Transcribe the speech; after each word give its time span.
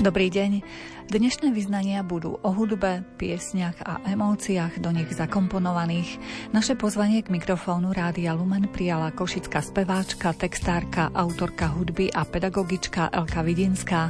Dobrý 0.00 0.32
deň. 0.32 0.64
Dnešné 1.12 1.52
vyznania 1.52 2.00
budú 2.00 2.40
o 2.40 2.50
hudbe, 2.56 3.04
piesniach 3.20 3.84
a 3.84 4.00
emóciách 4.08 4.80
do 4.80 4.96
nich 4.96 5.12
zakomponovaných. 5.12 6.16
Naše 6.56 6.72
pozvanie 6.72 7.20
k 7.20 7.28
mikrofónu 7.28 7.92
Rádia 7.92 8.32
Lumen 8.32 8.72
prijala 8.72 9.12
košická 9.12 9.60
speváčka, 9.60 10.32
textárka, 10.32 11.12
autorka 11.12 11.68
hudby 11.68 12.08
a 12.16 12.24
pedagogička 12.24 13.12
Elka 13.12 13.44
Vidinská. 13.44 14.08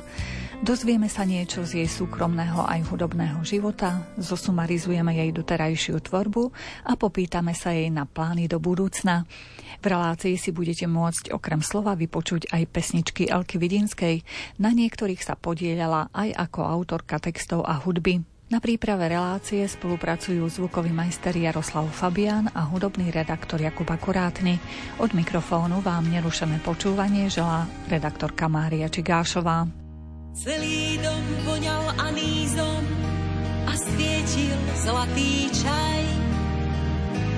Dozvieme 0.62 1.10
sa 1.10 1.26
niečo 1.26 1.66
z 1.66 1.82
jej 1.82 1.88
súkromného 1.90 2.62
aj 2.70 2.86
hudobného 2.92 3.42
života, 3.42 4.12
zosumarizujeme 4.14 5.10
jej 5.10 5.34
doterajšiu 5.34 5.98
tvorbu 6.06 6.54
a 6.86 6.94
popýtame 6.94 7.50
sa 7.50 7.74
jej 7.74 7.90
na 7.90 8.06
plány 8.06 8.46
do 8.46 8.62
budúcna. 8.62 9.26
V 9.80 9.88
relácii 9.88 10.36
si 10.36 10.52
budete 10.52 10.84
môcť 10.84 11.32
okrem 11.32 11.64
slova 11.64 11.96
vypočuť 11.96 12.52
aj 12.52 12.68
pesničky 12.68 13.32
Elky 13.32 13.56
Vidinskej, 13.56 14.20
na 14.60 14.76
niektorých 14.76 15.24
sa 15.24 15.40
podielala 15.40 16.12
aj 16.12 16.36
ako 16.36 16.60
autorka 16.60 17.16
textov 17.16 17.64
a 17.64 17.80
hudby. 17.80 18.20
Na 18.50 18.58
príprave 18.58 19.08
relácie 19.08 19.62
spolupracujú 19.62 20.42
zvukový 20.42 20.90
majster 20.90 21.32
Jaroslav 21.32 21.86
Fabian 21.94 22.50
a 22.50 22.66
hudobný 22.66 23.08
redaktor 23.14 23.62
Jakub 23.62 23.86
Akurátny. 23.86 24.58
Od 24.98 25.14
mikrofónu 25.14 25.78
vám 25.80 26.10
nerušené 26.10 26.58
počúvanie 26.60 27.30
želá 27.30 27.70
redaktorka 27.86 28.50
Mária 28.50 28.90
Čigášová. 28.90 29.70
Celý 30.34 30.98
dom 30.98 31.24
voňal 31.46 31.84
anízom 32.10 32.82
a 33.70 33.72
svietil 33.78 34.58
zlatý 34.82 35.46
čaj. 35.54 36.29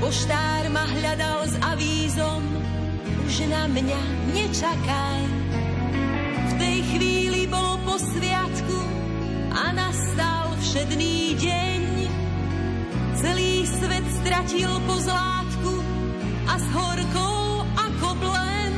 Poštár 0.02 0.66
ma 0.74 0.82
hľadal 0.82 1.46
s 1.46 1.54
avízom, 1.62 2.42
už 3.22 3.46
na 3.46 3.70
mňa 3.70 4.00
nečakaj. 4.34 5.22
V 6.42 6.52
tej 6.58 6.78
chvíli 6.90 7.46
bolo 7.46 7.78
po 7.86 7.94
sviatku 8.02 8.82
a 9.54 9.70
nastal 9.70 10.58
všedný 10.58 11.38
deň. 11.38 11.82
Celý 13.14 13.62
svet 13.62 14.02
stratil 14.18 14.74
pozlátku 14.90 15.74
a 16.50 16.54
s 16.58 16.66
horkou 16.74 17.62
ako 17.78 18.08
bleň. 18.18 18.74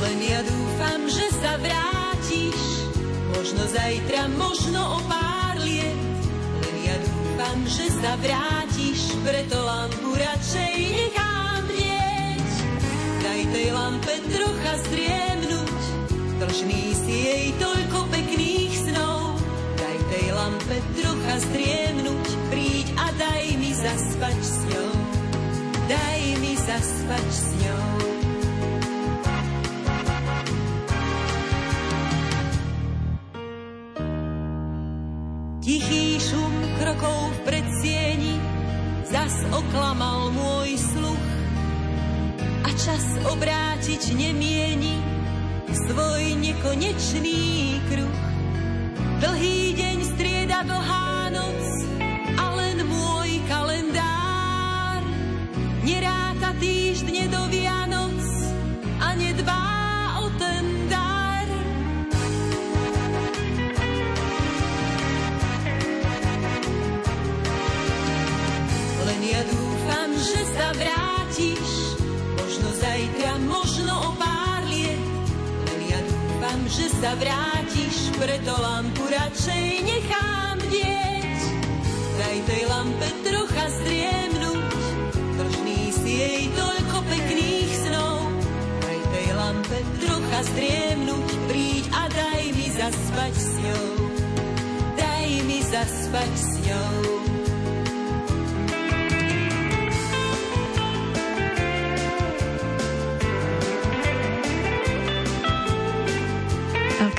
Len 0.00 0.18
ja 0.24 0.40
dúfam, 0.48 1.00
že 1.12 1.28
sa 1.44 1.60
vrátiš, 1.60 1.99
možno 3.40 3.64
zajtra, 3.72 4.28
možno 4.36 4.80
o 4.84 4.98
pár 5.08 5.56
liet. 5.64 5.96
Len 6.60 6.76
ja 6.84 6.96
dúfam, 7.00 7.58
že 7.64 7.88
sa 7.88 8.12
vrátiš, 8.20 9.16
preto 9.24 9.56
lampu 9.64 10.12
radšej 10.12 10.76
nechám 10.76 11.64
dnieť. 11.72 12.52
Daj 13.24 13.42
tej 13.48 13.68
lampe 13.72 14.14
trocha 14.28 14.74
zdriemnúť, 14.84 15.82
dlžný 16.36 16.84
si 17.00 17.14
jej 17.16 17.46
toľko 17.56 18.12
pekných 18.12 18.74
snov. 18.92 19.40
Daj 19.80 19.98
tej 20.12 20.26
lampe 20.36 20.76
trocha 21.00 21.36
zdriemnúť, 21.40 22.28
príď 22.52 22.86
a 23.00 23.08
daj 23.16 23.44
mi 23.56 23.72
zaspať 23.72 24.36
s 24.36 24.56
ňou. 24.68 24.92
Daj 25.88 26.20
mi 26.44 26.52
zaspať 26.60 27.24
s 27.32 27.46
ňou. 27.56 28.19
Zas 39.70 39.78
oklamal 39.78 40.34
môj 40.34 40.74
sluch 40.74 41.26
a 42.66 42.70
čas 42.74 43.04
obrátiť 43.22 44.18
nemieni 44.18 44.98
svoj 45.70 46.34
nekonečný 46.42 47.78
kruh. 47.86 48.18
Dlhý 49.22 49.78
deň 49.78 49.96
strieda 50.10 50.66
dlhá 50.66 51.30
noc 51.30 51.62
a 52.34 52.44
len 52.58 52.82
môj 52.82 53.30
kalendár 53.46 55.06
neráta 55.86 56.50
týždne 56.58 57.29
sa 77.00 77.16
vrátiš, 77.16 78.12
preto 78.20 78.52
lampu 78.60 79.00
radšej 79.08 79.66
nechám 79.88 80.60
dieť. 80.68 81.40
Daj 82.20 82.36
tej 82.44 82.62
lampe 82.68 83.08
trocha 83.24 83.66
zdriemnúť, 83.80 84.76
dlžný 85.40 85.80
si 85.96 86.12
jej 86.20 86.44
toľko 86.52 86.96
pekných 87.08 87.72
snov. 87.88 88.20
Daj 88.84 89.00
tej 89.16 89.28
lampe 89.32 89.78
trocha 90.04 90.40
zdriemnúť, 90.52 91.28
príď 91.48 91.84
a 91.88 92.02
daj 92.12 92.42
mi 92.52 92.68
zaspať 92.68 93.32
s 93.32 93.52
ňou. 93.64 93.88
Daj 95.00 95.28
mi 95.48 95.58
zaspať 95.64 96.32
s 96.36 96.52
ňou. 96.68 97.19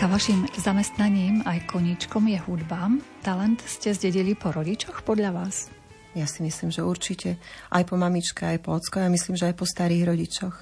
Elka, 0.01 0.17
vašim 0.17 0.49
zamestnaním 0.57 1.45
aj 1.45 1.69
koničkom 1.69 2.25
je 2.25 2.41
hudba. 2.49 2.89
Talent 3.21 3.61
ste 3.69 3.93
zdedili 3.93 4.33
po 4.33 4.49
rodičoch 4.49 5.05
podľa 5.05 5.29
vás? 5.29 5.69
Ja 6.17 6.25
si 6.25 6.41
myslím, 6.41 6.73
že 6.73 6.81
určite. 6.81 7.37
Aj 7.69 7.85
po 7.85 8.01
mamičke, 8.01 8.49
aj 8.49 8.65
po 8.65 8.81
ocko. 8.81 8.97
Ja 8.97 9.13
myslím, 9.13 9.37
že 9.37 9.53
aj 9.53 9.61
po 9.61 9.69
starých 9.69 10.09
rodičoch. 10.09 10.57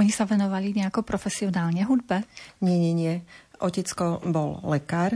Oni 0.00 0.08
sa 0.08 0.24
venovali 0.24 0.72
nejako 0.72 1.04
profesionálne 1.04 1.84
hudbe? 1.84 2.24
Nie, 2.64 2.80
nie, 2.80 2.96
nie. 2.96 3.20
Otecko 3.60 4.24
bol 4.24 4.64
lekár, 4.64 5.12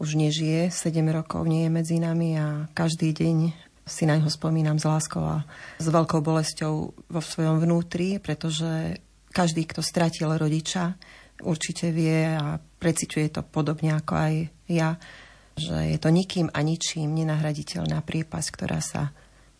už 0.00 0.16
nežije, 0.16 0.72
7 0.72 0.96
rokov 1.12 1.44
nie 1.44 1.68
je 1.68 1.76
medzi 1.76 2.00
nami 2.00 2.40
a 2.40 2.64
každý 2.72 3.12
deň 3.12 3.52
si 3.84 4.08
na 4.08 4.16
ňo 4.16 4.32
spomínam 4.32 4.80
s 4.80 4.88
láskou 4.88 5.20
a 5.20 5.44
s 5.76 5.84
veľkou 5.84 6.24
bolesťou 6.24 6.74
vo 7.12 7.20
svojom 7.20 7.60
vnútri, 7.60 8.16
pretože 8.24 9.04
každý, 9.36 9.68
kto 9.68 9.84
stratil 9.84 10.32
rodiča, 10.32 10.96
určite 11.44 11.92
vie 11.92 12.32
a 12.32 12.56
preciťuje 12.86 13.34
to 13.34 13.42
podobne 13.42 13.90
ako 13.98 14.14
aj 14.14 14.34
ja, 14.70 14.94
že 15.58 15.74
je 15.90 15.98
to 15.98 16.14
nikým 16.14 16.46
a 16.54 16.62
ničím 16.62 17.10
nenahraditeľná 17.18 17.98
priepasť, 18.06 18.48
ktorá 18.54 18.78
sa 18.78 19.10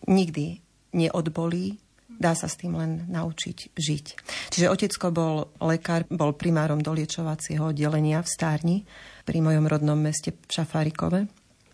nikdy 0.07 0.63
neodbolí, 0.95 1.75
dá 2.07 2.31
sa 2.31 2.47
s 2.47 2.55
tým 2.55 2.79
len 2.79 3.03
naučiť 3.11 3.75
žiť. 3.75 4.05
Čiže 4.55 4.71
otecko 4.71 5.11
bol 5.11 5.35
lekár, 5.59 6.07
bol 6.07 6.31
primárom 6.39 6.79
doliečovacieho 6.79 7.75
oddelenia 7.75 8.23
v 8.23 8.31
Stárni 8.31 8.77
pri 9.27 9.43
mojom 9.43 9.67
rodnom 9.67 9.99
meste 9.99 10.31
v 10.31 10.47
Šafárikove 10.47 11.27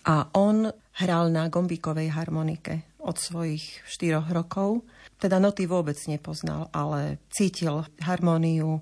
a 0.09 0.15
on 0.33 0.73
hral 1.05 1.29
na 1.29 1.45
gombíkovej 1.53 2.17
harmonike 2.17 2.97
od 3.05 3.21
svojich 3.21 3.85
štyroch 3.85 4.33
rokov. 4.33 4.81
Teda 5.21 5.37
noty 5.37 5.69
vôbec 5.69 5.95
nepoznal, 6.09 6.67
ale 6.73 7.21
cítil 7.31 7.85
harmóniu, 8.01 8.81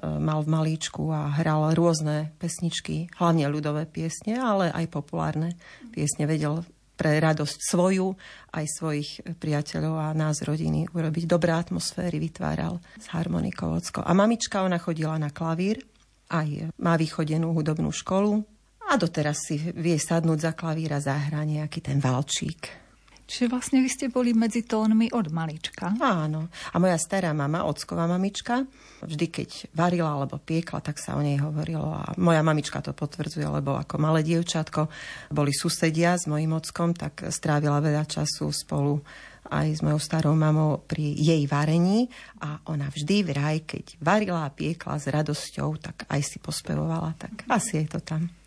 mal 0.00 0.40
v 0.40 0.48
malíčku 0.48 1.12
a 1.12 1.28
hral 1.36 1.76
rôzne 1.76 2.32
pesničky, 2.40 3.12
hlavne 3.20 3.44
ľudové 3.52 3.84
piesne, 3.84 4.40
ale 4.40 4.72
aj 4.72 4.88
populárne 4.88 5.52
piesne 5.92 6.24
vedel 6.24 6.64
pre 6.96 7.18
radosť 7.18 7.58
svoju, 7.60 8.14
aj 8.54 8.64
svojich 8.78 9.10
priateľov 9.36 9.94
a 9.98 10.14
nás 10.14 10.44
rodiny 10.44 10.86
urobiť 10.92 11.24
dobré 11.26 11.52
atmosféry, 11.56 12.22
vytváral 12.22 12.78
s 13.00 13.10
harmonikou 13.10 13.74
ocko. 13.74 14.00
A 14.06 14.12
mamička, 14.14 14.62
ona 14.62 14.78
chodila 14.78 15.18
na 15.18 15.32
klavír, 15.32 15.82
aj 16.32 16.72
má 16.80 16.96
vychodenú 16.96 17.52
hudobnú 17.52 17.92
školu 17.92 18.40
a 18.88 18.96
doteraz 18.96 19.44
si 19.50 19.60
vie 19.60 19.96
sadnúť 20.00 20.38
za 20.40 20.52
klavír 20.56 20.96
a 20.96 21.04
zahrá 21.04 21.44
nejaký 21.44 21.84
ten 21.84 22.00
valčík. 22.00 22.81
Čiže 23.32 23.48
vlastne 23.48 23.80
vy 23.80 23.88
ste 23.88 24.12
boli 24.12 24.36
medzi 24.36 24.60
tónmi 24.60 25.08
od 25.08 25.32
malička. 25.32 25.96
Áno. 25.96 26.52
A 26.52 26.76
moja 26.76 27.00
stará 27.00 27.32
mama, 27.32 27.64
ocková 27.64 28.04
mamička, 28.04 28.68
vždy 29.00 29.26
keď 29.32 29.48
varila 29.72 30.20
alebo 30.20 30.36
piekla, 30.36 30.84
tak 30.84 31.00
sa 31.00 31.16
o 31.16 31.24
nej 31.24 31.40
hovorilo. 31.40 31.96
A 31.96 32.12
moja 32.20 32.44
mamička 32.44 32.84
to 32.84 32.92
potvrdzuje, 32.92 33.48
lebo 33.48 33.72
ako 33.80 33.96
malé 33.96 34.20
dievčatko 34.20 34.92
boli 35.32 35.56
susedia 35.56 36.20
s 36.20 36.28
mojim 36.28 36.52
ockom, 36.52 36.92
tak 36.92 37.24
strávila 37.32 37.80
veľa 37.80 38.04
času 38.04 38.52
spolu 38.52 39.00
aj 39.48 39.68
s 39.68 39.80
mojou 39.80 39.96
starou 39.96 40.36
mamou 40.36 40.84
pri 40.84 41.16
jej 41.16 41.48
varení 41.48 42.12
a 42.44 42.60
ona 42.68 42.92
vždy 42.92 43.16
vraj, 43.26 43.64
keď 43.64 43.96
varila 44.04 44.44
a 44.44 44.52
piekla 44.52 45.00
s 45.00 45.08
radosťou, 45.08 45.80
tak 45.80 46.04
aj 46.12 46.20
si 46.20 46.36
pospevovala, 46.36 47.16
tak 47.16 47.48
asi 47.48 47.80
je 47.80 47.96
to 47.96 48.00
tam. 48.04 48.41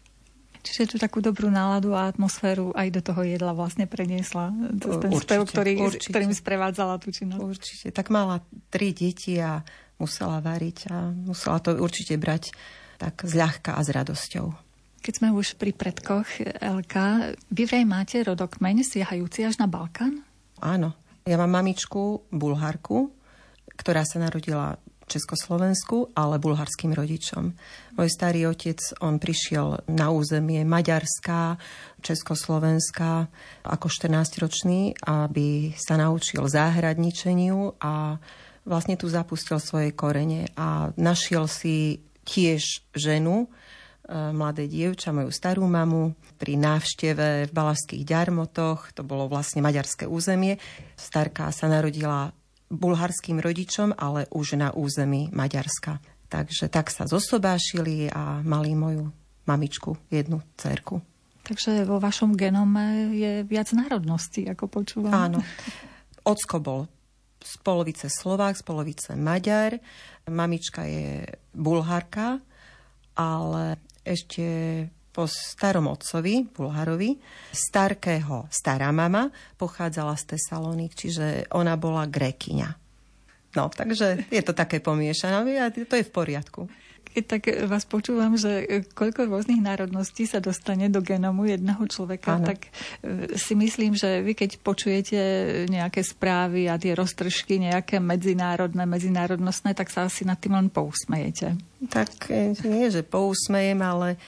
Čiže 0.66 0.90
tú 0.90 0.98
takú 0.98 1.22
dobrú 1.22 1.54
náladu 1.54 1.94
a 1.94 2.10
atmosféru 2.10 2.74
aj 2.74 2.90
do 2.90 3.02
toho 3.06 3.22
jedla 3.22 3.54
vlastne 3.54 3.86
preniesla. 3.86 4.50
To 4.82 4.98
ten 4.98 5.14
určite, 5.14 5.38
spev, 5.38 5.42
ktorý, 5.46 5.72
určite. 5.78 6.10
ktorým 6.10 6.34
sprevádzala 6.34 6.98
tú 6.98 7.14
činnosť. 7.14 7.42
Určite. 7.46 7.88
Tak 7.94 8.10
mala 8.10 8.42
tri 8.74 8.90
deti 8.90 9.38
a 9.38 9.62
musela 10.02 10.42
variť 10.42 10.90
a 10.90 11.14
musela 11.14 11.62
to 11.62 11.78
určite 11.78 12.18
brať 12.18 12.50
tak 12.98 13.22
zľahka 13.22 13.78
a 13.78 13.82
s 13.86 13.90
radosťou. 13.94 14.48
Keď 15.06 15.14
sme 15.22 15.30
už 15.38 15.62
pri 15.62 15.70
predkoch, 15.70 16.26
Elka, 16.58 17.38
vy 17.54 17.70
vraj 17.70 17.86
máte 17.86 18.26
rodokmeň 18.26 18.82
siahajúci 18.82 19.46
až 19.46 19.62
na 19.62 19.70
Balkán? 19.70 20.26
Áno. 20.66 20.98
Ja 21.30 21.38
mám 21.38 21.62
mamičku, 21.62 22.26
bulharku, 22.34 23.14
ktorá 23.78 24.02
sa 24.02 24.18
narodila 24.18 24.82
Československu, 25.06 26.18
ale 26.18 26.42
bulharským 26.42 26.92
rodičom. 26.94 27.54
Môj 27.94 28.10
starý 28.10 28.50
otec, 28.50 28.82
on 29.06 29.22
prišiel 29.22 29.86
na 29.86 30.10
územie 30.10 30.66
Maďarská, 30.66 31.62
Československá 32.02 33.30
ako 33.62 33.86
14-ročný, 33.86 34.98
aby 35.06 35.78
sa 35.78 36.02
naučil 36.02 36.50
záhradničeniu 36.50 37.78
a 37.78 38.18
vlastne 38.66 38.98
tu 38.98 39.06
zapustil 39.06 39.62
svoje 39.62 39.94
korene 39.94 40.50
a 40.58 40.90
našiel 40.98 41.46
si 41.46 42.02
tiež 42.26 42.90
ženu, 42.98 43.46
e, 43.46 43.48
mladé 44.34 44.66
dievča, 44.66 45.14
moju 45.14 45.30
starú 45.30 45.70
mamu, 45.70 46.18
pri 46.36 46.58
návšteve 46.58 47.48
v 47.48 47.52
Balašských 47.54 48.04
ďarmotoch, 48.04 48.92
to 48.98 49.06
bolo 49.06 49.30
vlastne 49.30 49.62
maďarské 49.62 50.10
územie. 50.10 50.58
Starka 50.98 51.54
sa 51.54 51.70
narodila 51.70 52.34
bulharským 52.76 53.40
rodičom, 53.40 53.96
ale 53.96 54.28
už 54.32 54.60
na 54.60 54.70
území 54.76 55.32
Maďarska. 55.32 56.00
Takže 56.30 56.68
tak 56.68 56.92
sa 56.92 57.08
zosobášili 57.08 58.12
a 58.12 58.44
mali 58.44 58.76
moju 58.76 59.10
mamičku, 59.46 59.98
jednu 60.10 60.42
cerku. 60.58 61.02
Takže 61.46 61.86
vo 61.86 62.02
vašom 62.02 62.34
genome 62.34 63.14
je 63.14 63.46
viac 63.46 63.70
národností, 63.70 64.50
ako 64.50 64.66
počúvam. 64.66 65.14
Áno. 65.14 65.40
Ocko 66.26 66.58
bol 66.58 66.82
z 67.38 67.54
polovice 67.62 68.10
Slovák, 68.10 68.58
z 68.58 68.64
polovice 68.66 69.14
Maďar. 69.14 69.78
Mamička 70.26 70.90
je 70.90 71.30
Bulharka, 71.54 72.42
ale 73.14 73.78
ešte 74.02 74.46
po 75.16 75.32
starom 75.32 75.88
otcovi, 75.88 76.44
Bulharovi, 76.52 77.16
starkého 77.56 78.52
stará 78.52 78.92
mama 78.92 79.32
pochádzala 79.56 80.20
z 80.20 80.36
Tesalonik, 80.36 80.92
čiže 80.92 81.48
ona 81.56 81.80
bola 81.80 82.04
grekyňa. 82.04 82.70
No, 83.56 83.72
takže 83.72 84.28
je 84.28 84.44
to 84.44 84.52
také 84.52 84.84
pomiešané 84.84 85.56
a 85.64 85.72
to 85.72 85.96
je 85.96 86.04
v 86.04 86.12
poriadku. 86.12 86.68
Keď 87.16 87.24
tak 87.24 87.48
vás 87.72 87.88
počúvam, 87.88 88.36
že 88.36 88.84
koľko 88.92 89.32
rôznych 89.32 89.64
národností 89.64 90.28
sa 90.28 90.44
dostane 90.44 90.92
do 90.92 91.00
genomu 91.00 91.48
jedného 91.48 91.80
človeka, 91.88 92.36
ano. 92.36 92.52
tak 92.52 92.68
e, 93.00 93.40
si 93.40 93.56
myslím, 93.56 93.96
že 93.96 94.20
vy 94.20 94.36
keď 94.36 94.60
počujete 94.60 95.20
nejaké 95.72 96.04
správy 96.04 96.68
a 96.68 96.76
tie 96.76 96.92
roztržky 96.92 97.64
nejaké 97.64 98.04
medzinárodné, 98.04 98.84
medzinárodnostné, 98.84 99.72
tak 99.80 99.96
sa 99.96 100.12
asi 100.12 100.28
nad 100.28 100.36
tým 100.36 100.60
len 100.60 100.68
pousmejete. 100.68 101.56
Tak 101.88 102.28
e, 102.28 102.52
nie, 102.68 102.92
že 102.92 103.08
pousmejem, 103.08 103.80
ale 103.80 104.20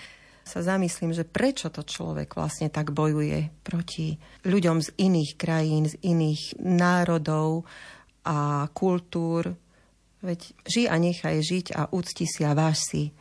sa 0.48 0.64
zamyslím, 0.64 1.12
že 1.12 1.28
prečo 1.28 1.68
to 1.68 1.84
človek 1.84 2.40
vlastne 2.40 2.72
tak 2.72 2.96
bojuje 2.96 3.52
proti 3.68 4.16
ľuďom 4.48 4.80
z 4.80 4.90
iných 4.96 5.32
krajín, 5.36 5.92
z 5.92 6.00
iných 6.02 6.64
národov 6.64 7.68
a 8.24 8.72
kultúr, 8.72 9.60
Veď 10.18 10.40
ži 10.66 10.84
a 10.90 10.98
nechaj 10.98 11.38
žiť 11.46 11.66
a 11.78 11.82
úcti 11.94 12.26
si 12.26 12.42
a 12.42 12.58
váž 12.58 12.82
si 12.82 13.14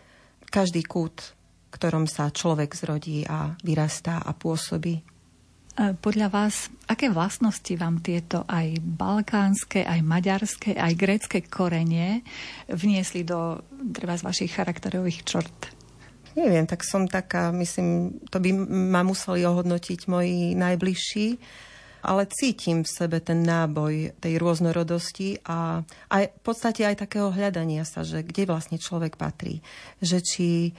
každý 0.49 0.81
kút, 0.89 1.37
ktorom 1.69 2.09
sa 2.09 2.33
človek 2.33 2.73
zrodí 2.73 3.29
a 3.29 3.53
vyrastá 3.61 4.25
a 4.25 4.33
pôsobí. 4.33 5.05
Podľa 5.77 6.33
vás, 6.33 6.73
aké 6.89 7.13
vlastnosti 7.13 7.69
vám 7.77 8.01
tieto 8.01 8.49
aj 8.49 8.81
balkánske, 8.81 9.85
aj 9.85 10.01
maďarské, 10.01 10.73
aj 10.73 10.93
grécké 10.97 11.45
korenie 11.45 12.25
vniesli 12.73 13.29
do 13.29 13.61
treba 13.93 14.17
z 14.17 14.25
vašich 14.25 14.57
charakterových 14.57 15.29
črt? 15.29 15.76
Neviem, 16.37 16.69
tak 16.69 16.85
som 16.85 17.09
taká, 17.09 17.49
myslím, 17.57 18.21
to 18.29 18.37
by 18.37 18.53
ma 18.69 19.01
museli 19.01 19.49
ohodnotiť 19.49 20.05
moji 20.05 20.53
najbližší 20.53 21.41
ale 22.07 22.31
cítim 22.31 22.87
v 22.87 22.95
sebe 22.95 23.19
ten 23.19 23.43
náboj 23.43 24.15
tej 24.23 24.39
rôznorodosti 24.39 25.43
a 25.43 25.83
aj 26.07 26.31
v 26.31 26.41
podstate 26.47 26.87
aj 26.87 27.03
takého 27.03 27.35
hľadania 27.35 27.83
sa, 27.83 28.07
že 28.07 28.23
kde 28.23 28.47
vlastne 28.47 28.79
človek 28.79 29.19
patrí. 29.19 29.59
Že 29.99 30.19
či 30.23 30.49
e, 30.71 30.73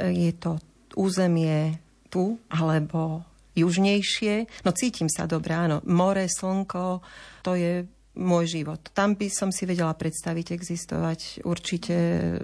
je 0.00 0.32
to 0.32 0.56
územie 0.96 1.76
tu, 2.08 2.40
alebo 2.48 3.22
južnejšie. 3.52 4.64
No 4.64 4.72
cítim 4.72 5.12
sa 5.12 5.28
dobre, 5.28 5.52
áno. 5.52 5.84
More, 5.84 6.24
slnko, 6.24 7.04
to 7.44 7.52
je 7.60 7.84
môj 8.16 8.44
život. 8.48 8.80
Tam 8.96 9.14
by 9.14 9.28
som 9.28 9.52
si 9.52 9.68
vedela 9.68 9.92
predstaviť 9.92 10.56
existovať 10.56 11.44
určite 11.44 11.94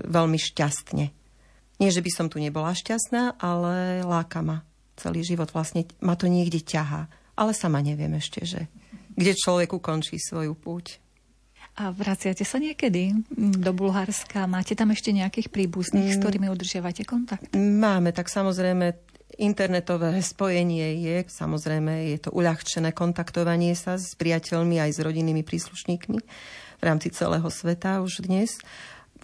veľmi 0.04 0.38
šťastne. 0.38 1.15
Nie, 1.76 1.92
že 1.92 2.00
by 2.00 2.10
som 2.12 2.26
tu 2.32 2.40
nebola 2.40 2.72
šťastná, 2.72 3.36
ale 3.36 4.00
láka 4.00 4.40
ma. 4.40 4.64
Celý 4.96 5.20
život 5.20 5.52
vlastne 5.52 5.84
ma 6.00 6.16
to 6.16 6.24
niekde 6.24 6.64
ťaha 6.64 7.26
ale 7.36 7.52
sama 7.52 7.84
neviem 7.84 8.10
ešte, 8.16 8.42
že 8.42 8.60
kde 9.12 9.36
človek 9.36 9.76
ukončí 9.76 10.16
svoju 10.16 10.56
púť. 10.56 10.98
A 11.76 11.92
vraciate 11.92 12.40
sa 12.40 12.56
niekedy 12.56 13.12
do 13.36 13.72
Bulharska? 13.76 14.48
Máte 14.48 14.72
tam 14.72 14.96
ešte 14.96 15.12
nejakých 15.12 15.52
príbuzných, 15.52 16.08
mm. 16.08 16.14
s 16.16 16.20
ktorými 16.24 16.48
udržiavate 16.48 17.04
kontakt? 17.04 17.52
Máme, 17.52 18.16
tak 18.16 18.32
samozrejme 18.32 18.96
internetové 19.36 20.16
spojenie 20.24 20.96
je, 21.04 21.16
samozrejme 21.28 22.16
je 22.16 22.18
to 22.24 22.32
uľahčené 22.32 22.96
kontaktovanie 22.96 23.76
sa 23.76 24.00
s 24.00 24.16
priateľmi 24.16 24.80
aj 24.80 24.96
s 24.96 24.98
rodinnými 25.04 25.44
príslušníkmi 25.44 26.18
v 26.80 26.82
rámci 26.82 27.12
celého 27.12 27.44
sveta 27.52 28.00
už 28.00 28.24
dnes. 28.24 28.56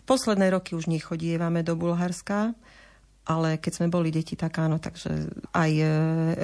Posledné 0.02 0.50
roky 0.50 0.74
už 0.74 0.90
nechodievame 0.90 1.62
do 1.62 1.78
Bulharska, 1.78 2.58
ale 3.22 3.54
keď 3.62 3.72
sme 3.72 3.88
boli 3.88 4.10
deti, 4.10 4.34
tak 4.34 4.58
áno, 4.58 4.82
takže 4.82 5.30
aj 5.54 5.72
e, 5.78 5.86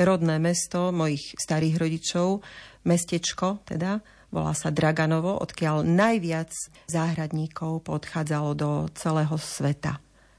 rodné 0.06 0.38
mesto 0.38 0.94
mojich 0.94 1.34
starých 1.34 1.74
rodičov, 1.74 2.46
mestečko 2.86 3.66
teda, 3.66 3.98
volá 4.30 4.54
sa 4.54 4.70
Draganovo, 4.70 5.42
odkiaľ 5.42 5.82
najviac 5.82 6.54
záhradníkov 6.86 7.82
podchádzalo 7.82 8.50
do 8.54 8.70
celého 8.94 9.34
sveta. 9.34 9.98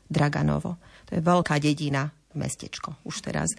Draganovo. 0.10 0.82
To 1.06 1.12
je 1.14 1.22
veľká 1.22 1.62
dedina, 1.62 2.10
mestečko 2.34 2.98
už 3.06 3.22
teraz. 3.22 3.54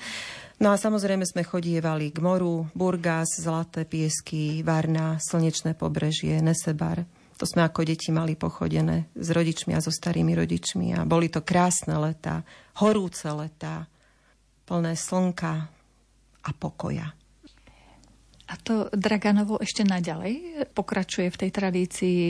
No 0.59 0.75
a 0.75 0.77
samozrejme 0.81 1.23
sme 1.23 1.47
chodievali 1.47 2.11
k 2.11 2.19
moru, 2.19 2.67
Burgas, 2.75 3.39
Zlaté 3.39 3.87
piesky, 3.87 4.67
Varna, 4.67 5.21
Slnečné 5.23 5.79
pobrežie, 5.79 6.43
Nesebar. 6.43 7.07
To 7.41 7.49
sme 7.49 7.65
ako 7.65 7.89
deti 7.89 8.13
mali 8.13 8.37
pochodené 8.37 9.09
s 9.17 9.33
rodičmi 9.33 9.73
a 9.73 9.81
so 9.81 9.89
starými 9.89 10.37
rodičmi 10.37 10.93
a 10.93 11.09
boli 11.09 11.33
to 11.33 11.41
krásne 11.41 11.97
leta, 11.97 12.45
horúce 12.85 13.33
leta, 13.33 13.89
plné 14.69 14.93
slnka 14.93 15.53
a 16.45 16.51
pokoja. 16.53 17.09
A 18.51 18.55
to 18.61 18.93
Draganovo 18.93 19.57
ešte 19.57 19.89
naďalej 19.89 20.69
pokračuje 20.77 21.33
v 21.33 21.41
tej 21.41 21.51
tradícii 21.55 22.21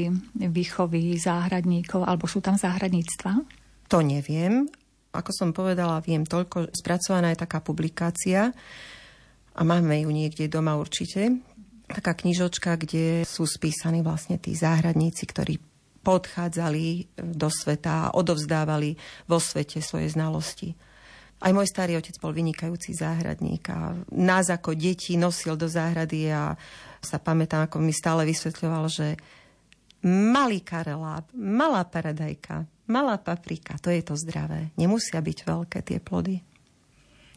výchovy 0.46 1.18
záhradníkov, 1.18 2.06
alebo 2.06 2.30
sú 2.30 2.38
tam 2.38 2.54
záhradníctva? 2.54 3.32
To 3.90 3.98
neviem. 4.06 4.70
Ako 5.10 5.34
som 5.34 5.50
povedala, 5.50 6.04
viem 6.06 6.22
toľko. 6.22 6.70
Spracovaná 6.70 7.34
je 7.34 7.42
taká 7.42 7.58
publikácia 7.58 8.54
a 9.58 9.60
máme 9.66 10.06
ju 10.06 10.10
niekde 10.14 10.46
doma 10.46 10.78
určite 10.78 11.49
taká 11.90 12.14
knižočka, 12.14 12.78
kde 12.78 13.26
sú 13.26 13.44
spísaní 13.44 14.00
vlastne 14.00 14.38
tí 14.38 14.54
záhradníci, 14.54 15.26
ktorí 15.26 15.58
podchádzali 16.00 17.12
do 17.20 17.48
sveta 17.52 18.08
a 18.08 18.12
odovzdávali 18.16 18.96
vo 19.28 19.36
svete 19.36 19.84
svoje 19.84 20.08
znalosti. 20.08 20.72
Aj 21.40 21.52
môj 21.56 21.72
starý 21.72 21.96
otec 21.96 22.20
bol 22.20 22.36
vynikajúci 22.36 22.92
záhradník 22.92 23.64
a 23.72 23.96
nás 24.12 24.52
ako 24.52 24.76
deti 24.76 25.16
nosil 25.16 25.56
do 25.56 25.68
záhrady 25.68 26.28
a 26.28 26.52
sa 27.00 27.16
pamätám, 27.16 27.64
ako 27.64 27.80
mi 27.80 27.96
stále 27.96 28.28
vysvetľoval, 28.28 28.84
že 28.92 29.16
malý 30.04 30.60
kareláb, 30.60 31.32
malá 31.32 31.84
paradajka, 31.88 32.68
malá 32.92 33.16
paprika, 33.16 33.80
to 33.80 33.88
je 33.88 34.04
to 34.04 34.20
zdravé. 34.20 34.68
Nemusia 34.76 35.20
byť 35.20 35.38
veľké 35.48 35.80
tie 35.80 35.98
plody. 36.00 36.44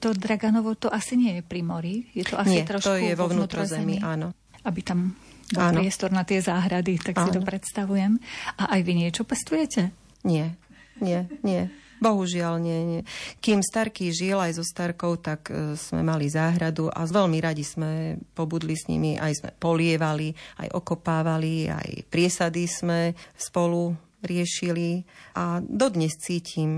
To 0.03 0.11
Draganovo 0.11 0.75
to 0.75 0.91
asi 0.91 1.15
nie 1.15 1.39
je 1.39 1.43
pri 1.47 1.63
mori, 1.63 2.11
je 2.11 2.27
to 2.27 2.35
asi 2.35 2.59
nie, 2.59 2.67
trošku 2.67 2.91
to 2.91 2.99
je 2.99 3.15
vo 3.15 3.31
vnútrozemí, 3.31 4.03
áno 4.03 4.35
aby 4.63 4.81
tam 4.83 5.15
bol 5.53 5.69
Áno. 5.69 5.83
priestor 5.83 6.09
na 6.09 6.23
tie 6.25 6.39
záhrady, 6.39 6.97
tak 6.97 7.19
Áno. 7.19 7.29
si 7.29 7.29
to 7.35 7.41
predstavujem. 7.43 8.17
A 8.57 8.79
aj 8.79 8.81
vy 8.81 8.93
niečo 9.05 9.27
pestujete? 9.27 9.93
Nie, 10.23 10.55
nie, 11.03 11.27
nie. 11.43 11.69
Bohužiaľ 12.03 12.59
nie, 12.59 12.79
nie. 12.83 13.01
Kým 13.39 13.63
Starký 13.63 14.11
žil 14.11 14.35
aj 14.35 14.59
so 14.59 14.63
Starkou, 14.67 15.15
tak 15.15 15.47
e, 15.47 15.79
sme 15.79 16.03
mali 16.03 16.27
záhradu 16.27 16.91
a 16.91 17.07
veľmi 17.07 17.39
radi 17.39 17.63
sme 17.63 18.19
pobudli 18.35 18.75
s 18.75 18.91
nimi, 18.91 19.15
aj 19.15 19.39
sme 19.39 19.49
polievali, 19.55 20.35
aj 20.59 20.67
okopávali, 20.75 21.71
aj 21.71 22.03
priesady 22.11 22.67
sme 22.67 23.15
spolu 23.39 23.95
riešili 24.19 25.03
a 25.39 25.63
dodnes 25.63 26.19
cítim 26.19 26.71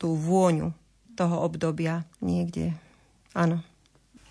tú 0.00 0.16
vôňu 0.16 0.72
toho 1.20 1.36
obdobia 1.44 2.08
niekde. 2.24 2.72
Áno. 3.36 3.60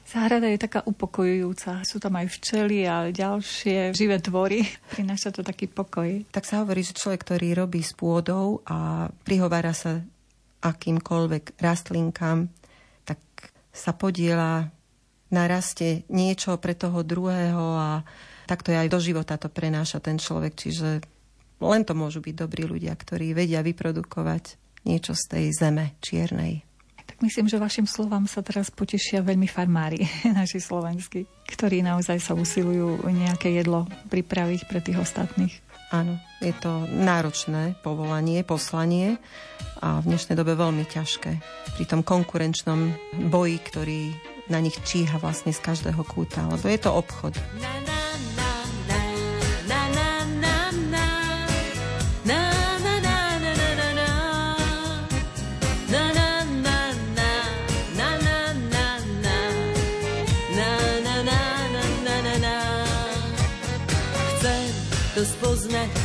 Záhrada 0.10 0.50
je 0.50 0.58
taká 0.58 0.82
upokojujúca. 0.90 1.86
Sú 1.86 2.02
tam 2.02 2.18
aj 2.18 2.34
včely 2.34 2.82
a 2.90 3.14
ďalšie 3.14 3.94
živé 3.94 4.18
tvory. 4.18 4.66
Prináša 4.98 5.30
to 5.30 5.46
taký 5.46 5.70
pokoj. 5.70 6.26
Tak 6.34 6.50
sa 6.50 6.66
hovorí, 6.66 6.82
že 6.82 6.98
človek, 6.98 7.22
ktorý 7.22 7.54
robí 7.54 7.86
s 7.86 7.94
pôdou 7.94 8.66
a 8.66 9.06
prihovára 9.22 9.70
sa 9.70 10.02
akýmkoľvek 10.66 11.62
rastlinkám, 11.62 12.50
tak 13.06 13.22
sa 13.70 13.94
podiela 13.94 14.74
na 15.30 15.44
raste 15.46 16.10
niečo 16.10 16.58
pre 16.58 16.74
toho 16.74 17.06
druhého 17.06 17.78
a 17.78 18.02
takto 18.50 18.74
aj 18.74 18.90
do 18.90 18.98
života 18.98 19.38
to 19.38 19.46
prenáša 19.46 20.02
ten 20.02 20.18
človek. 20.18 20.58
Čiže 20.58 21.06
len 21.62 21.86
to 21.86 21.94
môžu 21.94 22.26
byť 22.26 22.34
dobrí 22.34 22.66
ľudia, 22.66 22.98
ktorí 22.98 23.38
vedia 23.38 23.62
vyprodukovať 23.62 24.58
niečo 24.90 25.14
z 25.14 25.24
tej 25.38 25.46
zeme 25.54 25.94
čiernej. 26.02 26.66
Tak 27.10 27.26
myslím, 27.26 27.50
že 27.50 27.58
vašim 27.58 27.90
slovám 27.90 28.30
sa 28.30 28.46
teraz 28.46 28.70
potešia 28.70 29.26
veľmi 29.26 29.50
farmári, 29.50 30.06
naši 30.40 30.62
slovenskí, 30.62 31.26
ktorí 31.50 31.82
naozaj 31.82 32.22
sa 32.22 32.38
usilujú 32.38 33.02
nejaké 33.10 33.50
jedlo 33.50 33.90
pripraviť 34.14 34.70
pre 34.70 34.80
tých 34.80 35.02
ostatných. 35.02 35.58
Áno, 35.90 36.22
je 36.38 36.54
to 36.54 36.86
náročné 36.86 37.74
povolanie, 37.82 38.46
poslanie 38.46 39.18
a 39.82 39.98
v 40.06 40.14
dnešnej 40.14 40.38
dobe 40.38 40.54
veľmi 40.54 40.86
ťažké. 40.86 41.32
Pri 41.82 41.86
tom 41.90 42.06
konkurenčnom 42.06 42.94
boji, 43.34 43.58
ktorý 43.58 44.02
na 44.54 44.62
nich 44.62 44.78
číha 44.86 45.18
vlastne 45.18 45.50
z 45.50 45.58
každého 45.66 46.06
kúta, 46.06 46.46
lebo 46.46 46.70
je 46.70 46.78
to 46.78 46.94
obchod. 46.94 47.34
Na, 47.58 47.74
na. 47.90 47.99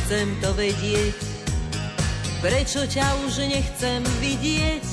Chcem 0.05 0.37
to 0.37 0.53
vedieť. 0.53 1.17
Prečo 2.37 2.85
ťa 2.85 3.25
už 3.25 3.49
nechcem 3.49 4.05
vidieť? 4.21 4.85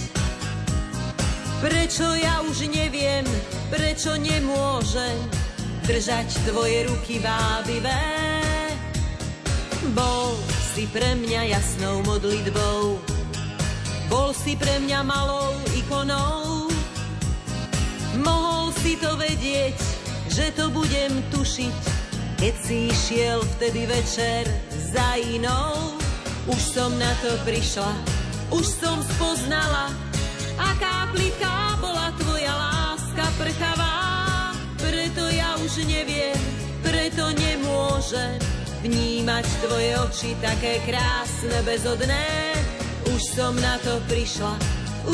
Prečo 1.61 2.17
ja 2.17 2.41
už 2.49 2.73
neviem, 2.73 3.21
prečo 3.69 4.17
nemôžem 4.17 5.13
držať 5.85 6.49
tvoje 6.49 6.89
ruky 6.89 7.21
vábivé? 7.21 8.01
Bol 9.93 10.33
si 10.73 10.89
pre 10.89 11.13
mňa 11.13 11.61
jasnou 11.61 12.01
modlitbou, 12.09 12.97
bol 14.09 14.33
si 14.33 14.57
pre 14.57 14.81
mňa 14.81 15.05
malou 15.05 15.53
ikonou. 15.77 16.73
Mohol 18.17 18.73
si 18.81 18.97
to 18.97 19.13
vedieť, 19.21 19.77
že 20.33 20.57
to 20.57 20.73
budem 20.73 21.21
tušiť, 21.29 21.81
keď 22.41 22.55
si 22.65 22.89
išiel 22.89 23.45
vtedy 23.61 23.85
večer 23.85 24.72
za 24.93 25.17
inou. 25.17 25.97
Už 26.47 26.61
som 26.61 26.93
na 26.99 27.09
to 27.25 27.33
prišla, 27.49 27.93
už 28.53 28.67
som 28.67 28.99
spoznala, 29.17 29.89
aká 30.59 31.09
pliká 31.15 31.79
bola 31.81 32.13
tvoja 32.19 32.53
láska 32.53 33.25
prchavá. 33.39 33.95
Preto 34.83 35.23
ja 35.31 35.57
už 35.63 35.87
neviem, 35.87 36.37
preto 36.83 37.31
nemôžem 37.31 38.37
vnímať 38.83 39.47
tvoje 39.63 39.93
oči 40.03 40.31
také 40.43 40.83
krásne, 40.83 41.63
bezodné. 41.63 42.59
Už 43.15 43.23
som 43.39 43.55
na 43.63 43.79
to 43.87 44.03
prišla, 44.11 44.59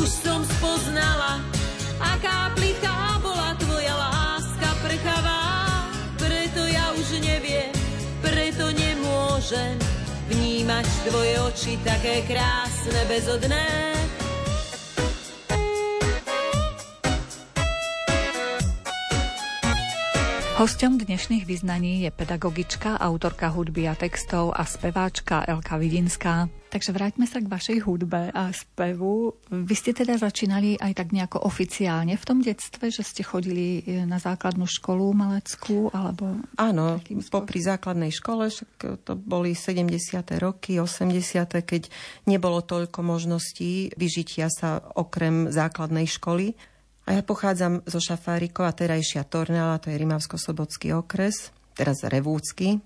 už 0.00 0.08
som 0.08 0.40
spoznala, 0.58 1.44
aká 2.00 2.56
pliká 2.56 3.07
nemôžem 9.48 9.80
vnímať 10.28 10.86
tvoje 11.08 11.34
oči 11.40 11.72
také 11.80 12.20
krásne, 12.28 13.00
bezodné. 13.08 14.07
Hosťom 20.58 20.98
dnešných 20.98 21.46
vyznaní 21.46 22.02
je 22.02 22.10
pedagogička, 22.10 22.98
autorka 22.98 23.46
hudby 23.54 23.86
a 23.86 23.94
textov 23.94 24.50
a 24.50 24.66
speváčka 24.66 25.46
Elka 25.46 25.78
Vidinská. 25.78 26.50
Takže 26.74 26.90
vráťme 26.90 27.30
sa 27.30 27.38
k 27.38 27.46
vašej 27.46 27.78
hudbe 27.86 28.34
a 28.34 28.50
spevu. 28.50 29.38
Vy 29.54 29.74
ste 29.78 29.94
teda 29.94 30.18
začínali 30.18 30.74
aj 30.74 30.98
tak 30.98 31.14
nejako 31.14 31.46
oficiálne 31.46 32.18
v 32.18 32.26
tom 32.26 32.42
detstve, 32.42 32.90
že 32.90 33.06
ste 33.06 33.22
chodili 33.22 33.86
e, 33.86 34.02
na 34.02 34.18
základnú 34.18 34.66
školu 34.66 35.14
maleckú, 35.14 35.94
alebo... 35.94 36.42
Áno, 36.58 36.98
popri 37.30 37.62
základnej 37.62 38.10
škole, 38.10 38.50
však 38.50 39.06
to 39.06 39.14
boli 39.14 39.54
70. 39.54 39.94
roky, 40.42 40.82
80. 40.82 41.54
keď 41.54 41.86
nebolo 42.26 42.66
toľko 42.66 43.06
možností 43.06 43.94
vyžitia 43.94 44.50
sa 44.50 44.82
okrem 44.82 45.54
základnej 45.54 46.10
školy. 46.10 46.58
A 47.08 47.16
ja 47.16 47.24
pochádzam 47.24 47.88
zo 47.88 48.04
Šafárikova, 48.04 48.76
terajšia 48.76 49.24
Tornala, 49.24 49.80
to 49.80 49.88
je 49.88 49.96
Rimavsko-Slobodský 49.96 50.92
okres, 50.92 51.56
teraz 51.72 52.04
Revúcky, 52.04 52.84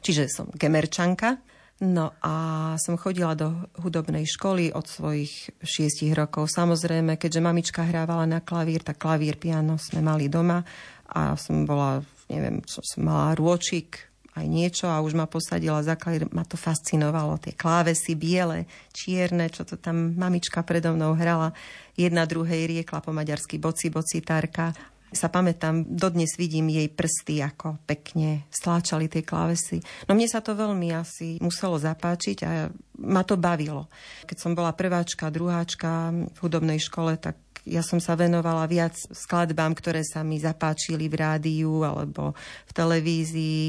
čiže 0.00 0.24
som 0.32 0.48
gemerčanka. 0.56 1.36
No 1.84 2.16
a 2.24 2.74
som 2.80 2.96
chodila 2.96 3.36
do 3.36 3.68
hudobnej 3.76 4.24
školy 4.24 4.72
od 4.72 4.88
svojich 4.88 5.52
šiestich 5.60 6.16
rokov. 6.16 6.48
Samozrejme, 6.48 7.20
keďže 7.20 7.44
mamička 7.44 7.84
hrávala 7.84 8.24
na 8.24 8.40
klavír, 8.40 8.80
tak 8.80 9.04
klavír, 9.04 9.36
piano 9.36 9.76
sme 9.76 10.00
mali 10.00 10.32
doma 10.32 10.64
a 11.12 11.36
som 11.36 11.68
bola, 11.68 12.00
neviem, 12.32 12.64
čo 12.64 12.80
som 12.80 13.04
mala 13.04 13.36
rôčik, 13.36 14.00
aj 14.38 14.48
niečo 14.48 14.86
a 14.86 15.02
už 15.02 15.18
ma 15.18 15.26
posadila 15.26 15.82
za 15.82 15.98
klavír. 15.98 16.30
Ma 16.30 16.46
to 16.46 16.54
fascinovalo, 16.54 17.36
tie 17.42 17.52
klávesy 17.52 18.14
biele, 18.14 18.70
čierne, 18.94 19.50
čo 19.50 19.66
to 19.66 19.74
tam 19.74 20.14
mamička 20.14 20.62
predo 20.62 20.94
mnou 20.94 21.18
hrala. 21.18 21.50
Jedna 21.98 22.24
druhej 22.24 22.70
riekla 22.70 23.02
po 23.02 23.10
maďarsky 23.10 23.58
boci, 23.58 23.90
bocitárka 23.90 24.72
sa 25.08 25.32
pamätám, 25.32 25.88
dodnes 25.88 26.36
vidím 26.36 26.68
jej 26.68 26.88
prsty, 26.92 27.40
ako 27.40 27.80
pekne 27.88 28.44
stláčali 28.52 29.08
tie 29.08 29.24
klávesy. 29.24 29.80
No 30.04 30.12
mne 30.12 30.28
sa 30.28 30.44
to 30.44 30.52
veľmi 30.52 30.92
asi 30.92 31.40
muselo 31.40 31.80
zapáčiť 31.80 32.38
a 32.44 32.68
ma 33.00 33.24
to 33.24 33.40
bavilo. 33.40 33.88
Keď 34.28 34.36
som 34.36 34.52
bola 34.52 34.76
prváčka, 34.76 35.32
druháčka 35.32 36.12
v 36.12 36.38
hudobnej 36.44 36.76
škole, 36.76 37.16
tak 37.16 37.40
ja 37.68 37.84
som 37.84 38.00
sa 38.00 38.16
venovala 38.16 38.64
viac 38.68 38.96
skladbám, 38.96 39.76
ktoré 39.76 40.04
sa 40.04 40.24
mi 40.24 40.40
zapáčili 40.40 41.08
v 41.08 41.20
rádiu 41.20 41.84
alebo 41.84 42.32
v 42.68 42.72
televízii 42.72 43.64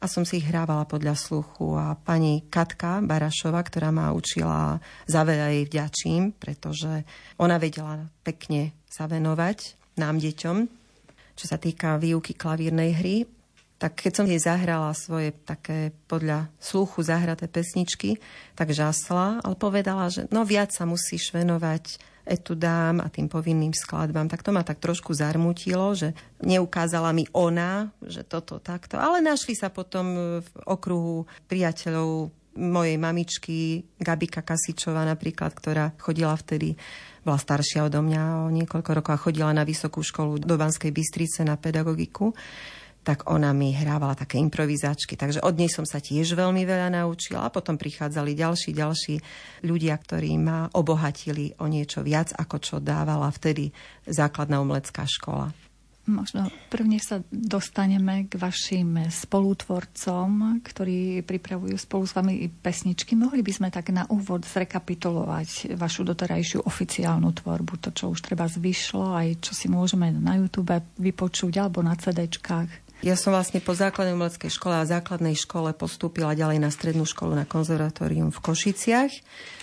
a 0.00 0.08
som 0.08 0.24
si 0.24 0.40
ich 0.40 0.48
hrávala 0.48 0.88
podľa 0.88 1.12
sluchu 1.12 1.76
a 1.76 1.92
pani 1.92 2.48
Katka 2.48 3.04
Barašova, 3.04 3.60
ktorá 3.60 3.92
ma 3.92 4.16
učila, 4.16 4.80
za 5.04 5.20
veľa 5.28 5.52
jej 5.52 5.64
vďačím, 5.68 6.22
pretože 6.40 7.04
ona 7.36 7.60
vedela 7.60 8.08
pekne 8.24 8.72
sa 8.88 9.04
venovať 9.04 9.76
nám 10.00 10.16
deťom, 10.16 10.56
čo 11.36 11.44
sa 11.44 11.60
týka 11.60 12.00
výuky 12.00 12.32
klavírnej 12.32 12.90
hry. 12.96 13.16
Tak 13.80 14.08
keď 14.08 14.12
som 14.12 14.28
jej 14.28 14.40
zahrala 14.40 14.92
svoje 14.96 15.36
také 15.44 15.92
podľa 16.08 16.48
sluchu 16.60 17.04
zahraté 17.04 17.48
pesničky, 17.48 18.20
tak 18.56 18.72
žasla, 18.72 19.40
ale 19.44 19.56
povedala, 19.56 20.08
že 20.08 20.28
no 20.32 20.44
viac 20.48 20.72
sa 20.72 20.88
musíš 20.88 21.32
venovať 21.32 22.00
etudám 22.30 23.02
a 23.02 23.10
tým 23.10 23.26
povinným 23.26 23.74
skladbám, 23.74 24.30
tak 24.30 24.46
to 24.46 24.54
ma 24.54 24.62
tak 24.62 24.78
trošku 24.78 25.10
zarmutilo, 25.10 25.98
že 25.98 26.14
neukázala 26.46 27.10
mi 27.10 27.26
ona, 27.34 27.90
že 28.06 28.22
toto 28.22 28.62
takto, 28.62 29.02
ale 29.02 29.18
našli 29.18 29.58
sa 29.58 29.66
potom 29.66 30.38
v 30.38 30.50
okruhu 30.62 31.26
priateľov 31.50 32.30
mojej 32.54 32.96
mamičky 32.98 33.82
Gabika 33.98 34.46
Kasičová 34.46 35.02
napríklad, 35.06 35.54
ktorá 35.54 35.94
chodila 35.98 36.34
vtedy 36.38 36.78
bola 37.20 37.36
staršia 37.36 37.84
odo 37.84 38.00
mňa 38.00 38.48
o 38.48 38.52
niekoľko 38.52 38.90
rokov 38.96 39.12
a 39.12 39.22
chodila 39.22 39.52
na 39.52 39.64
vysokú 39.64 40.00
školu 40.00 40.40
do 40.40 40.56
Banskej 40.56 40.88
Bystrice 40.88 41.44
na 41.44 41.60
pedagogiku 41.60 42.32
tak 43.00 43.32
ona 43.32 43.50
mi 43.56 43.72
hrávala 43.72 44.12
také 44.12 44.36
improvizačky. 44.36 45.16
Takže 45.16 45.40
od 45.40 45.56
nej 45.56 45.72
som 45.72 45.88
sa 45.88 45.98
tiež 45.98 46.36
veľmi 46.36 46.68
veľa 46.68 46.92
naučila 47.00 47.48
a 47.48 47.52
potom 47.52 47.80
prichádzali 47.80 48.36
ďalší, 48.36 48.70
ďalší 48.76 49.14
ľudia, 49.64 49.96
ktorí 49.96 50.36
ma 50.36 50.68
obohatili 50.76 51.56
o 51.60 51.66
niečo 51.66 52.04
viac, 52.04 52.36
ako 52.36 52.56
čo 52.60 52.76
dávala 52.78 53.32
vtedy 53.32 53.72
základná 54.04 54.60
umelecká 54.60 55.08
škola. 55.08 55.48
Možno 56.10 56.50
prvne 56.72 56.98
sa 56.98 57.22
dostaneme 57.30 58.26
k 58.26 58.34
vašim 58.34 59.06
spolutvorcom, 59.12 60.58
ktorí 60.64 61.22
pripravujú 61.22 61.76
spolu 61.78 62.04
s 62.08 62.16
vami 62.18 62.50
pesničky. 62.50 63.14
Mohli 63.14 63.46
by 63.46 63.52
sme 63.54 63.68
tak 63.70 63.94
na 63.94 64.08
úvod 64.10 64.42
zrekapitulovať 64.42 65.78
vašu 65.78 66.02
doterajšiu 66.02 66.66
oficiálnu 66.66 67.30
tvorbu, 67.30 67.78
to, 67.78 67.94
čo 67.94 68.10
už 68.10 68.26
treba 68.26 68.50
zvyšlo, 68.50 69.12
aj 69.14 69.28
čo 69.44 69.52
si 69.54 69.70
môžeme 69.70 70.10
na 70.10 70.40
YouTube 70.40 70.74
vypočuť 70.98 71.62
alebo 71.62 71.84
na 71.84 71.94
CDčkách. 71.94 72.89
Ja 73.00 73.16
som 73.16 73.32
vlastne 73.32 73.64
po 73.64 73.72
základnej 73.72 74.12
umeleckej 74.12 74.52
škole 74.52 74.76
a 74.76 74.84
základnej 74.84 75.32
škole 75.32 75.72
postúpila 75.72 76.36
ďalej 76.36 76.60
na 76.60 76.68
strednú 76.68 77.08
školu 77.08 77.32
na 77.32 77.48
konzervatórium 77.48 78.28
v 78.28 78.38
Košiciach. 78.44 79.12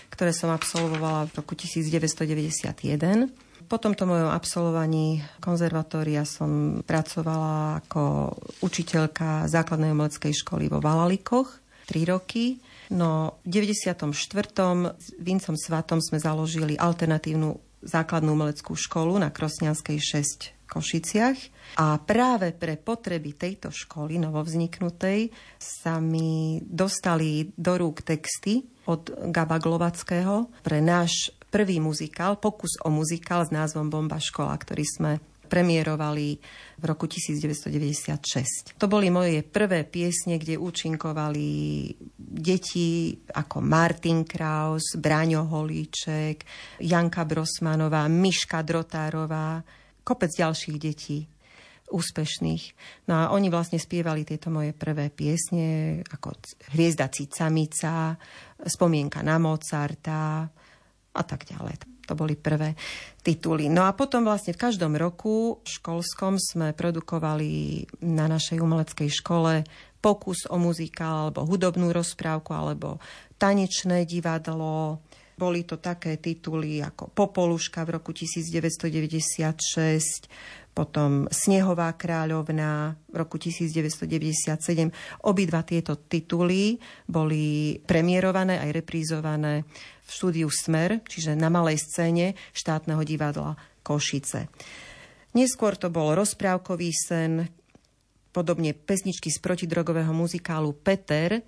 ktoré 0.10 0.34
som 0.34 0.50
absolvovala 0.50 1.30
v 1.30 1.38
roku 1.38 1.54
1991. 1.54 3.30
Po 3.70 3.78
tomto 3.78 4.10
mojom 4.10 4.34
absolvovaní 4.34 5.22
konzervatória 5.38 6.26
som 6.26 6.82
pracovala 6.82 7.86
ako 7.86 8.34
učiteľka 8.66 9.46
základnej 9.46 9.94
umeleckej 9.94 10.34
školy 10.34 10.74
vo 10.74 10.82
Valalikoch 10.82 11.62
3 11.86 12.10
roky. 12.10 12.58
No 12.90 13.38
v 13.46 13.62
94. 13.62 14.02
s 14.98 15.08
Vincom 15.22 15.54
Svatom 15.54 16.02
sme 16.02 16.18
založili 16.18 16.74
alternatívnu 16.74 17.62
základnú 17.86 18.34
umeleckú 18.34 18.74
školu 18.74 19.22
na 19.22 19.30
Krosnianskej 19.30 20.02
6 20.02 20.57
Košiciach. 20.68 21.40
A 21.80 21.98
práve 22.04 22.52
pre 22.52 22.76
potreby 22.76 23.34
tejto 23.34 23.72
školy 23.72 24.20
novovzniknutej 24.20 25.32
sa 25.58 26.04
mi 26.04 26.60
dostali 26.62 27.50
do 27.56 27.80
rúk 27.80 28.04
texty 28.04 28.68
od 28.88 29.32
Gaba 29.32 29.58
Glovackého 29.58 30.52
pre 30.62 30.84
náš 30.84 31.32
prvý 31.48 31.80
muzikál, 31.80 32.38
pokus 32.38 32.76
o 32.84 32.92
muzikál 32.92 33.48
s 33.48 33.52
názvom 33.56 33.88
Bomba 33.88 34.20
škola, 34.20 34.52
ktorý 34.60 34.84
sme 34.84 35.12
premiérovali 35.48 36.38
v 36.78 36.84
roku 36.84 37.08
1996. 37.08 38.76
To 38.76 38.86
boli 38.92 39.08
moje 39.08 39.42
prvé 39.48 39.88
piesne, 39.88 40.36
kde 40.36 40.60
účinkovali 40.60 41.48
deti 42.20 43.16
ako 43.32 43.64
Martin 43.64 44.28
Kraus, 44.28 45.00
Braňo 45.00 45.48
Holíček, 45.48 46.44
Janka 46.84 47.24
Brosmanová, 47.24 48.06
Miška 48.12 48.62
Drotárová, 48.62 49.64
kopec 50.08 50.32
ďalších 50.32 50.78
detí 50.80 51.28
úspešných. 51.92 52.64
No 53.12 53.14
a 53.16 53.24
oni 53.36 53.52
vlastne 53.52 53.80
spievali 53.80 54.24
tieto 54.24 54.48
moje 54.48 54.72
prvé 54.72 55.12
piesne, 55.12 56.00
ako 56.08 56.36
Hviezda 56.72 57.12
Cicamica, 57.12 58.16
Spomienka 58.60 59.20
na 59.24 59.40
Mozarta, 59.40 60.48
a 61.18 61.24
tak 61.26 61.50
ďalej. 61.50 62.06
To 62.08 62.16
boli 62.16 62.40
prvé 62.40 62.72
tituly. 63.20 63.68
No 63.68 63.84
a 63.84 63.92
potom 63.92 64.24
vlastne 64.24 64.56
v 64.56 64.64
každom 64.64 64.96
roku 64.96 65.60
školskom 65.68 66.40
sme 66.40 66.72
produkovali 66.72 67.84
na 68.08 68.32
našej 68.32 68.64
umeleckej 68.64 69.12
škole 69.12 69.68
pokus 70.00 70.48
o 70.48 70.56
muzikál 70.56 71.28
alebo 71.28 71.44
hudobnú 71.44 71.92
rozprávku 71.92 72.56
alebo 72.56 73.04
tanečné 73.36 74.08
divadlo. 74.08 75.04
Boli 75.38 75.70
to 75.70 75.78
také 75.78 76.18
tituly 76.18 76.82
ako 76.82 77.14
Popoluška 77.14 77.86
v 77.86 78.02
roku 78.02 78.10
1996, 78.10 80.26
potom 80.74 81.30
Snehová 81.30 81.94
kráľovna 81.94 82.98
v 83.06 83.16
roku 83.22 83.38
1997. 83.38 84.90
Obidva 85.30 85.62
tieto 85.62 86.02
tituly 86.02 86.82
boli 87.06 87.78
premiérované 87.86 88.58
aj 88.58 88.82
reprízované 88.82 89.62
v 90.02 90.10
štúdiu 90.10 90.50
Smer, 90.50 91.06
čiže 91.06 91.38
na 91.38 91.54
malej 91.54 91.86
scéne 91.86 92.34
štátneho 92.58 93.06
divadla 93.06 93.54
Košice. 93.86 94.50
Neskôr 95.38 95.78
to 95.78 95.94
bol 95.94 96.18
rozprávkový 96.18 96.90
sen, 96.98 97.46
podobne 98.34 98.74
pesničky 98.74 99.30
z 99.30 99.38
protidrogového 99.38 100.14
muzikálu 100.14 100.74
Peter. 100.78 101.42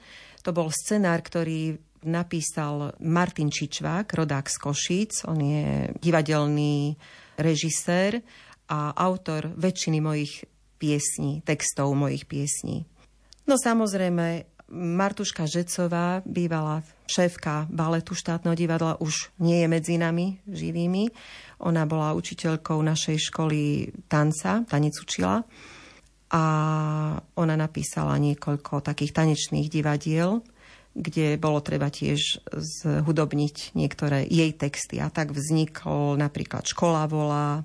To 0.46 0.54
bol 0.54 0.70
scenár, 0.70 1.26
ktorý 1.26 1.89
napísal 2.04 2.96
Martin 3.04 3.52
Čičvák, 3.52 4.14
rodák 4.14 4.48
z 4.48 4.58
Košíc. 4.58 5.12
On 5.28 5.40
je 5.40 5.92
divadelný 6.00 6.96
režisér 7.40 8.22
a 8.70 8.94
autor 8.94 9.52
väčšiny 9.56 10.00
mojich 10.00 10.46
piesní, 10.80 11.42
textov 11.44 11.92
mojich 11.98 12.24
piesní. 12.30 12.88
No 13.50 13.58
samozrejme, 13.58 14.46
Martuška 14.70 15.50
Žecová, 15.50 16.22
bývalá 16.30 16.86
šéfka 17.10 17.66
baletu 17.74 18.14
štátneho 18.14 18.54
divadla, 18.54 19.02
už 19.02 19.34
nie 19.42 19.66
je 19.66 19.68
medzi 19.68 19.98
nami 19.98 20.38
živými. 20.46 21.10
Ona 21.66 21.90
bola 21.90 22.14
učiteľkou 22.14 22.78
našej 22.78 23.18
školy 23.18 23.90
tanca, 24.06 24.62
tanec 24.70 24.94
učila. 25.02 25.42
A 26.30 26.44
ona 27.34 27.56
napísala 27.58 28.22
niekoľko 28.22 28.86
takých 28.86 29.18
tanečných 29.18 29.66
divadiel, 29.74 30.46
kde 30.94 31.38
bolo 31.38 31.62
treba 31.62 31.94
tiež 31.94 32.44
zhudobniť 32.54 33.78
niektoré 33.78 34.26
jej 34.26 34.52
texty. 34.58 34.98
A 34.98 35.14
tak 35.14 35.32
vznikol 35.32 36.18
napríklad 36.18 36.66
Škola 36.66 37.06
volá, 37.06 37.64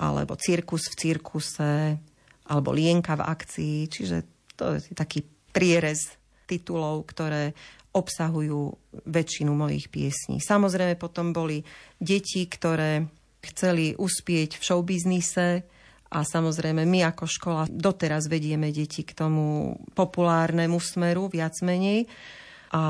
alebo 0.00 0.36
cirkus 0.36 0.88
v 0.92 0.98
cirkuse, 0.98 1.72
alebo 2.48 2.72
lienka 2.72 3.16
v 3.16 3.26
akcii. 3.26 3.78
Čiže 3.88 4.16
to 4.56 4.76
je 4.76 4.92
taký 4.92 5.24
prierez 5.50 6.14
titulov, 6.44 7.06
ktoré 7.08 7.54
obsahujú 7.90 8.74
väčšinu 9.06 9.50
mojich 9.50 9.90
piesní. 9.90 10.38
Samozrejme 10.38 10.94
potom 10.94 11.34
boli 11.34 11.66
deti, 11.98 12.46
ktoré 12.46 13.10
chceli 13.42 13.98
uspieť 13.98 14.60
v 14.60 14.62
showbiznise 14.62 15.48
a 16.10 16.18
samozrejme 16.22 16.86
my 16.86 17.06
ako 17.10 17.24
škola 17.26 17.62
doteraz 17.70 18.30
vedieme 18.30 18.70
deti 18.70 19.02
k 19.02 19.14
tomu 19.14 19.74
populárnemu 19.94 20.78
smeru, 20.78 21.30
viac 21.30 21.58
menej. 21.62 22.06
A 22.70 22.82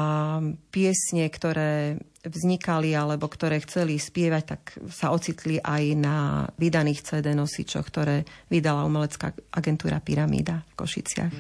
piesne, 0.69 1.25
ktoré 1.33 1.97
vznikali 2.21 2.93
alebo 2.93 3.33
ktoré 3.33 3.65
chceli 3.65 3.97
spievať, 3.97 4.43
tak 4.45 4.63
sa 4.93 5.09
ocitli 5.09 5.57
aj 5.57 5.85
na 5.97 6.45
vydaných 6.61 7.01
CD 7.01 7.33
nosičoch, 7.33 7.89
ktoré 7.89 8.29
vydala 8.53 8.85
umelecká 8.85 9.33
agentúra 9.57 10.05
Pyramída 10.05 10.61
v 10.69 10.85
Košiciach. 10.85 11.33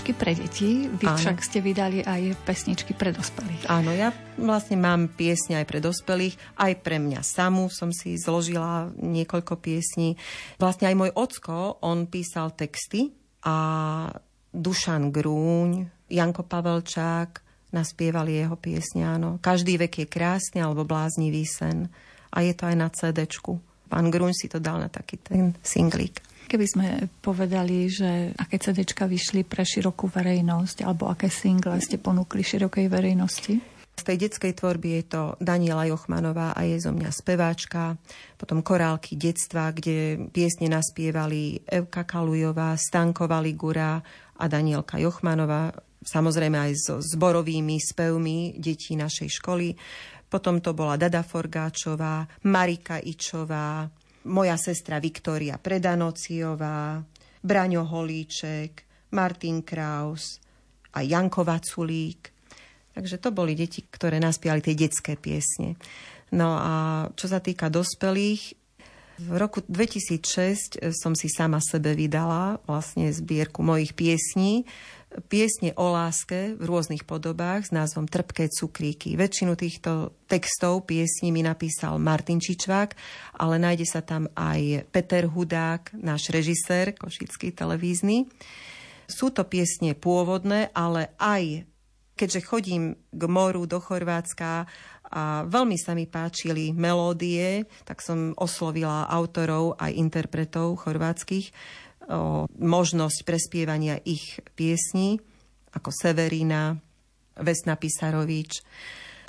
Pesničky 0.00 0.16
pre 0.16 0.32
deti, 0.32 0.88
vy 0.88 1.12
Áno. 1.12 1.20
však 1.20 1.36
ste 1.44 1.60
vydali 1.60 2.00
aj 2.00 2.32
pesničky 2.48 2.96
pre 2.96 3.12
dospelých. 3.12 3.68
Áno, 3.68 3.92
ja 3.92 4.16
vlastne 4.40 4.80
mám 4.80 5.12
piesne 5.12 5.60
aj 5.60 5.68
pre 5.68 5.76
dospelých, 5.76 6.40
aj 6.56 6.72
pre 6.80 6.96
mňa 6.96 7.20
samú 7.20 7.68
som 7.68 7.92
si 7.92 8.16
zložila 8.16 8.88
niekoľko 8.96 9.60
piesní. 9.60 10.16
Vlastne 10.56 10.88
aj 10.88 10.96
môj 10.96 11.10
ocko, 11.12 11.84
on 11.84 12.08
písal 12.08 12.56
texty 12.56 13.12
a 13.44 14.08
Dušan 14.48 15.12
Grúň, 15.12 15.84
Janko 16.08 16.48
Pavelčák 16.48 17.44
naspievali 17.76 18.40
jeho 18.40 18.56
piesne, 18.56 19.04
áno. 19.04 19.36
Každý 19.36 19.76
vek 19.84 20.00
je 20.00 20.06
krásny 20.08 20.64
alebo 20.64 20.88
bláznivý 20.88 21.44
sen. 21.44 21.92
A 22.32 22.40
je 22.40 22.56
to 22.56 22.72
aj 22.72 22.76
na 22.80 22.88
CD-čku. 22.88 23.60
Pán 23.92 24.08
Grúň 24.08 24.32
si 24.32 24.48
to 24.48 24.64
dal 24.64 24.80
na 24.80 24.88
taký 24.88 25.20
ten 25.20 25.52
singlík. 25.60 26.29
Keby 26.50 26.66
sme 26.66 26.86
povedali, 27.22 27.86
že 27.86 28.34
aké 28.34 28.58
CDčka 28.58 29.06
vyšli 29.06 29.46
pre 29.46 29.62
širokú 29.62 30.10
verejnosť 30.10 30.82
alebo 30.82 31.06
aké 31.06 31.30
single 31.30 31.78
ste 31.78 31.94
ponúkli 31.94 32.42
širokej 32.42 32.90
verejnosti? 32.90 33.54
Z 33.94 34.02
tej 34.02 34.26
detskej 34.26 34.58
tvorby 34.58 34.98
je 34.98 35.04
to 35.14 35.22
Daniela 35.38 35.86
Jochmanová 35.86 36.50
a 36.50 36.66
je 36.66 36.82
zo 36.82 36.90
mňa 36.90 37.10
speváčka, 37.14 37.94
potom 38.34 38.66
korálky 38.66 39.14
detstva, 39.14 39.70
kde 39.70 40.26
piesne 40.34 40.66
naspievali 40.66 41.62
Evka 41.62 42.02
Kalujová, 42.02 42.74
Stanková 42.74 43.38
Ligura 43.38 44.02
a 44.34 44.44
Danielka 44.50 44.98
Jochmanová, 44.98 45.70
samozrejme 46.02 46.58
aj 46.58 46.72
so 46.80 46.94
zborovými 46.98 47.78
spevmi 47.78 48.58
detí 48.58 48.98
našej 48.98 49.38
školy. 49.38 49.76
Potom 50.26 50.58
to 50.58 50.74
bola 50.74 50.98
Dada 50.98 51.22
Forgáčová, 51.22 52.26
Marika 52.48 52.98
Ičová, 52.98 53.86
moja 54.28 54.56
sestra 54.60 55.00
Viktória 55.00 55.56
Predanociová, 55.56 57.00
Braňo 57.40 57.84
Holíček, 57.88 58.84
Martin 59.16 59.64
Kraus 59.64 60.42
a 60.92 61.00
Janko 61.00 61.46
Vaculík. 61.46 62.32
Takže 62.90 63.22
to 63.22 63.30
boli 63.30 63.54
deti, 63.54 63.86
ktoré 63.86 64.18
naspiali 64.18 64.60
tie 64.60 64.74
detské 64.76 65.14
piesne. 65.16 65.78
No 66.34 66.58
a 66.58 66.74
čo 67.14 67.26
sa 67.30 67.40
týka 67.40 67.72
dospelých, 67.72 68.60
v 69.20 69.36
roku 69.36 69.60
2006 69.60 70.80
som 70.96 71.12
si 71.12 71.28
sama 71.28 71.60
sebe 71.60 71.92
vydala 71.92 72.56
vlastne 72.64 73.12
zbierku 73.12 73.60
mojich 73.60 73.92
piesní, 73.92 74.64
piesne 75.26 75.74
o 75.74 75.90
láske 75.90 76.54
v 76.54 76.62
rôznych 76.62 77.02
podobách 77.02 77.66
s 77.66 77.74
názvom 77.74 78.06
Trpké 78.06 78.46
cukríky. 78.46 79.18
Väčšinu 79.18 79.58
týchto 79.58 80.14
textov 80.30 80.86
piesní 80.86 81.34
mi 81.34 81.42
napísal 81.42 81.98
Martin 81.98 82.38
Čičvák, 82.38 82.94
ale 83.42 83.58
nájde 83.58 83.86
sa 83.90 84.00
tam 84.06 84.30
aj 84.38 84.86
Peter 84.94 85.26
Hudák, 85.26 85.90
náš 85.98 86.30
režisér, 86.30 86.94
košický 86.94 87.50
televízny. 87.50 88.30
Sú 89.10 89.34
to 89.34 89.42
piesne 89.42 89.98
pôvodné, 89.98 90.70
ale 90.70 91.10
aj 91.18 91.66
keďže 92.14 92.46
chodím 92.46 93.00
k 93.10 93.22
moru 93.26 93.64
do 93.64 93.80
Chorvátska 93.80 94.68
a 95.10 95.42
veľmi 95.48 95.74
sa 95.80 95.96
mi 95.96 96.04
páčili 96.06 96.70
melódie, 96.70 97.66
tak 97.82 98.04
som 98.04 98.36
oslovila 98.36 99.08
autorov 99.10 99.80
aj 99.80 99.90
interpretov 99.96 100.86
chorvátskych 100.86 101.50
možnosť 102.58 103.18
prespievania 103.22 104.02
ich 104.02 104.42
piesní, 104.58 105.22
ako 105.70 105.94
Severina, 105.94 106.74
Vesna 107.38 107.78
Pisarovič 107.78 108.66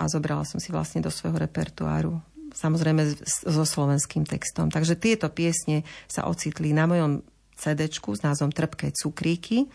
a 0.02 0.10
zobrala 0.10 0.42
som 0.44 0.58
si 0.58 0.74
vlastne 0.74 1.06
do 1.06 1.14
svojho 1.14 1.38
repertoáru 1.38 2.18
samozrejme 2.52 3.16
so 3.48 3.64
slovenským 3.64 4.28
textom. 4.28 4.68
Takže 4.68 5.00
tieto 5.00 5.32
piesne 5.32 5.88
sa 6.12 6.28
ocitli 6.28 6.76
na 6.76 6.84
mojom 6.84 7.24
CD 7.56 7.88
s 7.88 8.22
názvom 8.28 8.52
Trpké 8.52 8.92
cukríky 8.92 9.72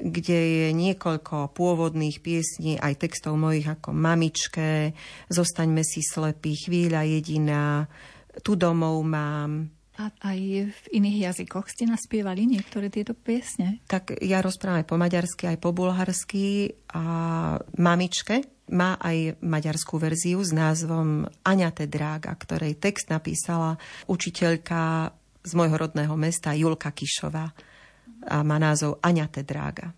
kde 0.00 0.38
je 0.40 0.68
niekoľko 0.72 1.52
pôvodných 1.52 2.24
piesní, 2.24 2.80
aj 2.80 3.04
textov 3.04 3.36
mojich 3.36 3.68
ako 3.68 3.92
Mamičke, 3.92 4.96
Zostaňme 5.28 5.84
si 5.84 6.00
slepí, 6.00 6.56
Chvíľa 6.56 7.04
jediná, 7.04 7.84
Tu 8.40 8.56
domov 8.56 9.04
mám, 9.04 9.68
a 10.00 10.08
aj 10.32 10.40
v 10.72 10.84
iných 10.96 11.28
jazykoch 11.28 11.68
ste 11.68 11.84
naspievali 11.84 12.48
niektoré 12.48 12.88
tieto 12.88 13.12
piesne? 13.12 13.84
Tak 13.84 14.16
ja 14.24 14.40
rozprávam 14.40 14.80
aj 14.80 14.88
po 14.88 14.96
maďarsky, 14.96 15.44
aj 15.44 15.58
po 15.60 15.76
bulharsky 15.76 16.72
a 16.96 17.04
Mamičke 17.76 18.48
má 18.72 18.96
aj 18.96 19.36
maďarskú 19.44 20.00
verziu 20.00 20.40
s 20.40 20.56
názvom 20.56 21.28
Aňate 21.44 21.84
Drága, 21.84 22.32
ktorej 22.32 22.80
text 22.80 23.12
napísala 23.12 23.76
učiteľka 24.08 25.12
z 25.44 25.52
môjho 25.52 25.76
rodného 25.76 26.14
mesta 26.16 26.56
Julka 26.56 26.94
Kišová 26.96 27.52
a 28.24 28.40
má 28.40 28.56
názov 28.56 28.96
Aňate 29.04 29.44
Drága. 29.44 29.92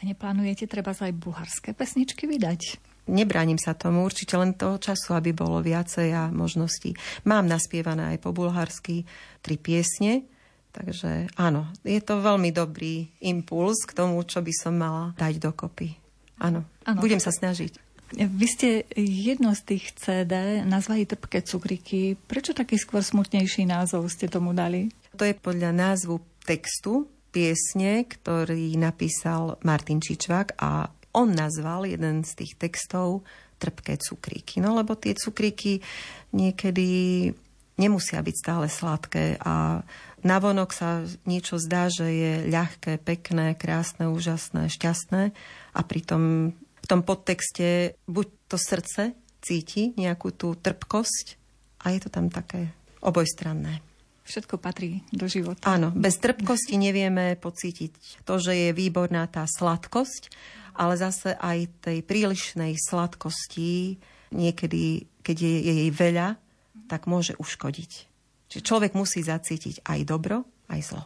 A 0.00 0.02
neplánujete 0.06 0.70
treba 0.70 0.94
aj 0.94 1.12
bulharské 1.12 1.74
pesničky 1.74 2.24
vydať? 2.30 2.89
Nebránim 3.10 3.58
sa 3.58 3.74
tomu, 3.74 4.06
určite 4.06 4.38
len 4.38 4.54
toho 4.54 4.78
času, 4.78 5.18
aby 5.18 5.34
bolo 5.34 5.58
viacej 5.58 6.08
a 6.14 6.30
možností. 6.30 6.94
Mám 7.26 7.50
naspievané 7.50 8.14
aj 8.14 8.18
po 8.22 8.30
bulharsky 8.30 9.02
tri 9.42 9.58
piesne, 9.58 10.22
takže 10.70 11.26
áno, 11.34 11.66
je 11.82 11.98
to 11.98 12.22
veľmi 12.22 12.54
dobrý 12.54 13.10
impuls 13.26 13.82
k 13.82 13.98
tomu, 13.98 14.22
čo 14.22 14.38
by 14.38 14.52
som 14.54 14.78
mala 14.78 15.10
dať 15.18 15.42
dokopy. 15.42 15.98
Áno, 16.38 16.62
áno 16.86 16.98
budem 17.02 17.18
sa 17.18 17.34
snažiť. 17.34 17.90
Vy 18.10 18.46
ste 18.50 18.68
jedno 18.98 19.54
z 19.54 19.62
tých 19.74 19.94
CD 19.94 20.66
nazvali 20.66 21.06
Trpké 21.06 21.46
cukriky. 21.46 22.18
Prečo 22.18 22.50
taký 22.50 22.74
skôr 22.74 23.06
smutnejší 23.06 23.70
názov 23.70 24.10
ste 24.10 24.26
tomu 24.26 24.50
dali? 24.50 24.90
To 25.14 25.22
je 25.22 25.34
podľa 25.34 25.70
názvu 25.70 26.18
textu 26.42 27.06
piesne, 27.30 28.02
ktorý 28.02 28.74
napísal 28.74 29.62
Martin 29.62 30.02
Čičvák 30.02 30.58
a 30.58 30.90
on 31.12 31.34
nazval 31.34 31.86
jeden 31.86 32.22
z 32.22 32.44
tých 32.44 32.52
textov 32.56 33.26
trpké 33.60 34.00
cukríky. 34.00 34.58
No 34.64 34.72
lebo 34.72 34.96
tie 34.96 35.12
cukríky 35.12 35.84
niekedy 36.32 36.88
nemusia 37.76 38.20
byť 38.20 38.36
stále 38.36 38.66
sladké 38.68 39.40
a 39.40 39.84
navonok 40.20 40.70
sa 40.72 41.04
niečo 41.24 41.56
zdá, 41.56 41.88
že 41.88 42.08
je 42.08 42.32
ľahké, 42.48 43.00
pekné, 43.00 43.56
krásne, 43.56 44.08
úžasné, 44.08 44.68
šťastné 44.68 45.22
a 45.72 45.80
pritom 45.84 46.52
v 46.56 46.86
tom 46.88 47.00
podtexte 47.04 47.96
buď 48.08 48.26
to 48.48 48.56
srdce 48.60 49.02
cíti 49.40 49.96
nejakú 49.96 50.32
tú 50.32 50.52
trpkosť 50.56 51.40
a 51.80 51.96
je 51.96 52.00
to 52.04 52.12
tam 52.12 52.28
také 52.28 52.72
obojstranné. 53.00 53.80
Všetko 54.28 54.60
patrí 54.62 55.02
do 55.10 55.26
života. 55.26 55.64
Áno, 55.66 55.90
bez 55.90 56.20
trpkosti 56.20 56.76
nevieme 56.78 57.34
pocítiť 57.34 58.22
to, 58.22 58.38
že 58.38 58.52
je 58.54 58.70
výborná 58.76 59.26
tá 59.26 59.48
sladkosť, 59.48 60.30
ale 60.80 60.96
zase 60.96 61.36
aj 61.36 61.84
tej 61.84 62.00
prílišnej 62.00 62.72
sladkosti 62.80 64.00
niekedy, 64.32 65.04
keď 65.20 65.36
je, 65.36 65.54
je 65.60 65.72
jej 65.84 65.90
veľa, 65.92 66.40
tak 66.88 67.04
môže 67.04 67.36
uškodiť. 67.36 67.92
Čiže 68.50 68.66
človek 68.66 68.96
musí 68.96 69.20
zacítiť 69.20 69.84
aj 69.84 70.00
dobro, 70.08 70.48
aj 70.72 70.80
zlo. 70.80 71.04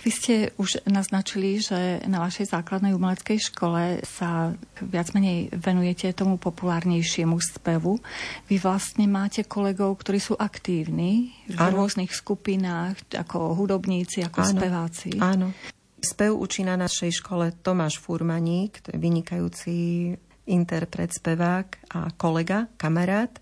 Vy 0.00 0.10
ste 0.16 0.34
už 0.56 0.88
naznačili, 0.88 1.60
že 1.60 2.00
na 2.08 2.24
vašej 2.24 2.56
základnej 2.56 2.96
umeleckej 2.96 3.52
škole 3.52 4.00
sa 4.00 4.56
viac 4.80 5.12
menej 5.12 5.52
venujete 5.52 6.16
tomu 6.16 6.40
populárnejšiemu 6.40 7.36
spevu. 7.36 8.00
Vy 8.48 8.56
vlastne 8.64 9.04
máte 9.04 9.44
kolegov, 9.44 10.00
ktorí 10.00 10.16
sú 10.16 10.40
aktívni 10.40 11.36
v 11.52 11.60
áno. 11.60 11.84
rôznych 11.84 12.16
skupinách, 12.16 13.12
ako 13.12 13.52
hudobníci, 13.60 14.24
ako 14.24 14.40
áno. 14.40 14.48
speváci. 14.48 15.10
Áno. 15.20 15.52
Spev 16.00 16.32
učí 16.32 16.64
na 16.64 16.80
našej 16.80 17.12
škole 17.20 17.52
Tomáš 17.62 18.00
Furmaník, 18.00 18.80
je 18.88 18.96
vynikajúci 18.96 19.76
interpret, 20.48 21.12
spevák 21.12 21.68
a 21.92 22.10
kolega, 22.16 22.72
kamarát. 22.76 23.36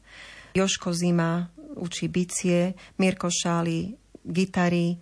Joško 0.55 0.93
Zima 0.93 1.51
učí 1.79 2.09
bicie, 2.11 2.75
Mirko 2.99 3.31
Šáli 3.31 3.95
gitary, 4.27 4.99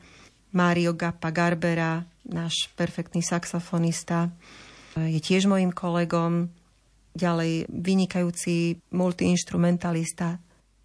Mário 0.53 0.93
Gappa 0.93 1.31
Garbera, 1.33 2.05
náš 2.29 2.69
perfektný 2.77 3.25
saxofonista, 3.25 4.31
je 4.97 5.21
tiež 5.21 5.49
mojim 5.49 5.73
kolegom. 5.73 6.49
Ďalej 7.17 7.73
vynikajúci 7.73 8.77
multiinstrumentalista 8.93 10.37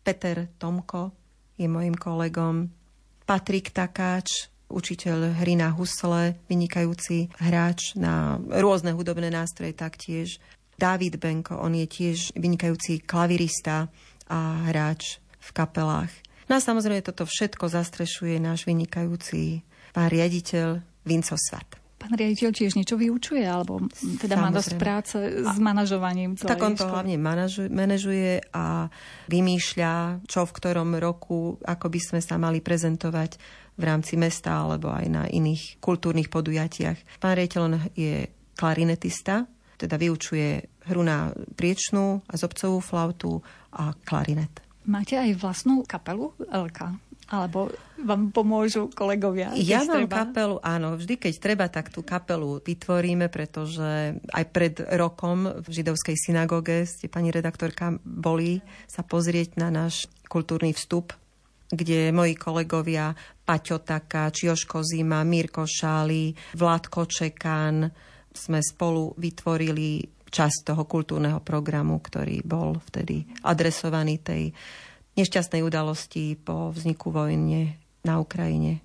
Peter 0.03 0.47
Tomko 0.55 1.11
je 1.59 1.67
mojim 1.67 1.95
kolegom. 1.95 2.71
Patrik 3.27 3.75
Takáč, 3.75 4.50
učiteľ 4.71 5.43
hry 5.43 5.59
na 5.59 5.69
husle, 5.75 6.39
vynikajúci 6.47 7.29
hráč 7.37 7.93
na 7.99 8.39
rôzne 8.39 8.95
hudobné 8.95 9.27
nástroje 9.27 9.75
taktiež. 9.75 10.39
David 10.79 11.21
Benko, 11.21 11.61
on 11.61 11.77
je 11.77 11.85
tiež 11.85 12.33
vynikajúci 12.33 13.05
klavirista 13.05 13.91
a 14.25 14.65
hráč 14.71 15.21
v 15.37 15.49
kapelách. 15.53 16.09
No 16.49 16.57
a 16.57 16.63
samozrejme 16.63 17.05
toto 17.05 17.23
všetko 17.27 17.69
zastrešuje 17.69 18.41
náš 18.41 18.65
vynikajúci 18.65 19.61
pán 19.93 20.09
riaditeľ 20.09 20.81
Vinco 21.05 21.37
Svat. 21.37 21.79
Pán 22.01 22.17
riaditeľ 22.17 22.49
tiež 22.49 22.73
niečo 22.81 22.97
vyučuje, 22.97 23.45
alebo 23.45 23.77
teda 23.93 24.33
Samozrejme. 24.33 24.41
má 24.41 24.49
dosť 24.49 24.73
práce 24.81 25.17
s 25.45 25.57
manažovaním 25.61 26.33
Tak 26.33 26.57
on 26.57 26.73
to 26.73 26.89
hlavne 26.89 27.13
manažuje, 27.21 27.69
manažuje 27.69 28.41
a 28.57 28.89
vymýšľa, 29.29 30.25
čo 30.25 30.49
v 30.49 30.55
ktorom 30.57 30.97
roku, 30.97 31.61
ako 31.61 31.93
by 31.93 31.99
sme 32.01 32.19
sa 32.25 32.41
mali 32.41 32.57
prezentovať 32.57 33.37
v 33.81 33.89
rámci 33.89 34.13
mesta 34.15 34.61
alebo 34.61 34.93
aj 34.93 35.05
na 35.09 35.23
iných 35.25 35.81
kultúrnych 35.81 36.29
podujatiach. 36.29 37.17
Pán 37.17 37.33
riaditeľ 37.33 37.61
je 37.97 38.29
klarinetista, 38.53 39.49
teda 39.81 39.97
vyučuje 39.97 40.69
hru 40.85 41.01
na 41.01 41.33
priečnú 41.57 42.21
a 42.29 42.33
zobcovú 42.37 42.77
flautu 42.77 43.41
a 43.73 43.97
klarinet. 44.05 44.61
Máte 44.85 45.17
aj 45.17 45.37
vlastnú 45.37 45.81
kapelu 45.85 46.33
Elka? 46.49 46.93
Alebo 47.31 47.71
vám 47.95 48.27
pomôžu 48.35 48.91
kolegovia? 48.91 49.55
Ja 49.55 49.87
mám 49.87 50.03
treba? 50.03 50.27
kapelu, 50.27 50.59
áno. 50.59 50.99
Vždy, 50.99 51.15
keď 51.15 51.33
treba, 51.39 51.65
tak 51.71 51.87
tú 51.87 52.03
kapelu 52.03 52.59
vytvoríme, 52.59 53.31
pretože 53.31 54.19
aj 54.35 54.45
pred 54.51 54.75
rokom 54.99 55.47
v 55.63 55.67
židovskej 55.71 56.17
synagóge 56.19 56.83
ste, 56.83 57.07
pani 57.07 57.31
redaktorka, 57.31 57.95
boli 58.03 58.59
sa 58.83 59.07
pozrieť 59.07 59.55
na 59.55 59.71
náš 59.71 60.11
kultúrny 60.27 60.75
vstup 60.75 61.15
kde 61.71 62.11
moji 62.11 62.35
kolegovia 62.35 63.15
Paťo 63.51 63.83
Taká, 63.83 64.31
Čioško 64.31 64.79
Zima, 64.79 65.27
Mirko 65.27 65.67
Šáli, 65.67 66.31
Vládko 66.55 67.03
Čekán. 67.03 67.83
Sme 68.31 68.63
spolu 68.63 69.11
vytvorili 69.19 70.07
časť 70.31 70.71
toho 70.71 70.87
kultúrneho 70.87 71.43
programu, 71.43 71.99
ktorý 71.99 72.47
bol 72.47 72.79
vtedy 72.87 73.27
adresovaný 73.43 74.23
tej 74.23 74.55
nešťastnej 75.19 75.67
udalosti 75.67 76.39
po 76.39 76.71
vzniku 76.71 77.11
vojne 77.11 77.75
na 78.07 78.23
Ukrajine. 78.23 78.79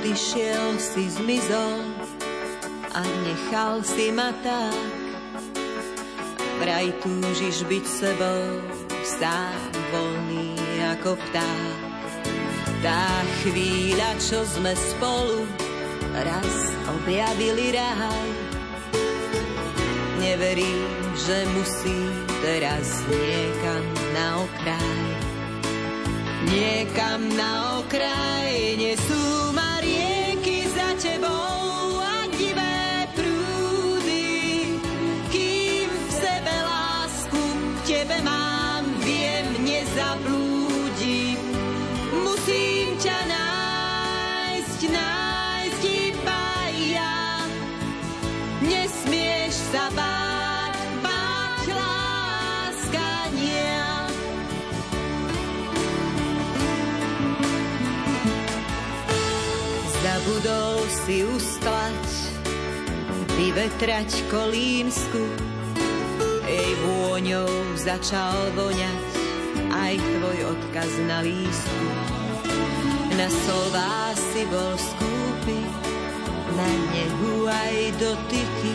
Odišiel 0.00 0.80
si, 0.80 1.12
zmizol 1.12 1.92
a 2.96 3.04
nechal 3.20 3.84
si 3.84 4.08
ma 4.08 4.32
tak 4.40 5.01
Vraj 6.62 6.94
túžiš 7.02 7.66
byť 7.66 7.84
sebou, 7.90 8.62
sám 9.02 9.58
voľný 9.90 10.54
ako 10.94 11.18
vták. 11.18 11.74
Tá 12.86 13.02
chvíľa, 13.42 14.14
čo 14.22 14.46
sme 14.46 14.70
spolu, 14.70 15.42
raz 16.14 16.54
objavili 16.86 17.74
raj. 17.74 18.30
Neverím, 20.22 20.86
že 21.18 21.50
musí 21.50 21.98
teraz 22.46 22.86
niekam 23.10 23.84
na 24.14 24.26
okraj. 24.46 25.02
Niekam 26.46 27.20
na 27.34 27.82
okraj 27.82 28.78
nesú 28.78 29.21
vyvetrať 63.52 64.32
kolínsku. 64.32 65.28
Jej 66.48 66.72
vôňou 66.88 67.76
začal 67.76 68.48
voňať 68.56 69.04
aj 69.68 69.92
tvoj 70.00 70.38
odkaz 70.56 70.88
na 71.04 71.20
lístku. 71.20 71.86
Na 73.12 73.28
slová 73.28 74.16
si 74.16 74.48
bol 74.48 74.72
skúpy, 74.80 75.60
na 76.56 76.68
nehu 76.96 77.44
aj 77.44 77.76
dotyky. 78.00 78.74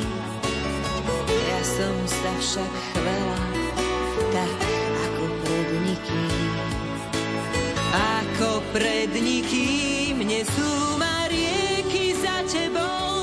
Ja 1.25 1.61
som 1.65 1.95
sa 2.05 2.31
však 2.37 2.71
chvela, 2.93 3.41
tak 4.29 4.57
ako 5.09 5.23
pred 5.41 5.69
nikým. 5.89 6.53
Ako 8.21 8.61
pred 8.77 9.09
nikým 9.09 10.21
nesú 10.21 11.01
ma 11.01 11.25
rieky 11.33 12.13
za 12.21 12.45
tebou 12.45 13.16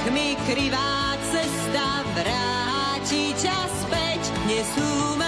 Nech 0.00 0.12
mi 0.16 0.32
krivá 0.48 1.12
cesta 1.20 2.00
vráti 2.16 3.36
ťa 3.36 3.58
späť. 3.84 4.22
Nesú 4.48 5.19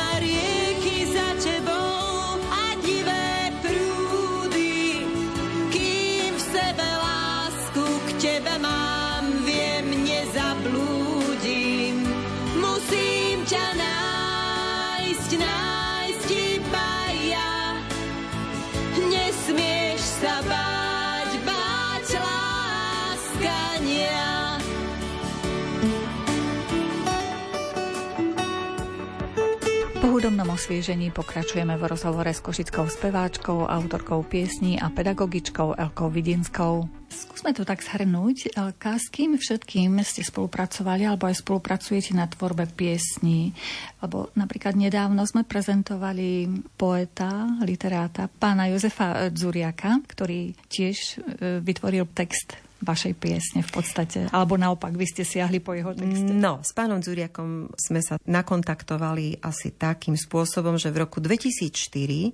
osviežení 30.53 31.09
pokračujeme 31.09 31.81
v 31.81 31.88
rozhovore 31.88 32.29
s 32.29 32.45
košickou 32.45 32.85
speváčkou, 32.85 33.65
autorkou 33.65 34.21
piesní 34.21 34.77
a 34.77 34.93
pedagogičkou 34.93 35.81
Elkou 35.81 36.12
Vidinskou. 36.12 36.85
Skúsme 37.09 37.57
to 37.57 37.65
tak 37.65 37.81
zhrnúť. 37.81 38.53
Elka, 38.53 39.01
s 39.01 39.09
kým 39.09 39.41
všetkým 39.41 39.97
ste 40.05 40.21
spolupracovali 40.21 41.09
alebo 41.09 41.25
aj 41.25 41.41
spolupracujete 41.41 42.12
na 42.12 42.29
tvorbe 42.29 42.69
piesní? 42.69 43.57
Lebo 44.05 44.29
napríklad 44.37 44.77
nedávno 44.77 45.25
sme 45.25 45.49
prezentovali 45.49 46.49
poeta, 46.77 47.49
literáta, 47.65 48.29
pána 48.29 48.69
Jozefa 48.69 49.33
Dzuriaka, 49.33 50.05
ktorý 50.05 50.53
tiež 50.69 50.97
e, 50.97 51.17
vytvoril 51.65 52.05
text 52.12 52.71
vašej 52.83 53.14
piesne 53.14 53.61
v 53.62 53.71
podstate. 53.71 54.18
Alebo 54.35 54.59
naopak, 54.59 54.92
vy 54.92 55.07
ste 55.07 55.23
siahli 55.23 55.62
po 55.62 55.73
jeho 55.73 55.95
texte. 55.95 56.35
No, 56.35 56.61
s 56.61 56.75
pánom 56.75 56.99
Zuriakom 56.99 57.71
sme 57.79 58.03
sa 58.03 58.18
nakontaktovali 58.27 59.38
asi 59.40 59.73
takým 59.73 60.18
spôsobom, 60.18 60.77
že 60.77 60.90
v 60.90 61.07
roku 61.07 61.23
2004 61.23 61.71
e, 61.71 62.31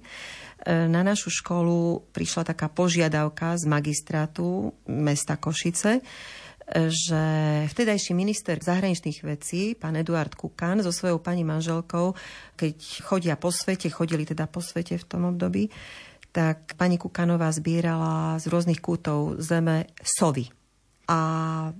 na 0.89 1.05
našu 1.05 1.29
školu 1.29 2.11
prišla 2.11 2.57
taká 2.57 2.73
požiadavka 2.73 3.61
z 3.61 3.65
magistrátu 3.69 4.73
mesta 4.89 5.37
Košice, 5.37 6.01
e, 6.01 6.03
že 6.89 7.23
vtedajší 7.69 8.17
minister 8.17 8.57
zahraničných 8.57 9.21
vecí, 9.23 9.77
pán 9.77 10.01
Eduard 10.01 10.33
Kukan, 10.33 10.81
so 10.81 10.91
svojou 10.91 11.21
pani 11.21 11.45
manželkou, 11.45 12.17
keď 12.57 12.75
chodia 13.05 13.37
po 13.37 13.53
svete, 13.53 13.93
chodili 13.93 14.25
teda 14.25 14.49
po 14.49 14.65
svete 14.65 14.97
v 14.97 15.05
tom 15.05 15.29
období, 15.29 15.69
tak 16.33 16.77
pani 16.77 17.01
Kukanová 17.01 17.49
zbierala 17.51 18.37
z 18.38 18.45
rôznych 18.53 18.79
kútov 18.79 19.41
zeme 19.41 19.88
sovy. 20.01 20.53
A 21.09 21.21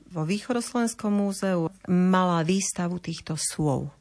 vo 0.09 0.25
Východoslovenskom 0.25 1.13
múzeu 1.13 1.69
mala 1.85 2.41
výstavu 2.41 2.97
týchto 2.97 3.37
súov. 3.37 3.93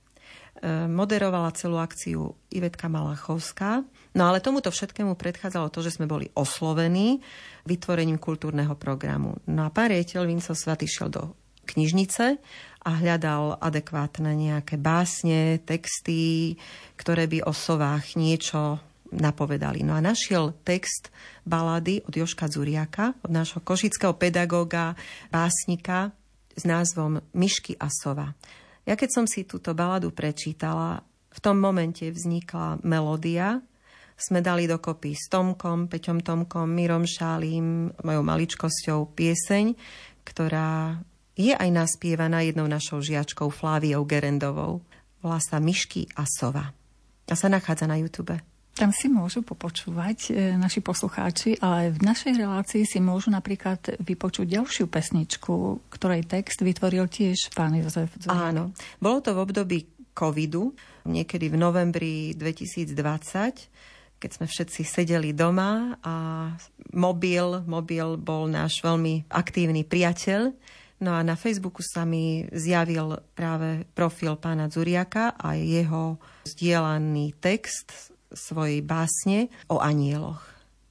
E, 0.63 0.88
Moderovala 0.88 1.51
celú 1.51 1.83
akciu 1.83 2.31
Ivetka 2.47 2.88
Malachovská. 2.88 3.83
No 4.15 4.23
ale 4.31 4.39
tomuto 4.39 4.71
všetkému 4.71 5.19
predchádzalo 5.19 5.67
to, 5.67 5.83
že 5.83 5.99
sme 5.99 6.07
boli 6.07 6.31
oslovení 6.31 7.19
vytvorením 7.67 8.17
kultúrneho 8.17 8.79
programu. 8.79 9.36
No 9.51 9.67
a 9.67 9.69
pán 9.69 9.91
riaditeľ 9.91 10.23
Vinco 10.25 10.55
Svat 10.55 10.79
išiel 10.79 11.12
do 11.12 11.36
knižnice 11.67 12.39
a 12.88 12.89
hľadal 13.03 13.60
adekvátne 13.60 14.31
nejaké 14.31 14.79
básne, 14.79 15.60
texty, 15.60 16.55
ktoré 16.95 17.27
by 17.27 17.43
o 17.43 17.51
sovách 17.51 18.15
niečo 18.15 18.79
napovedali. 19.11 19.83
No 19.83 19.95
a 19.95 20.01
našiel 20.03 20.55
text 20.63 21.09
balady 21.47 22.03
od 22.03 22.13
Joška 22.13 22.47
Zuriaka, 22.51 23.13
od 23.23 23.31
nášho 23.31 23.63
košického 23.63 24.15
pedagóga, 24.15 24.97
básnika 25.29 26.11
s 26.57 26.63
názvom 26.65 27.21
Myšky 27.37 27.77
a 27.77 27.87
sova. 27.91 28.33
Ja 28.87 28.95
keď 28.95 29.09
som 29.11 29.25
si 29.27 29.43
túto 29.43 29.75
baladu 29.75 30.15
prečítala, 30.15 31.03
v 31.27 31.39
tom 31.43 31.61
momente 31.61 32.07
vznikla 32.07 32.81
melódia, 32.81 33.61
sme 34.17 34.41
dali 34.41 34.65
dokopy 34.65 35.13
s 35.13 35.29
Tomkom, 35.29 35.85
Peťom 35.85 36.25
Tomkom, 36.25 36.65
Mirom 36.65 37.05
Šálím, 37.05 37.93
mojou 38.01 38.23
maličkosťou 38.25 39.13
pieseň, 39.13 39.77
ktorá 40.25 40.97
je 41.37 41.53
aj 41.53 41.69
naspievaná 41.69 42.41
jednou 42.41 42.65
našou 42.65 42.97
žiačkou 42.97 43.53
Fláviou 43.53 44.01
Gerendovou. 44.09 44.81
Volá 45.21 45.37
sa 45.37 45.61
Myšky 45.61 46.09
a 46.17 46.25
sova. 46.25 46.73
A 47.29 47.35
sa 47.37 47.45
nachádza 47.45 47.85
na 47.85 48.01
YouTube. 48.01 48.56
Tam 48.77 48.93
si 48.93 49.09
môžu 49.09 49.41
popočúvať 49.41 50.29
e, 50.29 50.53
naši 50.53 50.85
poslucháči, 50.85 51.57
ale 51.65 51.89
v 51.89 51.97
našej 52.05 52.37
relácii 52.37 52.85
si 52.85 53.01
môžu 53.01 53.33
napríklad 53.33 53.97
vypočuť 54.05 54.45
ďalšiu 54.45 54.85
pesničku, 54.85 55.81
ktorej 55.89 56.29
text 56.29 56.61
vytvoril 56.61 57.09
tiež 57.09 57.49
pán 57.57 57.73
Jozef. 57.73 58.13
Áno. 58.29 58.77
Bolo 59.01 59.25
to 59.25 59.33
v 59.33 59.41
období 59.41 59.79
covidu, 60.13 60.77
niekedy 61.09 61.49
v 61.49 61.57
novembri 61.57 62.37
2020, 62.37 62.93
keď 64.21 64.29
sme 64.29 64.45
všetci 64.45 64.81
sedeli 64.85 65.33
doma 65.33 65.97
a 66.05 66.15
mobil, 66.93 67.65
mobil 67.65 68.13
bol 68.17 68.45
náš 68.45 68.77
veľmi 68.85 69.25
aktívny 69.29 69.89
priateľ. 69.89 70.53
No 71.01 71.17
a 71.17 71.21
na 71.25 71.33
Facebooku 71.33 71.81
sa 71.81 72.05
mi 72.05 72.45
zjavil 72.49 73.21
práve 73.33 73.89
profil 73.93 74.37
pána 74.37 74.69
Zuriaka 74.69 75.33
a 75.33 75.57
jeho 75.57 76.17
zdieľaný 76.45 77.37
text 77.37 78.16
svojej 78.33 78.83
básne 78.83 79.47
o 79.71 79.79
anieloch. 79.79 80.43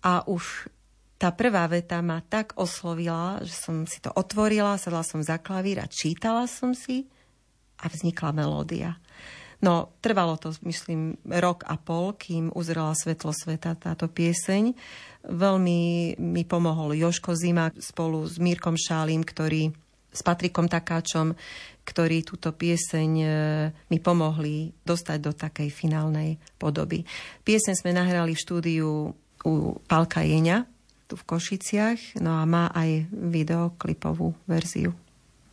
A 0.05 0.23
už 0.25 0.71
tá 1.17 1.33
prvá 1.33 1.65
veta 1.67 2.05
ma 2.05 2.21
tak 2.21 2.53
oslovila, 2.61 3.41
že 3.41 3.57
som 3.57 3.89
si 3.89 4.05
to 4.05 4.13
otvorila, 4.13 4.77
sadla 4.77 5.01
som 5.01 5.25
za 5.25 5.41
klavír 5.41 5.81
a 5.81 5.89
čítala 5.89 6.45
som 6.45 6.77
si 6.77 7.09
a 7.81 7.89
vznikla 7.89 8.37
melódia. 8.37 9.01
No, 9.65 9.97
trvalo 10.05 10.37
to, 10.37 10.53
myslím, 10.69 11.17
rok 11.25 11.65
a 11.65 11.81
pol, 11.81 12.13
kým 12.13 12.53
uzrela 12.53 12.93
svetlo 12.93 13.33
sveta 13.33 13.73
táto 13.73 14.05
pieseň. 14.05 14.77
Veľmi 15.25 15.81
mi 16.21 16.43
pomohol 16.45 16.93
Joško 16.93 17.33
Zima 17.33 17.73
spolu 17.81 18.29
s 18.29 18.37
Mírkom 18.37 18.77
Šálím, 18.77 19.25
ktorý 19.25 19.73
s 20.17 20.25
Patrikom 20.25 20.65
Takáčom, 20.65 21.37
ktorí 21.85 22.25
túto 22.25 22.57
pieseň 22.57 23.11
e, 23.21 23.29
mi 23.93 23.99
pomohli 24.01 24.73
dostať 24.83 25.19
do 25.21 25.33
takej 25.37 25.69
finálnej 25.69 26.41
podoby. 26.57 27.05
Pieseň 27.45 27.75
sme 27.77 27.93
nahrali 27.93 28.33
v 28.33 28.43
štúdiu 28.43 28.89
u 29.45 29.53
Palka 29.87 30.25
Jeňa, 30.25 30.67
tu 31.07 31.15
v 31.15 31.27
Košiciach, 31.29 32.19
no 32.19 32.41
a 32.41 32.43
má 32.49 32.73
aj 32.75 33.07
videoklipovú 33.13 34.35
verziu. 34.51 34.91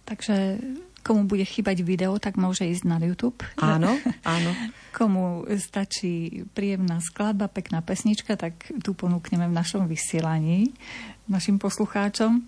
Takže 0.04 0.58
komu 1.04 1.28
bude 1.28 1.44
chýbať 1.44 1.84
video, 1.84 2.16
tak 2.18 2.40
môže 2.40 2.64
ísť 2.64 2.88
na 2.88 2.98
YouTube. 2.98 3.44
Áno, 3.60 3.94
áno. 4.26 4.52
komu 4.96 5.46
stačí 5.60 6.48
príjemná 6.56 7.04
skladba, 7.04 7.52
pekná 7.52 7.84
pesnička, 7.84 8.40
tak 8.40 8.72
tu 8.82 8.96
ponúkneme 8.96 9.46
v 9.52 9.54
našom 9.54 9.86
vysielaní 9.86 10.72
našim 11.28 11.60
poslucháčom. 11.60 12.44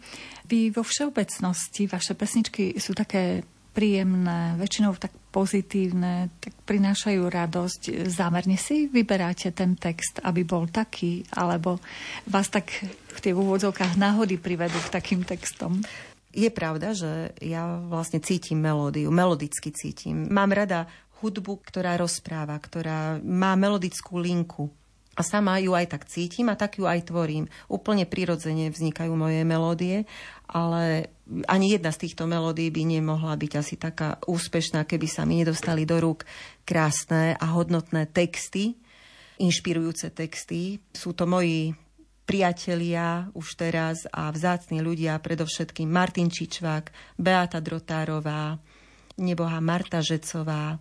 Vy 0.46 0.72
vo 0.72 0.84
všeobecnosti, 0.84 1.88
vaše 1.88 2.14
pesničky 2.14 2.76
sú 2.78 2.92
také 2.92 3.44
príjemné, 3.76 4.56
väčšinou 4.56 4.96
tak 4.96 5.12
pozitívne, 5.36 6.32
tak 6.40 6.56
prinášajú 6.64 7.28
radosť. 7.28 8.08
Zámerne 8.08 8.56
si 8.56 8.88
vyberáte 8.88 9.52
ten 9.52 9.76
text, 9.76 10.24
aby 10.24 10.48
bol 10.48 10.72
taký, 10.72 11.28
alebo 11.36 11.84
vás 12.32 12.48
tak 12.48 12.72
v 12.88 13.20
tie 13.20 13.36
úvodzovkách 13.36 14.00
náhody 14.00 14.40
privedú 14.40 14.80
k 14.80 14.94
takým 14.96 15.28
textom? 15.28 15.84
Je 16.32 16.48
pravda, 16.52 16.96
že 16.96 17.36
ja 17.44 17.80
vlastne 17.84 18.24
cítim 18.24 18.60
melódiu, 18.64 19.12
melodicky 19.12 19.76
cítim. 19.76 20.32
Mám 20.32 20.56
rada 20.56 20.88
hudbu, 21.20 21.64
ktorá 21.68 22.00
rozpráva, 22.00 22.56
ktorá 22.60 23.20
má 23.24 23.56
melodickú 23.60 24.20
linku 24.20 24.72
a 25.16 25.22
sama 25.24 25.64
ju 25.64 25.72
aj 25.72 25.96
tak 25.96 26.04
cítim 26.12 26.52
a 26.52 26.60
tak 26.60 26.76
ju 26.76 26.84
aj 26.84 27.08
tvorím. 27.08 27.48
Úplne 27.72 28.04
prirodzene 28.04 28.68
vznikajú 28.68 29.16
moje 29.16 29.48
melódie, 29.48 30.04
ale 30.46 31.16
ani 31.48 31.74
jedna 31.74 31.90
z 31.96 32.06
týchto 32.06 32.28
melódií 32.28 32.70
by 32.70 32.84
nemohla 33.00 33.34
byť 33.40 33.52
asi 33.56 33.76
taká 33.80 34.20
úspešná, 34.28 34.84
keby 34.84 35.08
sa 35.08 35.24
mi 35.24 35.40
nedostali 35.40 35.88
do 35.88 35.98
rúk 36.04 36.28
krásne 36.68 37.40
a 37.40 37.46
hodnotné 37.56 38.12
texty, 38.12 38.76
inšpirujúce 39.40 40.12
texty. 40.12 40.84
Sú 40.92 41.16
to 41.16 41.24
moji 41.24 41.74
priatelia 42.28 43.32
už 43.38 43.56
teraz 43.56 44.10
a 44.12 44.28
vzácni 44.34 44.84
ľudia, 44.84 45.22
predovšetkým 45.22 45.88
Martin 45.88 46.28
Čičvák, 46.28 47.16
Beata 47.16 47.64
Drotárová, 47.64 48.58
neboha 49.22 49.64
Marta 49.64 50.04
Žecová, 50.04 50.76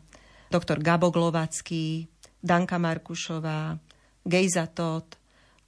doktor 0.51 0.81
Gabo 0.81 1.13
Glovacký, 1.13 2.09
Danka 2.45 2.77
Markušová, 2.77 3.77
Gejza 4.25 4.67
Todd 4.67 5.05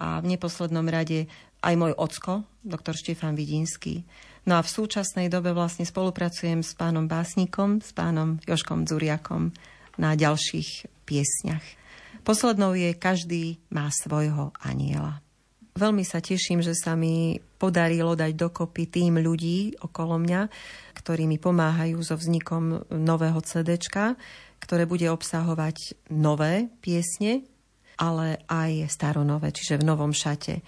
a 0.00 0.20
v 0.20 0.36
neposlednom 0.36 0.84
rade 0.88 1.28
aj 1.64 1.74
môj 1.76 1.92
ocko, 1.96 2.44
doktor 2.64 2.96
Štefan 2.96 3.36
Vidinský. 3.36 4.04
No 4.46 4.56
a 4.58 4.64
v 4.64 4.72
súčasnej 4.72 5.26
dobe 5.26 5.50
vlastne 5.50 5.82
spolupracujem 5.88 6.62
s 6.62 6.76
pánom 6.78 7.10
básnikom, 7.10 7.82
s 7.82 7.90
pánom 7.90 8.38
Joškom 8.46 8.86
Dzuriakom 8.86 9.50
na 9.98 10.14
ďalších 10.14 10.86
piesňach. 11.08 11.64
Poslednou 12.22 12.74
je 12.74 12.94
Každý 12.94 13.58
má 13.70 13.90
svojho 13.90 14.54
aniela. 14.62 15.22
Veľmi 15.76 16.08
sa 16.08 16.24
teším, 16.24 16.64
že 16.64 16.72
sa 16.72 16.96
mi 16.96 17.36
podarilo 17.60 18.16
dať 18.16 18.32
dokopy 18.32 18.88
tým 18.88 19.20
ľudí 19.20 19.76
okolo 19.84 20.16
mňa, 20.16 20.48
ktorí 20.96 21.28
mi 21.28 21.36
pomáhajú 21.36 22.00
so 22.00 22.16
vznikom 22.16 22.88
nového 22.88 23.36
CDčka, 23.44 24.16
ktoré 24.56 24.88
bude 24.88 25.04
obsahovať 25.12 26.08
nové 26.08 26.72
piesne, 26.80 27.44
ale 27.96 28.44
aj 28.48 28.92
staronové, 28.92 29.52
čiže 29.52 29.80
v 29.80 29.88
novom 29.88 30.12
šate. 30.12 30.60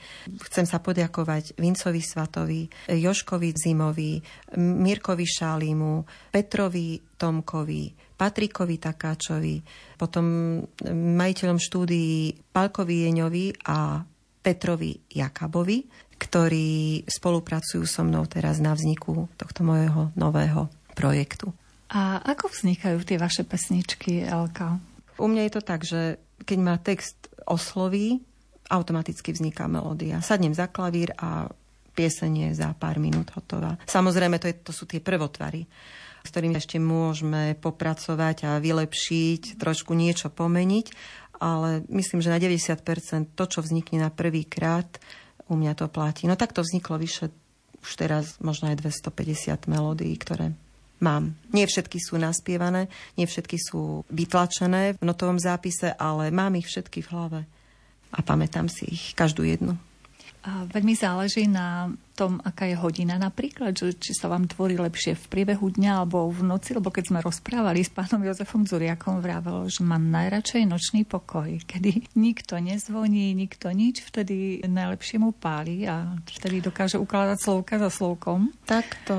Chcem 0.49 0.65
sa 0.65 0.81
podiakovať 0.81 1.61
Vincovi 1.61 2.01
Svatovi, 2.01 2.69
Joškovi 2.89 3.53
Zimovi, 3.53 4.21
Mirkovi 4.57 5.27
Šálimu, 5.29 6.09
Petrovi 6.33 6.97
Tomkovi, 7.21 7.93
Patrikovi 8.19 8.77
Takáčovi, 8.81 9.57
potom 9.95 10.59
majiteľom 10.93 11.59
štúdií 11.61 12.35
Palkovi 12.51 13.07
Jeňovi 13.07 13.69
a 13.69 14.03
Petrovi 14.43 14.97
Jakabovi, 15.13 15.87
ktorí 16.19 17.07
spolupracujú 17.07 17.85
so 17.87 18.03
mnou 18.03 18.27
teraz 18.27 18.59
na 18.59 18.75
vzniku 18.75 19.31
tohto 19.39 19.63
môjho 19.63 20.11
nového 20.19 20.67
projektu. 20.99 21.55
A 21.89 22.21
ako 22.21 22.53
vznikajú 22.53 23.01
tie 23.07 23.17
vaše 23.17 23.47
pesničky, 23.47 24.27
Elka? 24.27 24.77
U 25.17 25.27
mňa 25.31 25.43
je 25.49 25.53
to 25.55 25.63
tak, 25.63 25.81
že 25.87 26.21
keď 26.45 26.59
ma 26.61 26.77
text 26.79 27.31
osloví, 27.49 28.21
automaticky 28.69 29.33
vzniká 29.33 29.65
melódia. 29.67 30.21
Sadnem 30.21 30.53
za 30.53 30.69
klavír 30.69 31.17
a 31.17 31.49
piesenie 31.97 32.55
za 32.55 32.77
pár 32.77 33.01
minút 33.03 33.33
hotová. 33.35 33.81
Samozrejme, 33.89 34.39
to, 34.39 34.47
je, 34.53 34.55
to 34.61 34.71
sú 34.71 34.87
tie 34.87 35.03
prvotvary, 35.03 35.67
s 36.23 36.29
ktorými 36.31 36.55
ešte 36.55 36.79
môžeme 36.79 37.57
popracovať 37.59 38.37
a 38.47 38.51
vylepšiť, 38.63 39.59
trošku 39.59 39.97
niečo 39.97 40.31
pomeniť, 40.31 40.87
ale 41.43 41.83
myslím, 41.91 42.23
že 42.23 42.31
na 42.31 42.39
90% 42.39 43.35
to, 43.35 43.45
čo 43.49 43.61
vznikne 43.65 44.05
na 44.05 44.11
prvý 44.13 44.47
krát, 44.47 45.01
u 45.49 45.57
mňa 45.57 45.73
to 45.75 45.87
platí. 45.89 46.29
No 46.29 46.37
tak 46.37 46.53
to 46.53 46.61
vzniklo 46.61 47.01
vyše 47.01 47.33
už 47.79 47.91
teraz 47.95 48.37
možno 48.43 48.69
aj 48.69 48.85
250 48.85 49.71
melódií, 49.71 50.13
ktoré 50.19 50.53
mám. 51.01 51.35
Nie 51.55 51.67
všetky 51.67 51.99
sú 51.99 52.19
naspievané, 52.21 52.91
nie 53.15 53.27
všetky 53.27 53.59
sú 53.59 54.05
vytlačené 54.13 54.99
v 54.99 55.03
notovom 55.05 55.39
zápise, 55.41 55.95
ale 55.97 56.31
mám 56.35 56.55
ich 56.59 56.67
všetky 56.69 57.03
v 57.05 57.11
hlave 57.11 57.41
a 58.13 58.19
pamätám 58.25 58.73
si 58.73 58.89
ich, 58.89 59.13
každú 59.13 59.45
jednu. 59.45 59.77
Veľmi 60.49 60.95
záleží 60.97 61.45
na 61.45 61.93
tom, 62.19 62.43
aká 62.43 62.67
je 62.67 62.75
hodina 62.75 63.15
napríklad, 63.15 63.79
že 63.79 63.95
či 63.95 64.11
sa 64.11 64.27
vám 64.27 64.51
tvorí 64.51 64.75
lepšie 64.75 65.15
v 65.15 65.25
priebehu 65.31 65.71
dňa 65.71 66.03
alebo 66.03 66.27
v 66.27 66.43
noci, 66.43 66.75
lebo 66.75 66.91
keď 66.91 67.15
sme 67.15 67.23
rozprávali 67.23 67.87
s 67.87 67.95
pánom 67.95 68.19
Jozefom 68.27 68.67
Zuriakom, 68.67 69.23
vrával, 69.23 69.71
že 69.71 69.87
má 69.87 70.03
najradšej 70.03 70.67
nočný 70.67 71.07
pokoj, 71.07 71.47
kedy 71.63 72.11
nikto 72.19 72.59
nezvoní, 72.59 73.31
nikto 73.39 73.71
nič, 73.71 74.03
vtedy 74.03 74.67
najlepšie 74.67 75.23
mu 75.23 75.31
páli 75.31 75.87
a 75.87 76.19
vtedy 76.27 76.59
dokáže 76.59 76.99
ukladať 76.99 77.39
slovka 77.39 77.79
za 77.79 77.91
slovkom. 77.93 78.51
Tak 78.67 79.07
to 79.07 79.19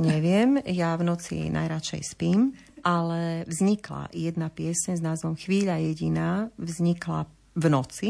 neviem, 0.00 0.56
ja 0.64 0.96
v 0.96 1.12
noci 1.12 1.52
najradšej 1.52 2.02
spím, 2.16 2.56
ale 2.80 3.44
vznikla 3.44 4.08
jedna 4.16 4.48
piesň 4.48 4.96
s 4.96 5.04
názvom 5.04 5.36
Chvíľa 5.36 5.76
jediná, 5.84 6.48
vznikla 6.56 7.28
v 7.52 7.64
noci 7.68 8.08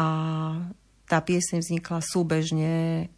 a 0.00 0.08
tá 1.08 1.24
pieseň 1.24 1.64
vznikla 1.64 2.04
súbežne, 2.04 3.08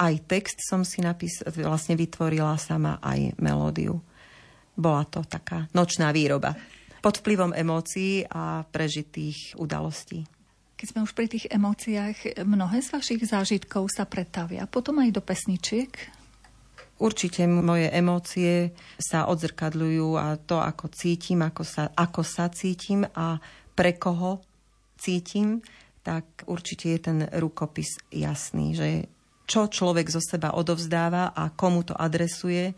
aj 0.00 0.14
text 0.26 0.58
som 0.64 0.82
si 0.82 1.04
napis- 1.04 1.44
vlastne 1.44 1.94
vytvorila 1.94 2.58
sama 2.58 2.98
aj 2.98 3.38
melódiu. 3.38 4.02
Bola 4.74 5.06
to 5.06 5.22
taká 5.22 5.70
nočná 5.70 6.10
výroba 6.10 6.58
pod 6.98 7.20
vplyvom 7.20 7.52
emócií 7.54 8.24
a 8.26 8.64
prežitých 8.64 9.54
udalostí. 9.60 10.24
Keď 10.74 10.86
sme 10.90 11.04
už 11.06 11.14
pri 11.14 11.30
tých 11.30 11.46
emóciách, 11.52 12.42
mnohé 12.42 12.82
z 12.82 12.88
vašich 12.90 13.22
zážitkov 13.22 13.86
sa 13.92 14.08
pretavia 14.08 14.66
potom 14.66 14.98
aj 14.98 15.14
do 15.14 15.22
pesničiek? 15.22 15.92
Určite 16.98 17.46
moje 17.46 17.92
emócie 17.92 18.72
sa 18.98 19.26
odzrkadľujú 19.30 20.08
a 20.18 20.40
to, 20.40 20.58
ako 20.58 20.90
cítim, 20.90 21.44
ako 21.44 21.62
sa, 21.62 21.90
ako 21.94 22.22
sa 22.26 22.50
cítim 22.50 23.06
a 23.14 23.38
pre 23.74 23.94
koho 23.98 24.42
cítim, 24.98 25.62
tak 26.04 26.44
určite 26.44 26.92
je 26.92 26.98
ten 27.00 27.18
rukopis 27.32 27.96
jasný, 28.12 28.76
že 28.76 28.88
čo 29.48 29.72
človek 29.72 30.12
zo 30.12 30.20
seba 30.20 30.52
odovzdáva 30.52 31.32
a 31.32 31.48
komu 31.52 31.84
to 31.84 31.96
adresuje, 31.96 32.76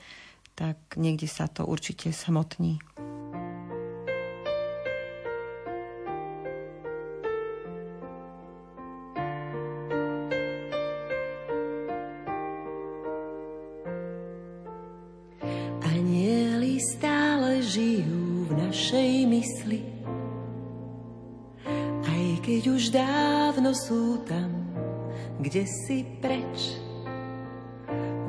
tak 0.54 0.78
niekde 0.94 1.26
sa 1.26 1.50
to 1.50 1.66
určite 1.66 2.14
smotní. 2.14 2.78
Dávno 22.96 23.76
sú 23.76 24.24
tam, 24.24 24.48
kde 25.36 25.68
si 25.68 26.00
preč. 26.24 26.80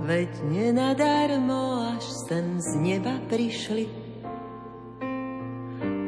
Veď 0.03 0.32
nenadarmo 0.43 1.95
až 1.95 2.03
sem 2.28 2.59
z 2.59 2.70
neba 2.80 3.15
prišli. 3.32 3.88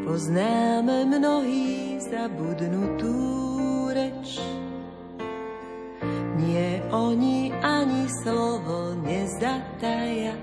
Poznáme 0.03 1.07
mnohý 1.07 1.99
zabudnutú 2.03 3.16
reč. 3.95 4.39
Nie 6.39 6.84
oni 6.91 7.51
ani 7.64 8.07
slovo 8.24 8.95
nezataja. 9.03 10.36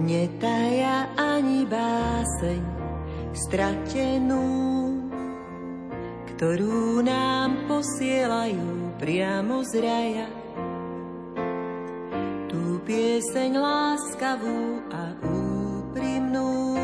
Netaja 0.00 1.08
ani 1.16 1.64
báseň 1.64 2.62
stratenú, 3.34 4.83
ktorú 6.44 7.00
nám 7.00 7.56
posielajú 7.64 9.00
priamo 9.00 9.64
z 9.64 9.80
raja. 9.80 10.28
Tú 12.52 12.84
pieseň 12.84 13.56
láskavú 13.56 14.84
a 14.92 15.16
úprimnú. 15.24 16.76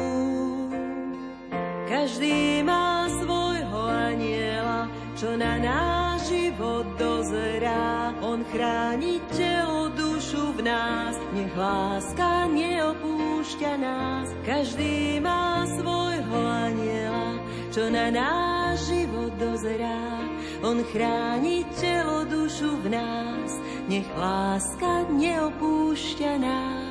Každý 1.93 2.65
má 2.65 3.05
svojho 3.21 3.81
aniela, 3.85 4.89
čo 5.13 5.37
na 5.37 5.61
náš 5.61 6.33
život 6.33 6.89
dozerá. 6.97 8.17
On 8.25 8.41
chráni 8.57 9.21
telo, 9.37 9.93
dušu 9.93 10.57
v 10.57 10.73
nás, 10.73 11.21
nech 11.37 11.53
láska 11.53 12.49
neopúšťa 12.49 13.73
nás. 13.77 14.25
Každý 14.41 15.21
má 15.21 15.69
svojho 15.69 16.41
aniela, 16.49 17.37
čo 17.69 17.93
na 17.93 18.09
náš 18.09 18.60
dozerá. 19.39 20.25
On 20.65 20.81
chráni 20.91 21.63
telo, 21.79 22.25
dušu 22.27 22.81
v 22.83 22.97
nás, 22.97 23.51
nech 23.87 24.09
láska 24.17 25.07
neopúšťa 25.13 26.33
nás. 26.41 26.91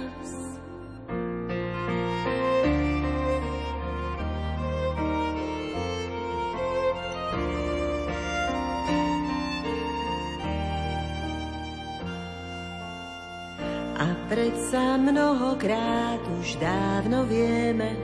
Predsa 14.29 14.93
mnohokrát 15.01 16.21
už 16.37 16.61
dávno 16.61 17.25
vieme, 17.25 17.97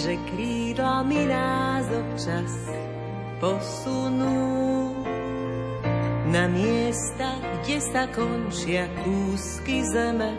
že 0.00 0.16
krídlami 0.32 1.28
nás 1.28 1.84
občas 1.92 2.52
posunú 3.36 4.96
na 6.32 6.48
miesta, 6.48 7.36
kde 7.60 7.76
sa 7.84 8.08
končia 8.08 8.88
kúsky 9.04 9.84
zeme, 9.84 10.32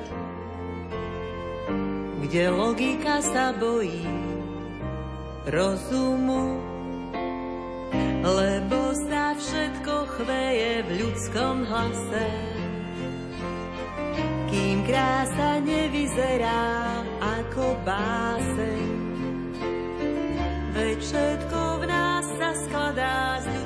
kde 2.25 2.49
logika 2.49 3.21
sa 3.21 3.53
bojí 3.53 4.01
rozumu, 5.45 6.57
lebo 8.25 8.97
sa 9.05 9.37
všetko 9.37 9.93
chveje 10.17 10.71
v 10.85 10.89
ľudskom 11.05 11.69
hlase 11.69 12.27
kým 14.51 14.83
krása 14.83 15.63
nevyzerá 15.63 16.99
ako 17.23 17.71
báseň. 17.87 19.10
Veď 20.71 21.03
všetko 21.03 21.83
v 21.83 21.83
nás 21.83 22.25
sa 22.39 22.55
skladá 22.55 23.43
z 23.43 23.45
ľudských 23.51 23.60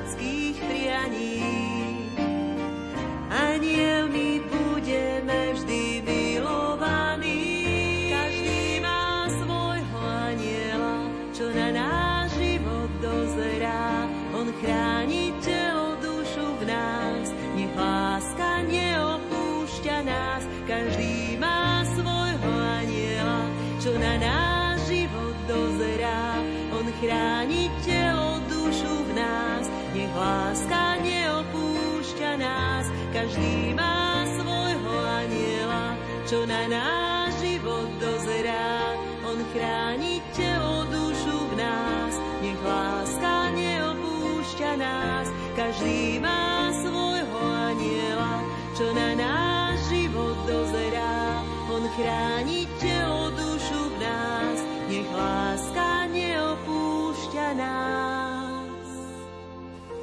náš 36.68 37.32
život 37.42 37.90
dozerá. 38.02 38.96
On 39.26 39.40
chráni 39.52 40.22
telo, 40.38 40.86
dušu 40.90 41.38
v 41.50 41.54
nás, 41.58 42.14
nech 42.46 42.62
láska 42.62 43.52
neopúšťa 43.58 44.72
nás. 44.78 45.28
Každý 45.56 46.22
má 46.22 46.70
svojho 46.84 47.40
aniela, 47.72 48.44
čo 48.78 48.86
na 48.94 49.10
nás 49.18 49.76
život 49.88 50.38
dozerá, 50.46 51.42
on 51.72 51.84
chráni 51.96 52.70
telo, 52.78 53.32
dušu 53.34 53.82
v 53.92 53.96
nás, 54.04 54.58
nech 54.92 55.10
láska 55.16 56.12
neopúšťa 56.12 57.48
nás. 57.56 58.88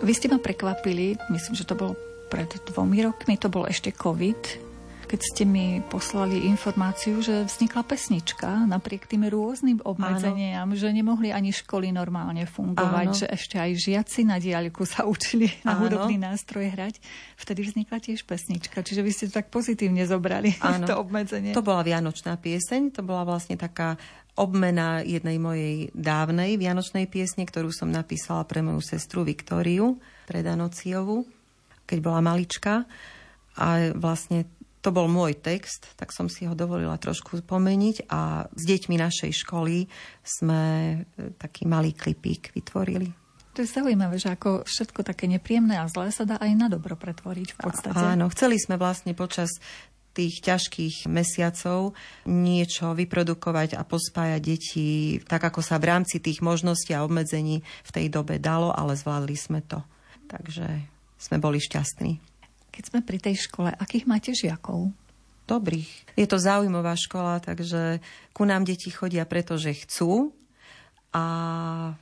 Vy 0.03 0.13
ste 0.19 0.27
ma 0.33 0.43
prekvapili, 0.43 1.15
myslím, 1.31 1.55
že 1.55 1.69
to 1.69 1.79
bolo 1.79 1.95
pred 2.27 2.49
dvomi 2.67 3.05
rokmi, 3.07 3.39
to 3.39 3.53
bol 3.53 3.69
ešte 3.69 3.95
COVID, 3.95 4.72
keď 5.13 5.21
ste 5.29 5.45
mi 5.45 5.85
poslali 5.85 6.49
informáciu, 6.49 7.21
že 7.21 7.45
vznikla 7.45 7.85
pesnička 7.85 8.65
napriek 8.65 9.05
tým 9.05 9.29
rôznym 9.29 9.85
obmedzeniam, 9.85 10.65
Áno. 10.65 10.73
že 10.73 10.89
nemohli 10.89 11.29
ani 11.29 11.53
školy 11.53 11.93
normálne 11.93 12.49
fungovať, 12.49 13.07
Áno. 13.13 13.21
že 13.21 13.27
ešte 13.29 13.61
aj 13.61 13.77
žiaci 13.77 14.25
na 14.25 14.41
diaľku 14.41 14.89
sa 14.89 15.05
učili 15.05 15.53
na 15.69 15.77
Áno. 15.77 15.85
hudobný 15.85 16.17
nástroj 16.17 16.65
hrať. 16.73 16.97
Vtedy 17.37 17.61
vznikla 17.61 18.01
tiež 18.01 18.25
pesnička, 18.25 18.81
čiže 18.81 19.05
vy 19.05 19.11
ste 19.13 19.29
to 19.29 19.37
tak 19.37 19.53
pozitívne 19.53 20.01
zobrali, 20.09 20.57
Áno. 20.65 20.89
to 20.89 20.97
obmedzenie. 20.97 21.53
To 21.53 21.61
bola 21.61 21.85
Vianočná 21.85 22.41
pieseň, 22.41 22.97
to 22.97 23.05
bola 23.05 23.29
vlastne 23.29 23.61
taká 23.61 24.01
obmena 24.33 25.05
jednej 25.05 25.37
mojej 25.37 25.93
dávnej 25.93 26.57
vianočnej 26.57 27.05
piesne, 27.05 27.45
ktorú 27.45 27.69
som 27.69 27.93
napísala 27.93 28.49
pre 28.49 28.65
moju 28.65 28.81
sestru 28.81 29.29
Viktóriu 29.29 30.01
Predanociovu, 30.25 31.29
keď 31.85 31.99
bola 32.01 32.25
malička. 32.25 32.89
A 33.61 33.93
vlastne 33.93 34.49
to 34.83 34.91
bol 34.91 35.07
môj 35.07 35.39
text, 35.39 35.95
tak 35.95 36.11
som 36.11 36.27
si 36.27 36.45
ho 36.45 36.59
dovolila 36.59 36.99
trošku 36.99 37.47
pomeniť 37.47 38.11
a 38.11 38.51
s 38.51 38.63
deťmi 38.67 38.99
našej 38.99 39.33
školy 39.47 39.87
sme 40.27 40.63
e, 40.93 40.95
taký 41.39 41.71
malý 41.71 41.95
klipík 41.95 42.51
vytvorili. 42.51 43.15
To 43.55 43.63
je 43.63 43.69
zaujímavé, 43.69 44.17
že 44.19 44.33
ako 44.33 44.65
všetko 44.67 45.07
také 45.07 45.29
nepríjemné 45.29 45.77
a 45.79 45.87
zlé 45.87 46.11
sa 46.11 46.25
dá 46.27 46.41
aj 46.41 46.53
na 46.57 46.67
dobro 46.73 46.99
pretvoriť 46.99 47.49
v 47.55 47.59
podstate. 47.61 48.01
Áno, 48.01 48.27
chceli 48.33 48.57
sme 48.59 48.81
vlastne 48.81 49.13
počas 49.13 49.61
tých 50.13 50.45
ťažkých 50.45 51.09
mesiacov 51.09 51.97
niečo 52.29 52.93
vyprodukovať 52.93 53.77
a 53.77 53.85
pospájať 53.85 54.41
deti 54.45 54.89
tak, 55.25 55.41
ako 55.41 55.65
sa 55.65 55.81
v 55.81 55.89
rámci 55.89 56.21
tých 56.21 56.45
možností 56.45 56.93
a 56.93 57.05
obmedzení 57.05 57.65
v 57.65 57.91
tej 57.93 58.13
dobe 58.13 58.37
dalo, 58.37 58.73
ale 58.73 58.97
zvládli 58.97 59.37
sme 59.37 59.65
to. 59.65 59.81
Takže 60.29 60.69
sme 61.17 61.37
boli 61.41 61.61
šťastní. 61.61 62.32
Keď 62.73 62.83
sme 62.89 63.01
pri 63.05 63.19
tej 63.21 63.37
škole, 63.37 63.71
akých 63.71 64.09
máte 64.09 64.33
žiakov? 64.33 64.91
Dobrých. 65.45 66.17
Je 66.17 66.25
to 66.25 66.41
zaujímavá 66.41 66.97
škola, 66.97 67.39
takže 67.45 68.01
ku 68.33 68.49
nám 68.49 68.65
deti 68.65 68.89
chodia, 68.89 69.29
pretože 69.29 69.77
chcú, 69.85 70.33
a 71.13 71.25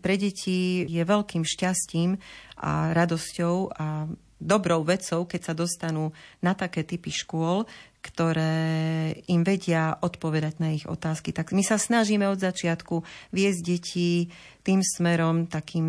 pre 0.06 0.14
deti 0.14 0.86
je 0.86 1.02
veľkým 1.02 1.42
šťastím 1.42 2.14
a 2.62 2.94
radosťou 2.94 3.74
a 3.74 4.06
dobrou 4.38 4.86
vecou, 4.86 5.26
keď 5.26 5.40
sa 5.50 5.54
dostanú 5.54 6.14
na 6.40 6.54
také 6.54 6.86
typy 6.86 7.10
škôl, 7.10 7.66
ktoré 8.00 9.12
im 9.28 9.44
vedia 9.44 9.92
odpovedať 10.00 10.54
na 10.62 10.72
ich 10.72 10.88
otázky. 10.88 11.36
Tak 11.36 11.52
my 11.52 11.60
sa 11.60 11.76
snažíme 11.76 12.24
od 12.30 12.40
začiatku 12.40 13.04
viesť 13.36 13.60
deti 13.60 14.32
tým 14.64 14.80
smerom 14.80 15.44
takým 15.44 15.86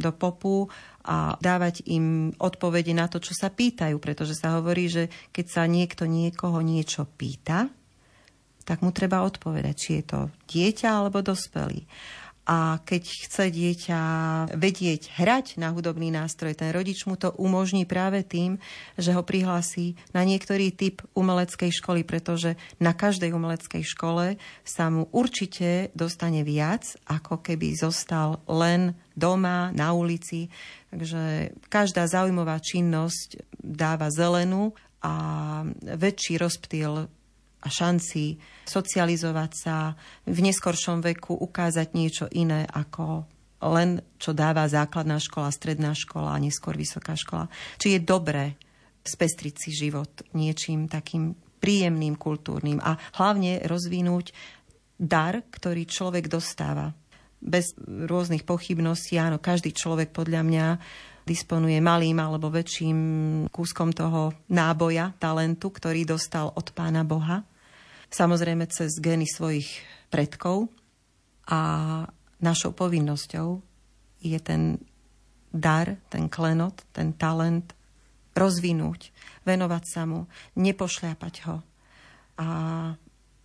do 0.00 0.14
popu 0.16 0.72
a 1.04 1.36
dávať 1.40 1.86
im 1.88 2.36
odpovede 2.36 2.92
na 2.92 3.08
to, 3.08 3.22
čo 3.22 3.32
sa 3.32 3.48
pýtajú, 3.48 3.96
pretože 3.96 4.36
sa 4.36 4.60
hovorí, 4.60 4.88
že 4.92 5.08
keď 5.32 5.46
sa 5.48 5.62
niekto 5.64 6.04
niekoho 6.04 6.60
niečo 6.60 7.08
pýta, 7.16 7.72
tak 8.68 8.84
mu 8.84 8.92
treba 8.92 9.24
odpovedať, 9.24 9.74
či 9.74 9.90
je 10.00 10.04
to 10.04 10.20
dieťa 10.46 10.88
alebo 11.02 11.24
dospelý. 11.24 11.88
A 12.50 12.82
keď 12.82 13.30
chce 13.30 13.46
dieťa 13.46 14.00
vedieť 14.58 15.14
hrať 15.14 15.54
na 15.62 15.70
hudobný 15.70 16.10
nástroj, 16.10 16.58
ten 16.58 16.74
rodič 16.74 17.06
mu 17.06 17.14
to 17.14 17.30
umožní 17.38 17.86
práve 17.86 18.26
tým, 18.26 18.58
že 18.98 19.14
ho 19.14 19.22
prihlási 19.22 19.94
na 20.10 20.26
niektorý 20.26 20.74
typ 20.74 21.06
umeleckej 21.14 21.70
školy, 21.70 22.02
pretože 22.02 22.58
na 22.82 22.90
každej 22.90 23.30
umeleckej 23.30 23.86
škole 23.86 24.34
sa 24.66 24.90
mu 24.90 25.06
určite 25.14 25.94
dostane 25.94 26.42
viac, 26.42 26.98
ako 27.06 27.38
keby 27.38 27.78
zostal 27.78 28.42
len 28.50 28.98
doma, 29.14 29.70
na 29.70 29.94
ulici. 29.94 30.50
Takže 30.90 31.54
každá 31.70 32.10
zaujímavá 32.10 32.58
činnosť 32.58 33.46
dáva 33.62 34.10
zelenú 34.10 34.74
a 35.06 35.14
väčší 35.86 36.34
rozptýl 36.34 37.06
a 37.60 37.68
šanci 37.68 38.40
socializovať 38.64 39.50
sa 39.52 39.92
v 40.24 40.38
neskoršom 40.40 41.04
veku, 41.04 41.36
ukázať 41.36 41.88
niečo 41.92 42.26
iné 42.32 42.64
ako 42.64 43.28
len 43.60 44.00
čo 44.16 44.32
dáva 44.32 44.64
základná 44.64 45.20
škola, 45.20 45.52
stredná 45.52 45.92
škola 45.92 46.32
a 46.32 46.40
neskôr 46.40 46.80
vysoká 46.80 47.12
škola. 47.12 47.52
Či 47.76 47.96
je 47.96 48.00
dobré 48.00 48.56
spestriť 49.04 49.54
si 49.56 49.70
život 49.76 50.08
niečím 50.32 50.88
takým 50.88 51.36
príjemným, 51.60 52.16
kultúrnym 52.16 52.80
a 52.80 52.96
hlavne 53.20 53.60
rozvinúť 53.68 54.32
dar, 54.96 55.44
ktorý 55.44 55.84
človek 55.84 56.28
dostáva. 56.28 56.96
Bez 57.40 57.72
rôznych 57.84 58.44
pochybností, 58.44 59.16
áno, 59.16 59.40
každý 59.40 59.72
človek 59.72 60.12
podľa 60.12 60.40
mňa 60.44 60.66
disponuje 61.24 61.80
malým 61.80 62.16
alebo 62.20 62.52
väčším 62.52 62.98
kúskom 63.52 63.92
toho 63.92 64.32
náboja, 64.52 65.16
talentu, 65.20 65.72
ktorý 65.72 66.04
dostal 66.08 66.52
od 66.52 66.72
Pána 66.72 67.04
Boha. 67.04 67.44
Samozrejme 68.10 68.66
cez 68.66 68.98
geny 68.98 69.26
svojich 69.26 69.70
predkov. 70.10 70.68
A 71.50 71.60
našou 72.38 72.70
povinnosťou 72.74 73.58
je 74.22 74.38
ten 74.38 74.78
dar, 75.50 75.98
ten 76.10 76.30
klenot, 76.30 76.86
ten 76.94 77.14
talent 77.14 77.74
rozvinúť, 78.38 79.10
venovať 79.42 79.84
sa 79.86 80.06
mu, 80.06 80.30
nepošľapať 80.54 81.34
ho. 81.50 81.56
A 82.38 82.48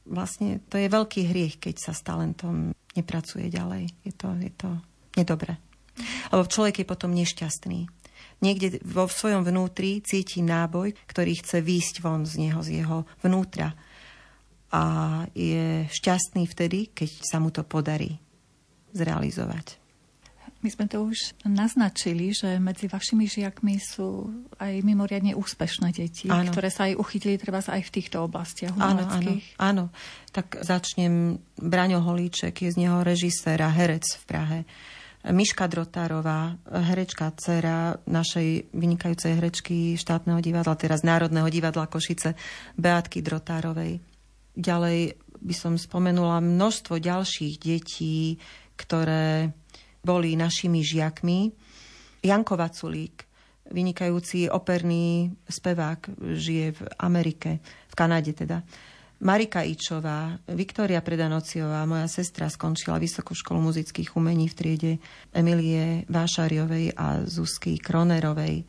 vlastne 0.05 0.61
to 0.70 0.78
je 0.78 0.88
veľký 0.88 1.22
hriech, 1.34 1.57
keď 1.57 1.76
sa 1.82 1.91
s 1.97 2.05
talentom 2.05 2.78
nepracuje 2.93 3.49
ďalej. 3.49 3.91
Je 4.05 4.13
to, 4.13 4.30
je 4.38 4.53
to 4.53 4.70
nedobré. 5.18 5.57
Lebo 6.30 6.45
človek 6.45 6.84
je 6.84 6.88
potom 6.88 7.11
nešťastný. 7.11 7.89
Niekde 8.43 8.84
vo 8.84 9.07
svojom 9.07 9.47
vnútri 9.47 10.03
cíti 10.03 10.43
náboj, 10.43 10.93
ktorý 11.07 11.39
chce 11.39 11.63
výjsť 11.63 11.95
von 12.03 12.28
z 12.28 12.45
neho, 12.45 12.59
z 12.61 12.84
jeho 12.84 13.07
vnútra. 13.24 13.74
A 14.76 14.84
je 15.32 15.88
šťastný 15.88 16.43
vtedy, 16.51 16.91
keď 16.91 17.09
sa 17.23 17.39
mu 17.39 17.47
to 17.47 17.63
podarí 17.63 18.19
zrealizovať. 18.91 19.80
My 20.65 20.73
sme 20.73 20.89
to 20.89 21.05
už 21.05 21.38
naznačili, 21.45 22.34
že 22.34 22.57
medzi 22.57 22.89
vašimi 22.89 23.30
žiakmi 23.30 23.78
sú 23.78 24.34
aj 24.57 24.82
mimoriadne 24.82 25.38
úspešné 25.38 25.93
deti, 25.93 26.26
áno. 26.26 26.49
ktoré 26.49 26.73
sa 26.73 26.89
aj 26.89 26.97
uchytili 26.97 27.38
treba 27.38 27.61
aj 27.61 27.86
v 27.86 27.93
týchto 27.93 28.26
oblastiach 28.26 28.73
áno, 28.73 29.05
áno, 29.05 29.32
áno. 29.61 29.84
Tak 30.34 30.65
začnem 30.65 31.38
Braňo 31.61 32.01
Holíček, 32.01 32.65
je 32.65 32.73
z 32.73 32.82
neho 32.82 33.05
režisér 33.05 33.61
a 33.61 33.69
herec 33.69 34.09
v 34.09 34.23
Prahe. 34.26 34.59
Miška 35.26 35.69
Drotárová, 35.69 36.57
herečka, 36.65 37.30
dcera 37.38 38.01
našej 38.09 38.73
vynikajúcej 38.73 39.38
herečky 39.38 39.78
štátneho 40.01 40.41
divadla, 40.41 40.73
teraz 40.78 41.05
Národného 41.05 41.45
divadla 41.49 41.86
Košice, 41.86 42.34
Beatky 42.73 43.21
Drotárovej. 43.21 44.14
Ďalej 44.56 45.20
by 45.45 45.56
som 45.56 45.76
spomenula 45.76 46.41
množstvo 46.41 46.97
ďalších 46.97 47.60
detí, 47.62 48.39
ktoré 48.80 49.51
boli 50.01 50.34
našimi 50.39 50.82
žiakmi. 50.82 51.51
Janko 52.26 52.58
Vaculík, 52.58 53.26
vynikajúci 53.70 54.49
operný 54.49 55.34
spevák, 55.45 56.18
žije 56.38 56.68
v 56.74 56.82
Amerike, 57.01 57.62
v 57.62 57.93
Kanade 57.93 58.34
teda. 58.34 58.66
Marika 59.16 59.64
Ičová, 59.64 60.36
Viktória 60.51 60.99
Predanociová, 60.99 61.88
moja 61.88 62.06
sestra 62.12 62.51
skončila 62.51 62.99
Vysokú 62.99 63.32
školu 63.32 63.72
muzických 63.72 64.12
umení 64.20 64.51
v 64.51 64.58
triede 64.58 64.91
Emilie 65.32 66.03
Vášariovej 66.12 66.99
a 66.99 67.24
Zuzky 67.24 67.80
Kronerovej. 67.80 68.68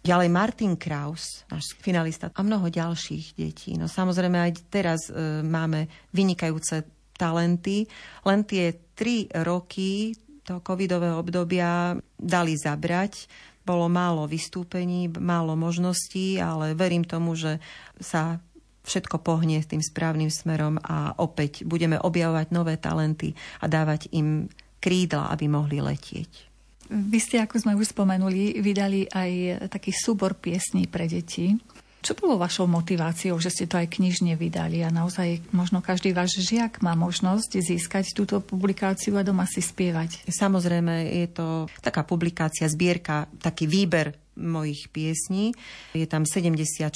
Ďalej 0.00 0.28
Martin 0.32 0.74
Kraus, 0.80 1.44
náš 1.52 1.76
finalista 1.76 2.32
a 2.32 2.40
mnoho 2.40 2.72
ďalších 2.72 3.36
detí. 3.36 3.76
No 3.76 3.84
samozrejme 3.84 4.40
aj 4.40 4.52
teraz 4.72 5.12
e, 5.12 5.44
máme 5.44 5.92
vynikajúce 6.16 6.88
talenty, 7.20 7.84
len 8.24 8.48
tie 8.48 8.80
tri 8.96 9.28
roky 9.28 10.16
toho 10.40 10.64
covidového 10.64 11.20
obdobia 11.20 12.00
dali 12.16 12.56
zabrať. 12.56 13.28
Bolo 13.60 13.92
málo 13.92 14.24
vystúpení, 14.24 15.12
málo 15.20 15.52
možností, 15.52 16.40
ale 16.40 16.72
verím 16.72 17.04
tomu, 17.04 17.36
že 17.36 17.60
sa 18.00 18.40
všetko 18.88 19.20
pohne 19.20 19.60
tým 19.60 19.84
správnym 19.84 20.32
smerom 20.32 20.80
a 20.80 21.12
opäť 21.20 21.68
budeme 21.68 22.00
objavovať 22.00 22.46
nové 22.50 22.80
talenty 22.80 23.36
a 23.60 23.68
dávať 23.68 24.08
im 24.16 24.48
krídla, 24.80 25.28
aby 25.28 25.44
mohli 25.46 25.84
letieť. 25.84 26.49
Vy 26.90 27.18
ste, 27.22 27.38
ako 27.38 27.56
sme 27.62 27.78
už 27.78 27.94
spomenuli, 27.94 28.58
vydali 28.58 29.06
aj 29.06 29.64
taký 29.70 29.94
súbor 29.94 30.34
piesní 30.34 30.90
pre 30.90 31.06
deti. 31.06 31.54
Čo 32.00 32.16
bolo 32.16 32.40
vašou 32.40 32.64
motiváciou, 32.64 33.36
že 33.36 33.52
ste 33.52 33.68
to 33.68 33.76
aj 33.76 34.00
knižne 34.00 34.32
vydali 34.32 34.80
a 34.80 34.88
naozaj 34.88 35.52
možno 35.52 35.84
každý 35.84 36.16
váš 36.16 36.40
žiak 36.40 36.80
má 36.80 36.96
možnosť 36.96 37.60
získať 37.60 38.16
túto 38.16 38.40
publikáciu 38.40 39.20
a 39.20 39.22
doma 39.22 39.44
si 39.44 39.60
spievať? 39.60 40.24
Samozrejme, 40.24 41.12
je 41.12 41.28
to 41.28 41.46
taká 41.84 42.00
publikácia, 42.02 42.64
zbierka, 42.72 43.28
taký 43.44 43.68
výber 43.68 44.16
mojich 44.32 44.88
piesní. 44.88 45.52
Je 45.92 46.08
tam 46.08 46.24
74 46.24 46.88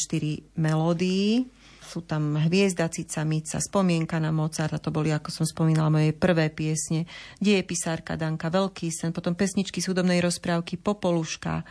melódií, 0.56 1.52
sú 1.94 2.02
tam 2.02 2.34
Hviezda, 2.34 2.90
Cica, 2.90 3.22
Spomienka 3.62 4.18
na 4.18 4.34
Mozarta, 4.34 4.82
to 4.82 4.90
boli, 4.90 5.14
ako 5.14 5.30
som 5.30 5.46
spomínala, 5.46 5.94
moje 5.94 6.10
prvé 6.10 6.50
piesne, 6.50 7.06
Deje 7.38 7.62
pisárka 7.62 8.18
Danka, 8.18 8.50
Veľký 8.50 8.90
sen, 8.90 9.14
potom 9.14 9.38
pesničky 9.38 9.78
súdobnej 9.78 10.18
rozprávky 10.18 10.82
Popoluška, 10.82 11.62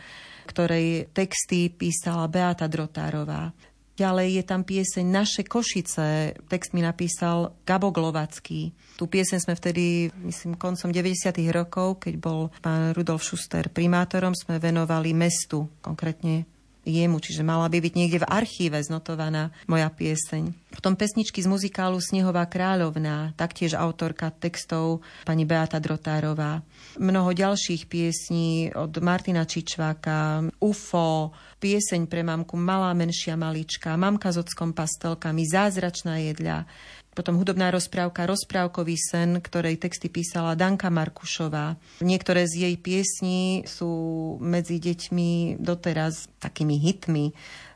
ktorej 0.48 1.12
texty 1.12 1.68
písala 1.68 2.24
Beata 2.32 2.64
Drotárová. 2.64 3.52
Ďalej 3.94 4.42
je 4.42 4.44
tam 4.48 4.66
pieseň 4.66 5.06
Naše 5.06 5.42
Košice. 5.46 6.34
Text 6.50 6.74
mi 6.74 6.82
napísal 6.82 7.54
Gabo 7.62 7.94
Glovacký. 7.94 8.74
Tú 8.98 9.06
pieseň 9.06 9.38
sme 9.38 9.54
vtedy, 9.54 10.10
myslím, 10.26 10.58
koncom 10.58 10.90
90. 10.90 11.30
rokov, 11.54 12.02
keď 12.02 12.14
bol 12.18 12.50
pán 12.58 12.90
Rudolf 12.90 13.22
Schuster 13.22 13.70
primátorom, 13.70 14.34
sme 14.34 14.58
venovali 14.58 15.14
mestu, 15.14 15.70
konkrétne 15.78 16.53
jemu, 16.84 17.18
čiže 17.18 17.42
mala 17.42 17.66
by 17.72 17.80
byť 17.80 17.94
niekde 17.96 18.18
v 18.22 18.30
archíve 18.30 18.78
znotovaná 18.80 19.50
moja 19.66 19.88
pieseň. 19.88 20.52
Potom 20.74 20.98
pesničky 20.98 21.38
z 21.40 21.48
muzikálu 21.48 22.02
Snehová 22.02 22.44
kráľovná, 22.50 23.32
taktiež 23.38 23.78
autorka 23.78 24.34
textov 24.34 25.06
pani 25.24 25.48
Beata 25.48 25.78
Drotárová. 25.78 26.66
Mnoho 26.98 27.30
ďalších 27.30 27.86
piesní 27.86 28.74
od 28.74 28.92
Martina 28.98 29.46
Čičváka, 29.46 30.44
UFO, 30.58 31.30
pieseň 31.62 32.10
pre 32.10 32.26
mamku 32.26 32.58
Malá 32.58 32.92
menšia 32.92 33.38
malička, 33.38 33.96
Mamka 33.96 34.34
s 34.34 34.42
ockom 34.42 34.76
pastelkami, 34.76 35.46
Zázračná 35.46 36.20
jedľa, 36.20 36.66
potom 37.14 37.38
hudobná 37.38 37.70
rozprávka 37.70 38.26
Rozprávkový 38.26 38.98
sen, 38.98 39.38
ktorej 39.38 39.78
texty 39.78 40.10
písala 40.10 40.58
Danka 40.58 40.90
Markušová. 40.90 41.78
Niektoré 42.02 42.44
z 42.50 42.68
jej 42.68 42.74
piesní 42.76 43.64
sú 43.64 43.94
medzi 44.42 44.82
deťmi 44.82 45.62
doteraz 45.62 46.26
takými 46.42 46.76
hitmi 46.76 47.30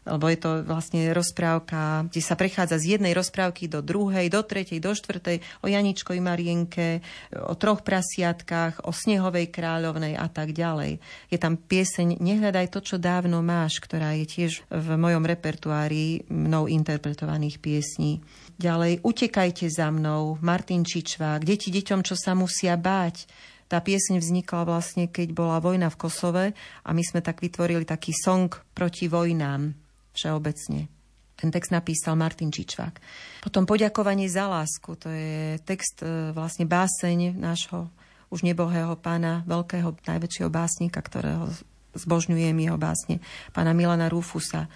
lebo 0.09 0.24
je 0.32 0.39
to 0.41 0.51
vlastne 0.64 1.05
rozprávka, 1.12 2.09
kde 2.09 2.22
sa 2.24 2.34
prechádza 2.34 2.80
z 2.80 2.99
jednej 2.99 3.12
rozprávky 3.12 3.68
do 3.68 3.84
druhej, 3.84 4.32
do 4.32 4.41
tretej, 4.41 4.80
do 4.80 4.97
štvrtej, 4.97 5.45
o 5.61 5.66
Janičkovi 5.68 6.20
Marienke, 6.24 7.05
o 7.36 7.53
troch 7.55 7.84
prasiatkách, 7.84 8.89
o 8.89 8.91
Snehovej 8.91 9.53
kráľovnej 9.53 10.16
a 10.16 10.26
tak 10.32 10.57
ďalej. 10.57 10.99
Je 11.28 11.39
tam 11.39 11.61
pieseň 11.61 12.18
Nehľadaj 12.18 12.72
to, 12.72 12.80
čo 12.80 12.97
dávno 12.97 13.45
máš, 13.45 13.78
ktorá 13.84 14.16
je 14.16 14.26
tiež 14.26 14.64
v 14.72 14.89
mojom 14.97 15.28
repertoári 15.28 16.24
mnou 16.32 16.66
interpretovaných 16.66 17.61
piesní. 17.61 18.24
Ďalej, 18.59 19.06
Utekajte 19.06 19.70
za 19.70 19.86
mnou, 19.94 20.34
Martin 20.42 20.82
Čičvák, 20.82 21.46
Deti 21.46 21.70
deťom, 21.70 22.02
čo 22.02 22.18
sa 22.18 22.34
musia 22.34 22.74
báť. 22.74 23.30
Tá 23.70 23.78
pieseň 23.78 24.18
vznikla 24.18 24.66
vlastne, 24.66 25.06
keď 25.06 25.30
bola 25.30 25.62
vojna 25.62 25.86
v 25.86 26.00
Kosove 26.00 26.46
a 26.82 26.90
my 26.90 27.02
sme 27.06 27.22
tak 27.22 27.38
vytvorili 27.38 27.86
taký 27.86 28.11
song 28.11 28.50
proti 28.74 29.06
vojnám 29.06 29.78
všeobecne. 30.11 30.90
Ten 31.38 31.54
text 31.54 31.70
napísal 31.70 32.18
Martin 32.18 32.50
Čičvák. 32.50 32.98
Potom 33.46 33.62
poďakovanie 33.62 34.26
za 34.26 34.50
lásku, 34.50 34.90
to 34.98 35.06
je 35.06 35.62
text, 35.62 36.02
e, 36.02 36.34
vlastne 36.34 36.66
báseň 36.66 37.38
nášho 37.38 37.86
už 38.34 38.42
nebohého 38.42 38.98
pána, 38.98 39.46
veľkého, 39.46 39.94
najväčšieho 40.02 40.50
básnika, 40.50 40.98
ktorého 40.98 41.46
zbožňujem 41.94 42.59
jeho 42.59 42.74
básne, 42.74 43.22
pána 43.54 43.70
Milana 43.70 44.11
Rufusa. 44.11 44.66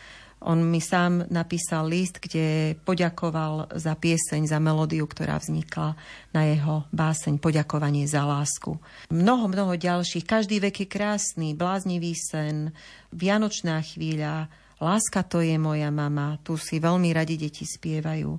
On 0.42 0.58
mi 0.58 0.82
sám 0.82 1.30
napísal 1.30 1.86
list, 1.86 2.18
kde 2.18 2.74
poďakoval 2.82 3.70
za 3.78 3.94
pieseň, 3.94 4.50
za 4.50 4.58
melódiu, 4.58 5.06
ktorá 5.06 5.38
vznikla 5.38 5.94
na 6.34 6.42
jeho 6.50 6.84
báseň 6.90 7.38
Poďakovanie 7.38 8.10
za 8.10 8.26
lásku. 8.26 8.74
Mnoho, 9.14 9.46
mnoho 9.46 9.78
ďalších. 9.78 10.26
Každý 10.26 10.58
vek 10.58 10.82
je 10.82 10.88
krásny, 10.90 11.54
bláznivý 11.54 12.18
sen, 12.18 12.74
Vianočná 13.14 13.78
chvíľa, 13.82 14.50
Láska 14.82 15.22
to 15.22 15.38
je 15.38 15.54
moja 15.62 15.94
mama, 15.94 16.42
tu 16.42 16.58
si 16.58 16.82
veľmi 16.82 17.14
radi 17.14 17.38
deti 17.38 17.62
spievajú. 17.62 18.34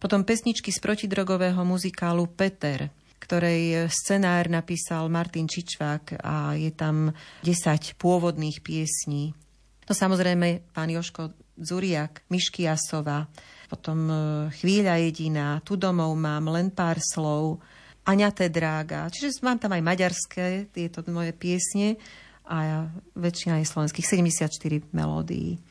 Potom 0.00 0.24
pesničky 0.24 0.72
z 0.72 0.80
protidrogového 0.80 1.60
muzikálu 1.68 2.32
Peter, 2.32 2.88
ktorej 3.20 3.92
scenár 3.92 4.48
napísal 4.48 5.12
Martin 5.12 5.44
Čičvák 5.44 6.24
a 6.24 6.56
je 6.56 6.72
tam 6.72 7.12
10 7.44 8.00
pôvodných 8.00 8.64
piesní. 8.64 9.36
No 9.84 9.92
samozrejme, 9.92 10.72
pán 10.72 10.88
Joško 10.88 11.36
Zuriak, 11.62 12.26
Myšky 12.28 12.66
Jasova, 12.68 13.26
potom 13.70 13.98
e, 14.10 14.14
Chvíľa 14.58 15.00
jediná, 15.00 15.62
Tu 15.64 15.80
domov 15.80 16.12
mám, 16.18 16.50
len 16.52 16.68
pár 16.68 17.00
slov, 17.00 17.62
Aňate 18.02 18.50
Drága. 18.50 19.06
Čiže 19.08 19.40
mám 19.46 19.62
tam 19.62 19.72
aj 19.72 19.82
maďarské, 19.82 20.68
tieto 20.74 21.06
moje 21.08 21.30
piesne 21.32 21.96
a 22.42 22.90
väčšina 23.14 23.62
je 23.62 23.70
slovenských, 23.70 24.26
74 24.26 24.50
melódií. 24.90 25.62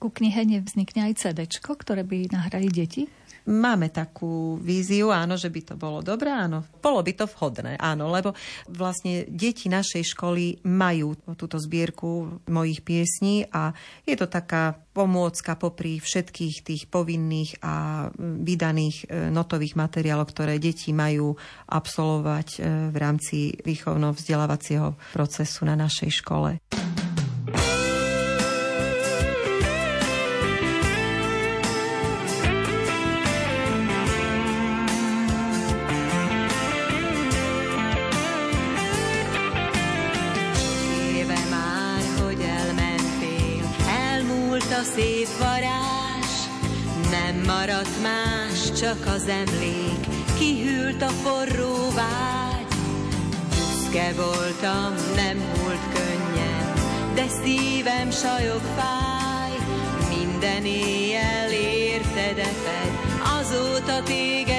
Ku 0.00 0.12
knihe 0.12 0.44
nevznikne 0.44 1.12
aj 1.12 1.20
CD, 1.20 1.48
ktoré 1.48 2.04
by 2.04 2.32
nahrali 2.32 2.68
deti? 2.68 3.08
Máme 3.48 3.88
takú 3.88 4.60
víziu, 4.60 5.08
áno, 5.08 5.40
že 5.40 5.48
by 5.48 5.60
to 5.72 5.74
bolo 5.80 6.04
dobré, 6.04 6.28
áno. 6.28 6.66
Bolo 6.82 7.00
by 7.00 7.12
to 7.16 7.24
vhodné, 7.24 7.80
áno, 7.80 8.12
lebo 8.12 8.36
vlastne 8.68 9.24
deti 9.30 9.72
našej 9.72 10.12
školy 10.12 10.60
majú 10.68 11.16
túto 11.38 11.56
zbierku 11.56 12.42
mojich 12.50 12.84
piesní 12.84 13.48
a 13.48 13.72
je 14.04 14.16
to 14.16 14.28
taká 14.28 14.76
pomôcka 14.92 15.56
popri 15.56 16.02
všetkých 16.02 16.56
tých 16.66 16.82
povinných 16.90 17.62
a 17.64 18.08
vydaných 18.20 19.06
e, 19.06 19.30
notových 19.30 19.78
materiálov, 19.78 20.28
ktoré 20.28 20.58
deti 20.58 20.90
majú 20.90 21.38
absolvovať 21.70 22.48
e, 22.54 22.58
v 22.90 22.96
rámci 22.98 23.54
výchovno-vzdelávacieho 23.62 24.98
procesu 25.14 25.64
na 25.64 25.78
našej 25.78 26.10
škole. 26.10 26.60
Maradt 47.60 48.02
más, 48.02 48.80
csak 48.80 49.06
az 49.14 49.28
emlék, 49.28 50.06
kihűlt 50.38 51.02
a 51.02 51.08
forró 51.08 51.74
vágy. 51.94 52.66
Büszke 53.48 54.12
voltam, 54.16 54.94
nem 55.14 55.38
volt 55.62 55.84
könnyen, 55.94 56.72
de 57.14 57.26
szívem 57.42 58.10
sajog 58.10 58.60
fáj. 58.76 59.52
Minden 60.18 60.64
éjjel 60.64 61.50
érted 61.50 62.48
azóta 63.38 64.02
téged 64.02 64.49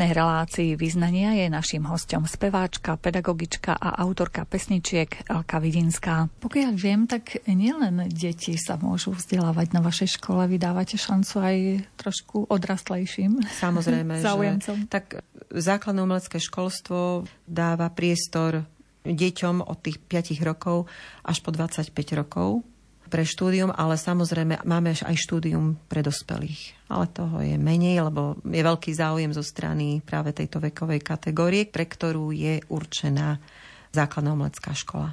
dnešnej 0.00 0.16
relácii 0.16 0.70
vyznania 0.80 1.36
je 1.36 1.52
našim 1.52 1.84
hostom 1.84 2.24
speváčka, 2.24 2.96
pedagogička 2.96 3.76
a 3.76 4.00
autorka 4.00 4.48
pesničiek 4.48 5.28
Elka 5.28 5.60
Vidinská. 5.60 6.32
Pokiaľ 6.40 6.72
viem, 6.72 7.04
tak 7.04 7.36
nielen 7.44 8.08
deti 8.08 8.56
sa 8.56 8.80
môžu 8.80 9.12
vzdelávať 9.12 9.76
na 9.76 9.84
vašej 9.84 10.16
škole, 10.16 10.48
vydávate 10.48 10.96
šancu 10.96 11.34
aj 11.44 11.56
trošku 12.00 12.48
odrastlejším 12.48 13.44
Samozrejme, 13.44 14.16
záujemcom. 14.24 14.76
Že, 14.80 14.88
tak 14.88 15.20
základné 15.52 16.00
umelecké 16.00 16.40
školstvo 16.40 17.28
dáva 17.44 17.92
priestor 17.92 18.64
deťom 19.04 19.68
od 19.68 19.84
tých 19.84 20.00
5 20.00 20.40
rokov 20.40 20.88
až 21.28 21.44
po 21.44 21.52
25 21.52 21.92
rokov 22.16 22.64
pre 23.10 23.26
štúdium, 23.26 23.74
ale 23.74 23.98
samozrejme 23.98 24.62
máme 24.62 24.94
aj 24.94 25.16
štúdium 25.18 25.74
pre 25.90 26.00
dospelých. 26.06 26.86
Ale 26.86 27.10
toho 27.10 27.42
je 27.42 27.58
menej, 27.58 28.06
lebo 28.06 28.38
je 28.46 28.62
veľký 28.62 28.94
záujem 28.94 29.34
zo 29.34 29.42
strany 29.42 29.98
práve 29.98 30.30
tejto 30.30 30.62
vekovej 30.62 31.02
kategórie, 31.02 31.66
pre 31.66 31.90
ktorú 31.90 32.30
je 32.30 32.62
určená 32.70 33.42
základná 33.90 34.38
umelecká 34.38 34.70
škola. 34.70 35.12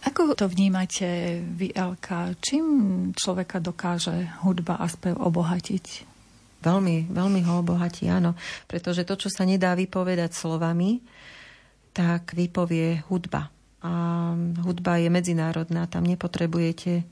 Ako 0.00 0.32
to 0.32 0.48
vnímate 0.48 1.44
vy, 1.44 1.76
Elka? 1.76 2.32
Čím 2.40 2.64
človeka 3.12 3.60
dokáže 3.60 4.40
hudba 4.40 4.80
a 4.80 4.88
spev 4.88 5.20
obohatiť? 5.20 6.08
Veľmi, 6.64 7.12
veľmi 7.12 7.40
ho 7.44 7.60
obohatí, 7.60 8.08
áno. 8.08 8.32
Pretože 8.64 9.04
to, 9.04 9.20
čo 9.20 9.28
sa 9.28 9.44
nedá 9.44 9.76
vypovedať 9.76 10.32
slovami, 10.32 11.04
tak 11.92 12.32
vypovie 12.32 13.04
hudba. 13.12 13.59
A 13.80 14.36
hudba 14.60 15.00
je 15.00 15.08
medzinárodná, 15.08 15.88
tam 15.88 16.04
nepotrebujete 16.04 17.04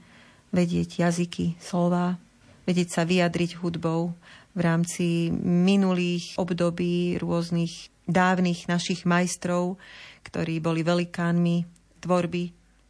vedieť 0.52 1.00
jazyky, 1.00 1.56
slova, 1.60 2.20
vedieť 2.68 2.88
sa 2.92 3.02
vyjadriť 3.08 3.56
hudbou 3.60 4.12
v 4.52 4.60
rámci 4.60 5.32
minulých 5.44 6.36
období 6.36 7.16
rôznych 7.16 7.88
dávnych 8.08 8.68
našich 8.68 9.04
majstrov, 9.04 9.80
ktorí 10.24 10.60
boli 10.60 10.84
velikánmi 10.84 11.64
tvorby 12.00 12.44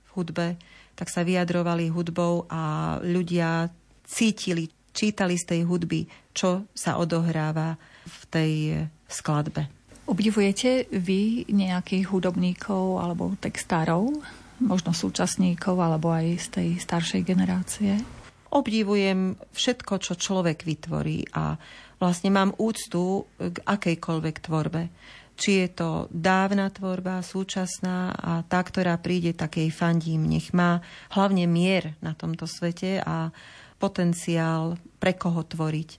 v 0.06 0.08
hudbe, 0.14 0.58
tak 0.98 1.10
sa 1.10 1.22
vyjadrovali 1.22 1.90
hudbou 1.90 2.46
a 2.50 2.96
ľudia 3.02 3.70
cítili, 4.02 4.70
čítali 4.90 5.38
z 5.38 5.44
tej 5.54 5.60
hudby, 5.66 6.10
čo 6.34 6.66
sa 6.74 6.98
odohráva 6.98 7.78
v 8.06 8.20
tej 8.30 8.52
skladbe. 9.06 9.77
Obdivujete 10.08 10.88
vy 10.88 11.44
nejakých 11.52 12.08
hudobníkov 12.08 12.96
alebo 12.96 13.36
textárov, 13.36 14.08
možno 14.56 14.96
súčasníkov 14.96 15.76
alebo 15.76 16.08
aj 16.08 16.26
z 16.40 16.46
tej 16.48 16.68
staršej 16.80 17.22
generácie? 17.28 17.92
Obdivujem 18.48 19.36
všetko, 19.52 20.00
čo 20.00 20.16
človek 20.16 20.64
vytvorí 20.64 21.28
a 21.36 21.60
vlastne 22.00 22.32
mám 22.32 22.56
úctu 22.56 23.28
k 23.36 23.60
akejkoľvek 23.60 24.36
tvorbe. 24.48 24.88
Či 25.36 25.50
je 25.62 25.68
to 25.76 25.90
dávna 26.08 26.72
tvorba, 26.72 27.20
súčasná 27.20 28.10
a 28.16 28.42
tá, 28.48 28.64
ktorá 28.64 28.96
príde, 28.96 29.36
takej 29.36 29.68
fandím. 29.70 30.24
Nech 30.24 30.56
má 30.56 30.80
hlavne 31.12 31.44
mier 31.44 31.94
na 32.00 32.16
tomto 32.16 32.48
svete 32.48 33.04
a 33.04 33.28
potenciál 33.76 34.80
pre 34.96 35.14
koho 35.14 35.44
tvoriť. 35.44 35.90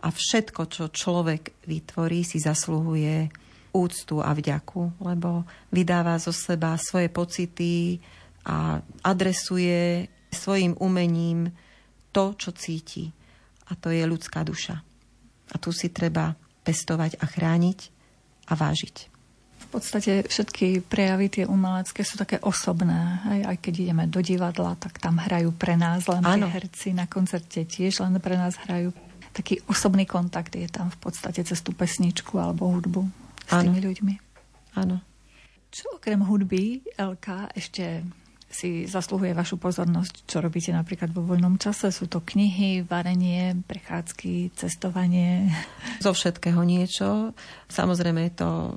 A 0.00 0.08
všetko, 0.08 0.62
čo 0.72 0.84
človek 0.88 1.64
vytvorí, 1.68 2.24
si 2.24 2.40
zasluhuje 2.40 3.28
úctu 3.70 4.18
a 4.18 4.34
vďaku, 4.34 5.04
lebo 5.04 5.46
vydáva 5.70 6.18
zo 6.18 6.34
seba 6.34 6.74
svoje 6.80 7.12
pocity 7.12 8.00
a 8.48 8.80
adresuje 9.04 10.08
svojim 10.32 10.74
umením 10.80 11.52
to, 12.10 12.34
čo 12.34 12.50
cíti. 12.56 13.12
A 13.70 13.78
to 13.78 13.94
je 13.94 14.02
ľudská 14.02 14.42
duša. 14.42 14.82
A 15.50 15.54
tu 15.58 15.70
si 15.70 15.92
treba 15.94 16.34
pestovať 16.66 17.18
a 17.22 17.24
chrániť 17.26 17.78
a 18.50 18.52
vážiť. 18.58 18.96
V 19.60 19.78
podstate 19.78 20.26
všetky 20.26 20.82
prejavy 20.82 21.30
tie 21.30 21.44
umelecké 21.46 22.02
sú 22.02 22.18
také 22.18 22.42
osobné. 22.42 23.22
Aj, 23.22 23.54
aj 23.54 23.56
keď 23.62 23.74
ideme 23.86 24.04
do 24.10 24.18
divadla, 24.18 24.74
tak 24.74 24.98
tam 24.98 25.22
hrajú 25.22 25.54
pre 25.54 25.78
nás 25.78 26.10
len 26.10 26.26
tie 26.26 26.50
herci. 26.50 26.88
Na 26.90 27.06
koncerte 27.06 27.62
tiež 27.62 28.02
len 28.02 28.18
pre 28.18 28.34
nás 28.34 28.58
hrajú. 28.66 28.90
Taký 29.30 29.62
osobný 29.70 30.04
kontakt 30.04 30.54
je 30.58 30.66
tam 30.66 30.90
v 30.90 30.98
podstate 30.98 31.46
cez 31.46 31.62
tú 31.62 31.70
pesničku 31.70 32.34
alebo 32.36 32.66
hudbu 32.70 33.06
s 33.46 33.52
ano. 33.54 33.62
tými 33.70 33.80
ľuďmi. 33.86 34.14
Áno. 34.78 35.02
Čo 35.70 36.02
okrem 36.02 36.18
hudby, 36.26 36.82
LK, 36.98 37.54
ešte 37.54 38.02
si 38.50 38.82
zasluhuje 38.90 39.30
vašu 39.30 39.62
pozornosť, 39.62 40.26
čo 40.26 40.42
robíte 40.42 40.74
napríklad 40.74 41.14
vo 41.14 41.22
voľnom 41.22 41.54
čase. 41.54 41.94
Sú 41.94 42.10
to 42.10 42.18
knihy, 42.18 42.82
varenie, 42.82 43.54
prechádzky, 43.62 44.50
cestovanie? 44.58 45.54
Zo 46.04 46.10
všetkého 46.10 46.58
niečo. 46.66 47.30
Samozrejme 47.70 48.34
to, 48.34 48.74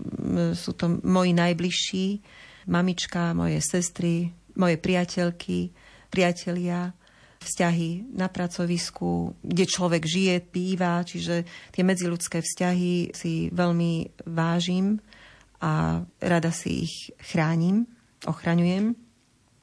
sú 0.54 0.78
to 0.78 1.02
moji 1.02 1.34
najbližší, 1.34 2.22
mamička, 2.70 3.34
moje 3.34 3.58
sestry, 3.66 4.30
moje 4.54 4.78
priateľky, 4.78 5.74
priatelia, 6.14 6.94
vzťahy 7.44 8.16
na 8.16 8.32
pracovisku, 8.32 9.36
kde 9.44 9.68
človek 9.68 10.08
žije, 10.08 10.36
býva, 10.50 11.04
čiže 11.04 11.44
tie 11.76 11.84
medziludské 11.84 12.40
vzťahy 12.40 13.12
si 13.12 13.52
veľmi 13.52 14.24
vážim 14.26 15.04
a 15.60 16.04
rada 16.24 16.52
si 16.56 16.88
ich 16.88 16.96
chránim, 17.20 17.88
ochraňujem 18.24 18.96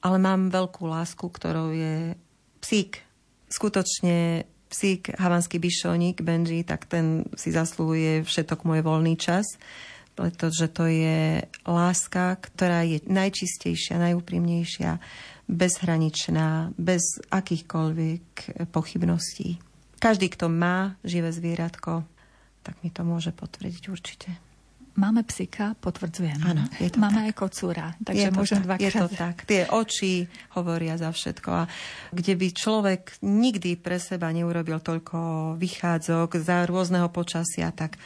ale 0.00 0.16
mám 0.16 0.48
veľkú 0.48 0.88
lásku, 0.88 1.28
ktorou 1.28 1.72
je 1.76 2.16
psík. 2.64 3.04
Skutočne 3.52 4.48
psík, 4.70 5.12
havanský 5.18 5.60
bišoník, 5.60 6.24
Benji, 6.24 6.64
tak 6.64 6.88
ten 6.88 7.26
si 7.36 7.52
zaslúhuje 7.52 8.24
všetok 8.24 8.64
môj 8.64 8.80
voľný 8.80 9.18
čas, 9.18 9.44
pretože 10.14 10.68
to 10.68 10.84
je 10.86 11.44
láska, 11.64 12.36
ktorá 12.38 12.84
je 12.84 13.00
najčistejšia, 13.08 14.00
najúprimnejšia, 14.10 15.00
bezhraničná, 15.50 16.70
bez 16.78 17.18
akýchkoľvek 17.32 18.24
pochybností. 18.70 19.58
Každý, 20.00 20.32
kto 20.32 20.48
má 20.48 20.96
živé 21.02 21.34
zvieratko, 21.34 22.06
tak 22.62 22.78
mi 22.84 22.92
to 22.92 23.02
môže 23.02 23.34
potvrdiť 23.34 23.84
určite. 23.90 24.30
Máme 25.00 25.22
psika, 25.22 25.78
potvrdzujem. 25.78 26.42
Áno, 26.44 26.66
je 26.76 26.90
to 26.90 26.98
Máme 26.98 27.22
tak. 27.22 27.26
aj 27.30 27.34
kocúra, 27.38 27.86
takže 28.04 28.26
je 28.26 28.34
môžem 28.34 28.60
dvakrát. 28.60 28.84
Je 28.84 28.90
to 28.90 29.06
tak. 29.14 29.36
Tie 29.46 29.62
oči 29.70 30.26
hovoria 30.58 30.98
za 30.98 31.14
všetko. 31.14 31.48
A 31.48 31.62
kde 32.10 32.34
by 32.34 32.46
človek 32.50 33.02
nikdy 33.22 33.78
pre 33.78 33.96
seba 34.02 34.28
neurobil 34.34 34.82
toľko 34.82 35.54
vychádzok 35.56 36.30
za 36.42 36.66
rôzneho 36.66 37.06
počasia, 37.08 37.70
tak 37.70 37.96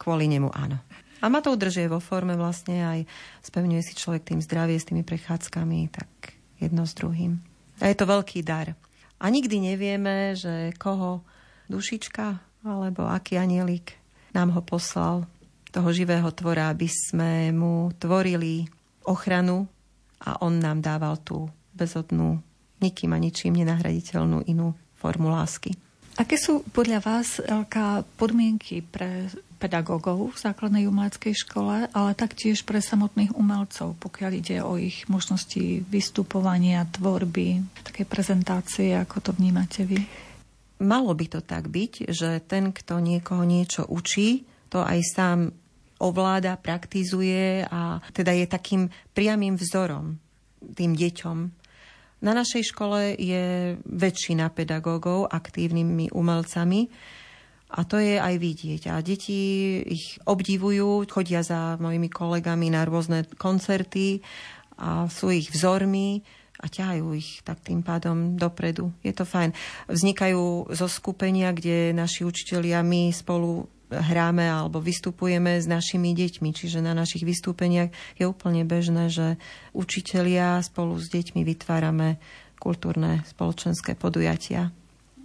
kvôli 0.00 0.26
nemu 0.26 0.50
áno. 0.50 0.82
A 1.22 1.30
ma 1.30 1.38
to 1.38 1.54
udržuje 1.54 1.86
vo 1.86 2.02
forme 2.02 2.34
vlastne 2.34 2.82
aj 2.82 3.00
spevňuje 3.46 3.82
si 3.86 3.94
človek 3.94 4.34
tým 4.34 4.40
zdravie 4.42 4.74
s 4.74 4.90
tými 4.90 5.06
prechádzkami, 5.06 5.86
tak 5.94 6.10
jedno 6.58 6.82
s 6.82 6.98
druhým. 6.98 7.38
A 7.78 7.86
je 7.86 7.96
to 7.96 8.10
veľký 8.10 8.42
dar. 8.42 8.74
A 9.22 9.30
nikdy 9.30 9.62
nevieme, 9.62 10.34
že 10.34 10.74
koho 10.82 11.22
dušička 11.70 12.42
alebo 12.66 13.06
aký 13.06 13.38
anielik 13.38 13.94
nám 14.34 14.54
ho 14.54 14.62
poslal 14.62 15.26
toho 15.72 15.88
živého 15.94 16.26
tvora, 16.34 16.68
aby 16.68 16.86
sme 16.90 17.54
mu 17.54 17.90
tvorili 17.96 18.66
ochranu 19.06 19.66
a 20.22 20.38
on 20.42 20.58
nám 20.58 20.84
dával 20.84 21.18
tú 21.22 21.50
bezodnú, 21.74 22.38
nikým 22.78 23.14
a 23.14 23.18
ničím 23.18 23.56
nenahraditeľnú 23.56 24.46
inú 24.46 24.76
formu 24.98 25.32
lásky. 25.32 25.74
Aké 26.12 26.36
sú 26.36 26.60
podľa 26.76 27.00
vás, 27.00 27.40
Elka, 27.40 28.04
podmienky 28.20 28.84
pre 28.84 29.32
pedagógov 29.56 30.36
v 30.36 30.42
základnej 30.44 30.84
umeleckej 30.84 31.32
škole, 31.32 31.88
ale 31.88 32.10
taktiež 32.12 32.68
pre 32.68 32.84
samotných 32.84 33.32
umelcov, 33.32 33.96
pokiaľ 33.96 34.30
ide 34.36 34.60
o 34.60 34.76
ich 34.76 35.08
možnosti 35.08 35.80
vystupovania, 35.88 36.84
tvorby, 36.84 37.64
také 37.80 38.04
prezentácie, 38.04 38.92
ako 38.92 39.24
to 39.24 39.30
vnímate 39.40 39.88
vy? 39.88 40.04
Malo 40.84 41.16
by 41.16 41.26
to 41.32 41.40
tak 41.40 41.72
byť, 41.72 42.12
že 42.12 42.44
ten, 42.44 42.76
kto 42.76 43.00
niekoho 43.00 43.48
niečo 43.48 43.88
učí, 43.88 44.44
to 44.68 44.84
aj 44.84 45.00
sám 45.16 45.38
ovláda, 46.02 46.58
praktizuje 46.58 47.64
a 47.64 48.02
teda 48.12 48.36
je 48.36 48.46
takým 48.50 48.90
priamým 49.14 49.54
vzorom 49.56 50.18
tým 50.74 50.92
deťom. 50.92 51.61
Na 52.22 52.38
našej 52.38 52.70
škole 52.70 53.18
je 53.18 53.74
väčšina 53.82 54.46
pedagógov 54.54 55.26
aktívnymi 55.26 56.14
umelcami 56.14 56.86
a 57.72 57.82
to 57.82 57.98
je 57.98 58.14
aj 58.20 58.38
vidieť. 58.38 58.82
A 58.94 59.02
deti 59.02 59.80
ich 59.82 60.22
obdivujú, 60.22 61.02
chodia 61.10 61.42
za 61.42 61.74
mojimi 61.82 62.06
kolegami 62.06 62.70
na 62.70 62.86
rôzne 62.86 63.26
koncerty 63.34 64.22
a 64.78 65.10
sú 65.10 65.34
ich 65.34 65.50
vzormi 65.50 66.22
a 66.62 66.70
ťahajú 66.70 67.06
ich 67.18 67.42
tak 67.42 67.58
tým 67.66 67.82
pádom 67.82 68.38
dopredu. 68.38 68.94
Je 69.02 69.10
to 69.10 69.26
fajn. 69.26 69.50
Vznikajú 69.90 70.70
zo 70.70 70.86
skupenia, 70.86 71.50
kde 71.50 71.90
naši 71.90 72.22
učitelia 72.22 72.86
my 72.86 73.10
spolu 73.10 73.66
hráme 73.92 74.48
alebo 74.48 74.80
vystupujeme 74.80 75.60
s 75.60 75.68
našimi 75.68 76.16
deťmi. 76.16 76.50
Čiže 76.56 76.80
na 76.80 76.96
našich 76.96 77.22
vystúpeniach 77.22 77.92
je 78.16 78.24
úplne 78.24 78.64
bežné, 78.64 79.12
že 79.12 79.36
učitelia 79.76 80.64
spolu 80.64 80.96
s 80.96 81.12
deťmi 81.12 81.44
vytvárame 81.44 82.16
kultúrne 82.56 83.26
spoločenské 83.28 83.98
podujatia. 83.98 84.72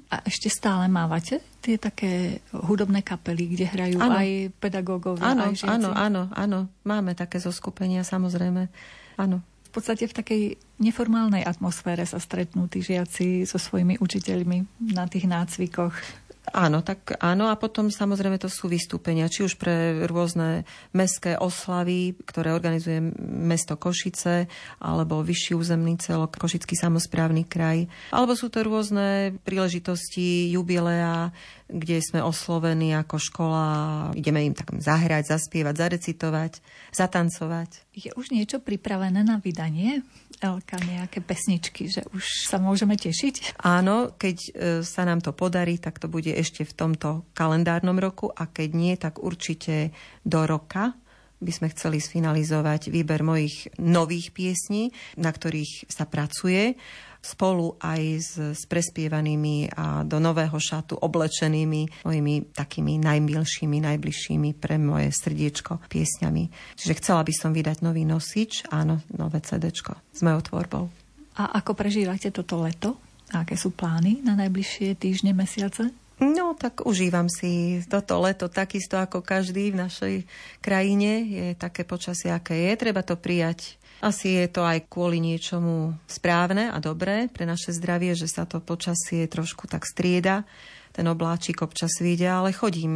A 0.07 0.23
ešte 0.23 0.47
stále 0.47 0.87
mávate 0.87 1.43
tie 1.59 1.75
také 1.75 2.39
hudobné 2.55 3.03
kapely, 3.03 3.51
kde 3.51 3.65
hrajú 3.67 3.97
ano. 3.99 4.15
aj 4.15 4.29
pedagógovia, 4.55 5.35
áno, 5.35 5.51
aj 5.51 5.55
žiaci? 5.59 5.73
Áno, 5.75 5.91
áno, 5.91 6.21
áno. 6.31 6.59
Máme 6.87 7.11
také 7.11 7.43
zoskupenia, 7.43 8.07
samozrejme. 8.07 8.71
Áno. 9.19 9.43
V 9.67 9.71
podstate 9.75 10.07
v 10.07 10.15
takej 10.15 10.43
neformálnej 10.79 11.43
atmosfére 11.43 12.07
sa 12.07 12.23
stretnú 12.23 12.71
tí 12.71 12.79
žiaci 12.79 13.43
so 13.43 13.59
svojimi 13.59 13.99
učiteľmi 13.99 14.89
na 14.95 15.11
tých 15.11 15.27
nácvikoch. 15.27 15.91
Áno, 16.55 16.79
tak 16.79 17.19
áno. 17.19 17.51
A 17.51 17.59
potom 17.59 17.91
samozrejme 17.91 18.39
to 18.39 18.47
sú 18.47 18.71
vystúpenia, 18.71 19.27
či 19.27 19.43
už 19.43 19.59
pre 19.59 20.07
rôzne 20.07 20.63
mestské 20.95 21.35
oslavy, 21.35 22.15
ktoré 22.23 22.55
organizuje 22.55 23.03
mesto 23.19 23.75
Košice, 23.75 24.47
alebo 24.79 25.19
vyšší 25.19 25.53
územný 25.59 25.99
celok, 25.99 26.39
Košický 26.39 26.79
samozprávny 26.79 27.43
kraj. 27.43 27.91
Alebo 28.15 28.33
sú 28.39 28.47
to 28.47 28.63
rôzne 28.63 29.35
príležitosti, 29.43 30.47
jubilea, 30.55 31.35
kde 31.67 31.99
sme 31.99 32.23
oslovení 32.23 32.95
ako 32.95 33.19
škola. 33.19 33.65
Ideme 34.15 34.47
im 34.47 34.55
tak 34.55 34.71
zahrať, 34.79 35.35
zaspievať, 35.35 35.75
zarecitovať, 35.75 36.51
zatancovať. 36.95 37.91
Je 37.91 38.11
už 38.15 38.31
niečo 38.31 38.63
pripravené 38.63 39.21
na 39.27 39.43
vydanie? 39.43 40.01
Elka, 40.39 40.79
nejaké 40.79 41.19
pesničky, 41.19 41.91
že 41.91 42.05
už 42.15 42.47
sa 42.47 42.61
môžeme 42.61 42.95
tešiť? 42.95 43.59
Áno, 43.65 44.13
keď 44.15 44.37
e, 44.37 44.49
sa 44.85 45.03
nám 45.03 45.19
to 45.19 45.33
podarí, 45.35 45.81
tak 45.81 45.99
to 45.99 46.07
bude 46.07 46.29
ešte 46.29 46.63
v 46.63 46.73
tomto 46.77 47.25
kalendárnom 47.33 47.97
roku 47.97 48.29
a 48.31 48.47
keď 48.47 48.69
nie, 48.71 48.93
tak 48.95 49.19
určite 49.19 49.91
do 50.23 50.45
roka 50.45 50.93
by 51.37 51.51
sme 51.53 51.67
chceli 51.73 52.01
sfinalizovať 52.01 52.89
výber 52.89 53.21
mojich 53.21 53.69
nových 53.77 54.33
piesní, 54.33 54.89
na 55.21 55.29
ktorých 55.29 55.85
sa 55.85 56.09
pracuje 56.09 56.73
spolu 57.27 57.75
aj 57.83 58.01
s, 58.23 58.31
s 58.39 58.63
prespievanými 58.63 59.75
a 59.75 60.07
do 60.07 60.23
nového 60.23 60.55
šatu 60.55 60.95
oblečenými 60.95 62.07
mojimi 62.07 62.47
takými 62.55 62.95
najmilšími, 63.03 63.83
najbližšími 63.83 64.49
pre 64.55 64.79
moje 64.79 65.11
srdiečko 65.11 65.83
piesňami. 65.91 66.47
Čiže 66.79 66.97
chcela 67.03 67.27
by 67.27 67.33
som 67.35 67.51
vydať 67.51 67.83
nový 67.83 68.07
nosič, 68.07 68.71
áno, 68.71 69.03
nové 69.11 69.43
CD 69.43 69.67
s 69.75 70.19
mojou 70.23 70.41
tvorbou. 70.47 70.85
A 71.37 71.59
ako 71.59 71.75
prežívate 71.75 72.31
toto 72.31 72.63
leto? 72.63 72.95
A 73.35 73.43
aké 73.43 73.59
sú 73.59 73.75
plány 73.75 74.23
na 74.23 74.39
najbližšie 74.39 74.95
týždne, 74.95 75.35
mesiace? 75.35 75.91
No, 76.17 76.57
tak 76.57 76.81
užívam 76.81 77.29
si 77.29 77.83
toto 77.85 78.17
leto 78.17 78.49
takisto 78.49 78.97
ako 78.97 79.21
každý 79.21 79.69
v 79.69 79.85
našej 79.85 80.15
krajine. 80.65 81.21
Je 81.29 81.47
také 81.53 81.85
počasie, 81.85 82.33
aké 82.33 82.57
je. 82.57 82.73
Treba 82.73 83.05
to 83.05 83.13
prijať. 83.13 83.77
Asi 83.97 84.37
je 84.37 84.45
to 84.45 84.61
aj 84.61 84.85
kvôli 84.93 85.17
niečomu 85.17 85.97
správne 86.05 86.69
a 86.69 86.77
dobré 86.77 87.25
pre 87.33 87.49
naše 87.49 87.73
zdravie, 87.73 88.13
že 88.13 88.29
sa 88.29 88.45
to 88.45 88.61
počasie 88.61 89.25
trošku 89.25 89.65
tak 89.65 89.89
strieda. 89.89 90.45
Ten 90.93 91.09
obláčik 91.09 91.61
občas 91.65 91.97
vyjde, 92.01 92.29
ale 92.29 92.49
chodím 92.53 92.93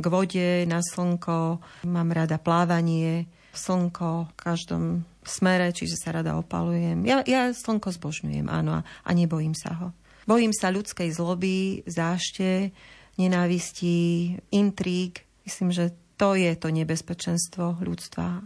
k 0.00 0.06
vode, 0.08 0.50
na 0.68 0.84
slnko, 0.84 1.60
mám 1.88 2.08
rada 2.12 2.36
plávanie, 2.40 3.28
slnko 3.56 4.28
v 4.28 4.32
každom 4.36 4.84
smere, 5.24 5.72
čiže 5.72 5.96
sa 5.96 6.12
rada 6.12 6.36
opalujem. 6.36 7.04
Ja, 7.08 7.24
ja 7.24 7.48
slnko 7.52 7.92
zbožňujem, 7.96 8.48
áno, 8.48 8.84
a, 8.84 9.10
nebojím 9.12 9.56
sa 9.56 9.72
ho. 9.80 9.88
Bojím 10.24 10.52
sa 10.56 10.72
ľudskej 10.72 11.12
zloby, 11.12 11.84
zášte, 11.84 12.72
nenávistí, 13.16 14.36
intríg. 14.52 15.24
Myslím, 15.44 15.72
že 15.72 15.92
to 16.16 16.36
je 16.36 16.52
to 16.56 16.72
nebezpečenstvo 16.72 17.80
ľudstva 17.84 18.40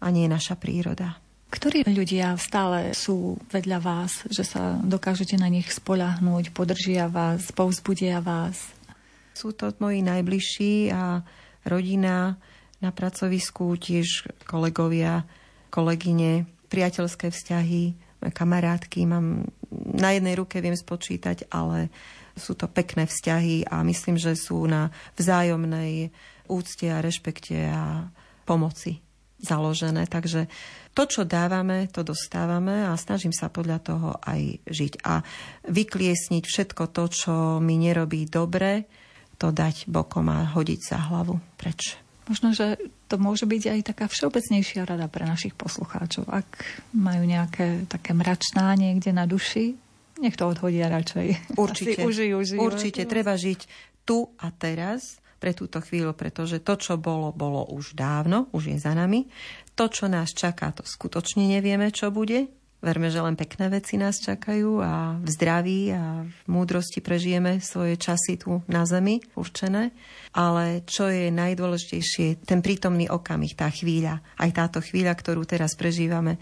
a 0.00 0.06
nie 0.12 0.28
naša 0.28 0.60
príroda. 0.60 1.25
Ktorí 1.56 1.88
ľudia 1.88 2.36
stále 2.36 2.92
sú 2.92 3.40
vedľa 3.48 3.78
vás, 3.80 4.28
že 4.28 4.44
sa 4.44 4.76
dokážete 4.84 5.40
na 5.40 5.48
nich 5.48 5.72
spoľahnúť, 5.72 6.52
podržia 6.52 7.08
vás, 7.08 7.48
povzbudia 7.48 8.20
vás? 8.20 8.76
Sú 9.32 9.56
to 9.56 9.72
moji 9.80 10.04
najbližší 10.04 10.92
a 10.92 11.24
rodina 11.64 12.36
na 12.84 12.92
pracovisku, 12.92 13.72
tiež 13.80 14.28
kolegovia, 14.44 15.24
kolegyne, 15.72 16.44
priateľské 16.68 17.32
vzťahy, 17.32 17.96
kamarátky. 18.36 19.08
Mám 19.08 19.48
na 19.96 20.12
jednej 20.12 20.36
ruke 20.36 20.60
viem 20.60 20.76
spočítať, 20.76 21.48
ale 21.48 21.88
sú 22.36 22.52
to 22.52 22.68
pekné 22.68 23.08
vzťahy 23.08 23.64
a 23.64 23.80
myslím, 23.80 24.20
že 24.20 24.36
sú 24.36 24.68
na 24.68 24.92
vzájomnej 25.16 26.12
úcte 26.52 26.84
a 26.92 27.00
rešpekte 27.00 27.72
a 27.72 28.12
pomoci 28.44 29.05
založené. 29.40 30.08
Takže 30.08 30.48
to, 30.96 31.02
čo 31.04 31.28
dávame, 31.28 31.92
to 31.92 32.00
dostávame 32.00 32.88
a 32.88 32.96
snažím 32.96 33.32
sa 33.32 33.52
podľa 33.52 33.78
toho 33.84 34.08
aj 34.24 34.64
žiť. 34.64 35.04
A 35.04 35.20
vykliesniť 35.68 36.44
všetko 36.48 36.82
to, 36.92 37.04
čo 37.12 37.34
mi 37.60 37.76
nerobí 37.76 38.24
dobre, 38.24 38.88
to 39.36 39.52
dať 39.52 39.92
bokom 39.92 40.32
a 40.32 40.56
hodiť 40.56 40.80
za 40.80 40.98
hlavu 41.12 41.36
preč. 41.60 42.00
Možno, 42.26 42.56
že 42.56 42.80
to 43.06 43.22
môže 43.22 43.46
byť 43.46 43.62
aj 43.70 43.80
taká 43.94 44.04
všeobecnejšia 44.10 44.82
rada 44.82 45.06
pre 45.06 45.22
našich 45.22 45.54
poslucháčov. 45.54 46.26
Ak 46.26 46.48
majú 46.90 47.22
nejaké 47.22 47.86
také 47.86 48.16
mračná 48.16 48.74
niekde 48.74 49.14
na 49.14 49.30
duši, 49.30 49.78
nech 50.18 50.34
to 50.34 50.48
odhodia 50.48 50.90
radšej. 50.90 51.26
Určite. 51.60 52.02
užijú, 52.02 52.42
užijú. 52.42 52.58
Určite. 52.58 53.06
Treba 53.06 53.38
žiť 53.38 53.60
tu 54.02 54.26
a 54.40 54.48
teraz 54.50 55.20
pre 55.36 55.52
túto 55.52 55.78
chvíľu, 55.84 56.16
pretože 56.16 56.60
to, 56.64 56.74
čo 56.76 56.96
bolo, 56.96 57.32
bolo 57.32 57.68
už 57.68 57.92
dávno, 57.92 58.48
už 58.56 58.72
je 58.72 58.78
za 58.80 58.96
nami. 58.96 59.28
To, 59.76 59.92
čo 59.92 60.08
nás 60.08 60.32
čaká, 60.32 60.72
to 60.72 60.82
skutočne 60.82 61.44
nevieme, 61.44 61.92
čo 61.92 62.08
bude. 62.08 62.48
Verme, 62.84 63.08
že 63.08 63.24
len 63.24 63.40
pekné 63.40 63.72
veci 63.72 63.96
nás 63.96 64.20
čakajú 64.20 64.84
a 64.84 65.16
v 65.16 65.28
zdraví 65.32 65.90
a 65.96 66.28
v 66.28 66.46
múdrosti 66.48 67.00
prežijeme 67.00 67.58
svoje 67.58 67.96
časy 67.96 68.36
tu 68.36 68.60
na 68.68 68.84
zemi 68.84 69.18
určené. 69.32 69.96
Ale 70.36 70.84
čo 70.84 71.08
je 71.08 71.32
najdôležitejšie, 71.32 72.44
ten 72.44 72.60
prítomný 72.60 73.08
okamih, 73.08 73.56
tá 73.56 73.72
chvíľa, 73.72 74.20
aj 74.36 74.50
táto 74.52 74.78
chvíľa, 74.84 75.16
ktorú 75.16 75.48
teraz 75.48 75.72
prežívame, 75.72 76.36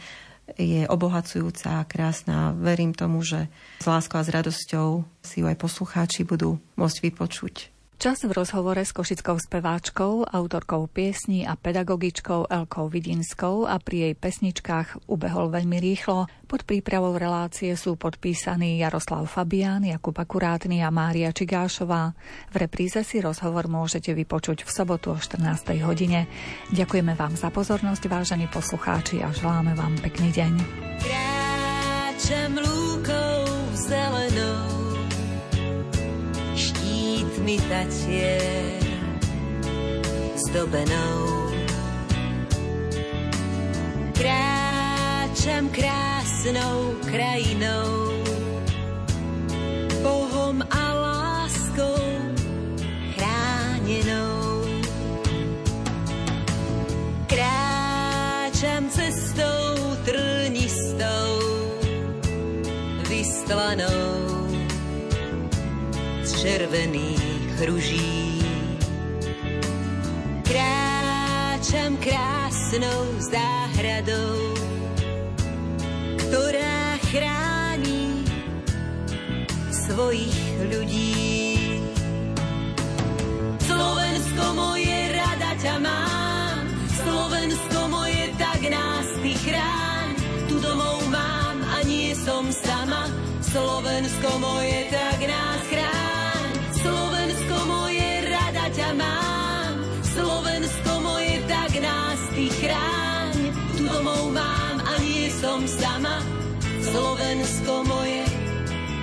je 0.59 0.85
obohacujúca 0.91 1.81
a 1.81 1.89
krásna. 1.89 2.53
Verím 2.53 2.93
tomu, 2.93 3.25
že 3.25 3.49
s 3.81 3.87
láskou 3.89 4.21
a 4.21 4.27
s 4.27 4.35
radosťou 4.35 5.07
si 5.25 5.41
ju 5.41 5.47
aj 5.49 5.57
poslucháči 5.57 6.29
budú 6.29 6.61
môcť 6.77 6.99
vypočuť. 7.09 7.74
Čas 7.95 8.27
v 8.27 8.37
rozhovore 8.37 8.83
s 8.83 8.93
košickou 8.93 9.39
speváčkou, 9.39 10.29
autorkou 10.29 10.91
piesní 10.91 11.47
a 11.47 11.57
pedagogičkou 11.57 12.51
Elkou 12.51 12.91
Vidinskou 12.91 13.65
a 13.65 13.79
pri 13.79 14.11
jej 14.11 14.15
pesničkách 14.19 15.09
ubehol 15.09 15.49
veľmi 15.49 15.79
rýchlo. 15.79 16.27
Pod 16.45 16.67
prípravou 16.69 17.15
relácie 17.17 17.73
sú 17.79 17.95
podpísaní 17.95 18.83
Jaroslav 18.83 19.25
Fabián, 19.31 19.87
Jakub 19.87 20.13
Akurátny 20.13 20.83
a 20.83 20.93
Mária 20.93 21.31
Čigášová. 21.31 22.13
V 22.53 22.57
repríze 22.61 23.01
si 23.07 23.23
rozhovor 23.23 23.71
môžete 23.71 24.13
vypočuť 24.13 24.67
v 24.67 24.71
sobotu 24.75 25.15
o 25.15 25.19
14. 25.19 25.79
hodine. 25.87 26.27
Ďakujeme 26.75 27.15
vám 27.15 27.39
za 27.39 27.49
pozornosť, 27.55 28.11
vážení 28.11 28.51
poslucháči, 28.51 29.23
a 29.23 29.31
želáme 29.31 29.73
vám 29.79 29.97
pekný 30.03 30.35
deň. 30.35 30.53
Kráčam 30.99 32.59
lúkou 32.59 33.39
zelenou 33.79 34.74
mi 37.45 37.61
tatier 37.69 38.81
zdobenou. 40.35 41.53
Kráčam 44.17 45.69
krásnou 45.69 46.97
krajinou, 47.05 48.17
Bohom 50.01 50.65
a 50.71 50.85
láskou 50.95 52.01
chránenou. 53.13 54.65
Kráčam 57.29 58.89
cestou 58.89 60.01
trnistou, 60.05 61.29
vystlanou 63.09 64.25
červených 66.45 67.34
ruží. 67.63 68.43
Kráčam 70.43 71.97
krásnou 72.03 73.03
záhradou, 73.23 74.55
ktorá 76.19 76.99
chráni 77.11 78.27
svojich 79.71 80.39
ľudí. 80.75 81.15
Slovensko 83.63 84.45
moje 84.59 84.99
rada 85.15 85.53
ťa 85.59 85.77
mám, 85.79 86.65
Slovensko 87.05 87.81
moje 87.89 88.25
tak 88.37 88.61
nás 88.69 89.07
ty 89.23 89.33
chráň. 89.39 90.09
Tu 90.51 90.57
domov 90.61 90.99
mám 91.09 91.57
a 91.73 91.79
nie 91.87 92.13
som 92.19 92.51
sama, 92.51 93.09
Slovensko 93.41 94.31
moje 94.43 94.91
tak 94.93 95.21
nás 95.25 95.64
som 105.45 105.61
sama, 105.69 106.25
Slovensko 106.81 107.85
moje, 107.85 108.25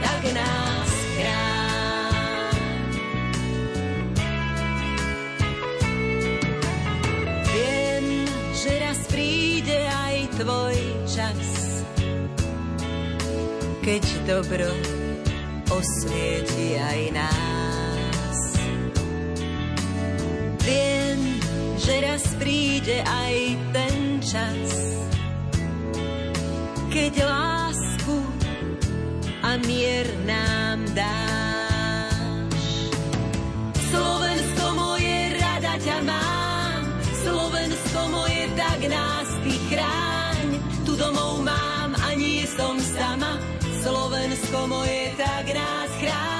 tak 0.02 0.22
nás. 0.34 0.90
Viem, 7.54 8.06
že 8.58 8.72
raz 8.82 9.00
príde 9.06 9.86
aj 9.86 10.18
tvoj 10.42 10.78
čas, 11.06 11.46
keď 13.86 14.04
dobro 14.26 14.74
osvieti 15.70 16.82
aj 16.82 17.02
nás. 17.22 18.40
Viem, 20.66 21.22
že 21.78 21.94
raz 22.02 22.26
príde 22.42 22.98
aj 23.06 23.36
ten 23.78 24.18
čas, 24.26 24.91
Veď 27.02 27.26
lásku 27.26 28.14
a 29.42 29.58
mier 29.66 30.06
nám 30.22 30.86
dáš. 30.94 32.62
Slovensko 33.90 34.66
moje, 34.78 35.34
rada 35.34 35.82
ťa 35.82 35.98
mám, 36.06 36.82
Slovensko 37.26 38.06
moje, 38.06 38.54
tak 38.54 38.86
nás 38.86 39.28
ty 39.42 39.58
chráň. 39.74 40.62
Tu 40.86 40.94
domov 40.94 41.42
mám 41.42 41.98
a 41.98 42.14
nie 42.14 42.46
som 42.46 42.78
sama, 42.78 43.42
Slovensko 43.82 44.70
moje, 44.70 45.18
tak 45.18 45.58
nás 45.58 45.90
chráň. 45.98 46.31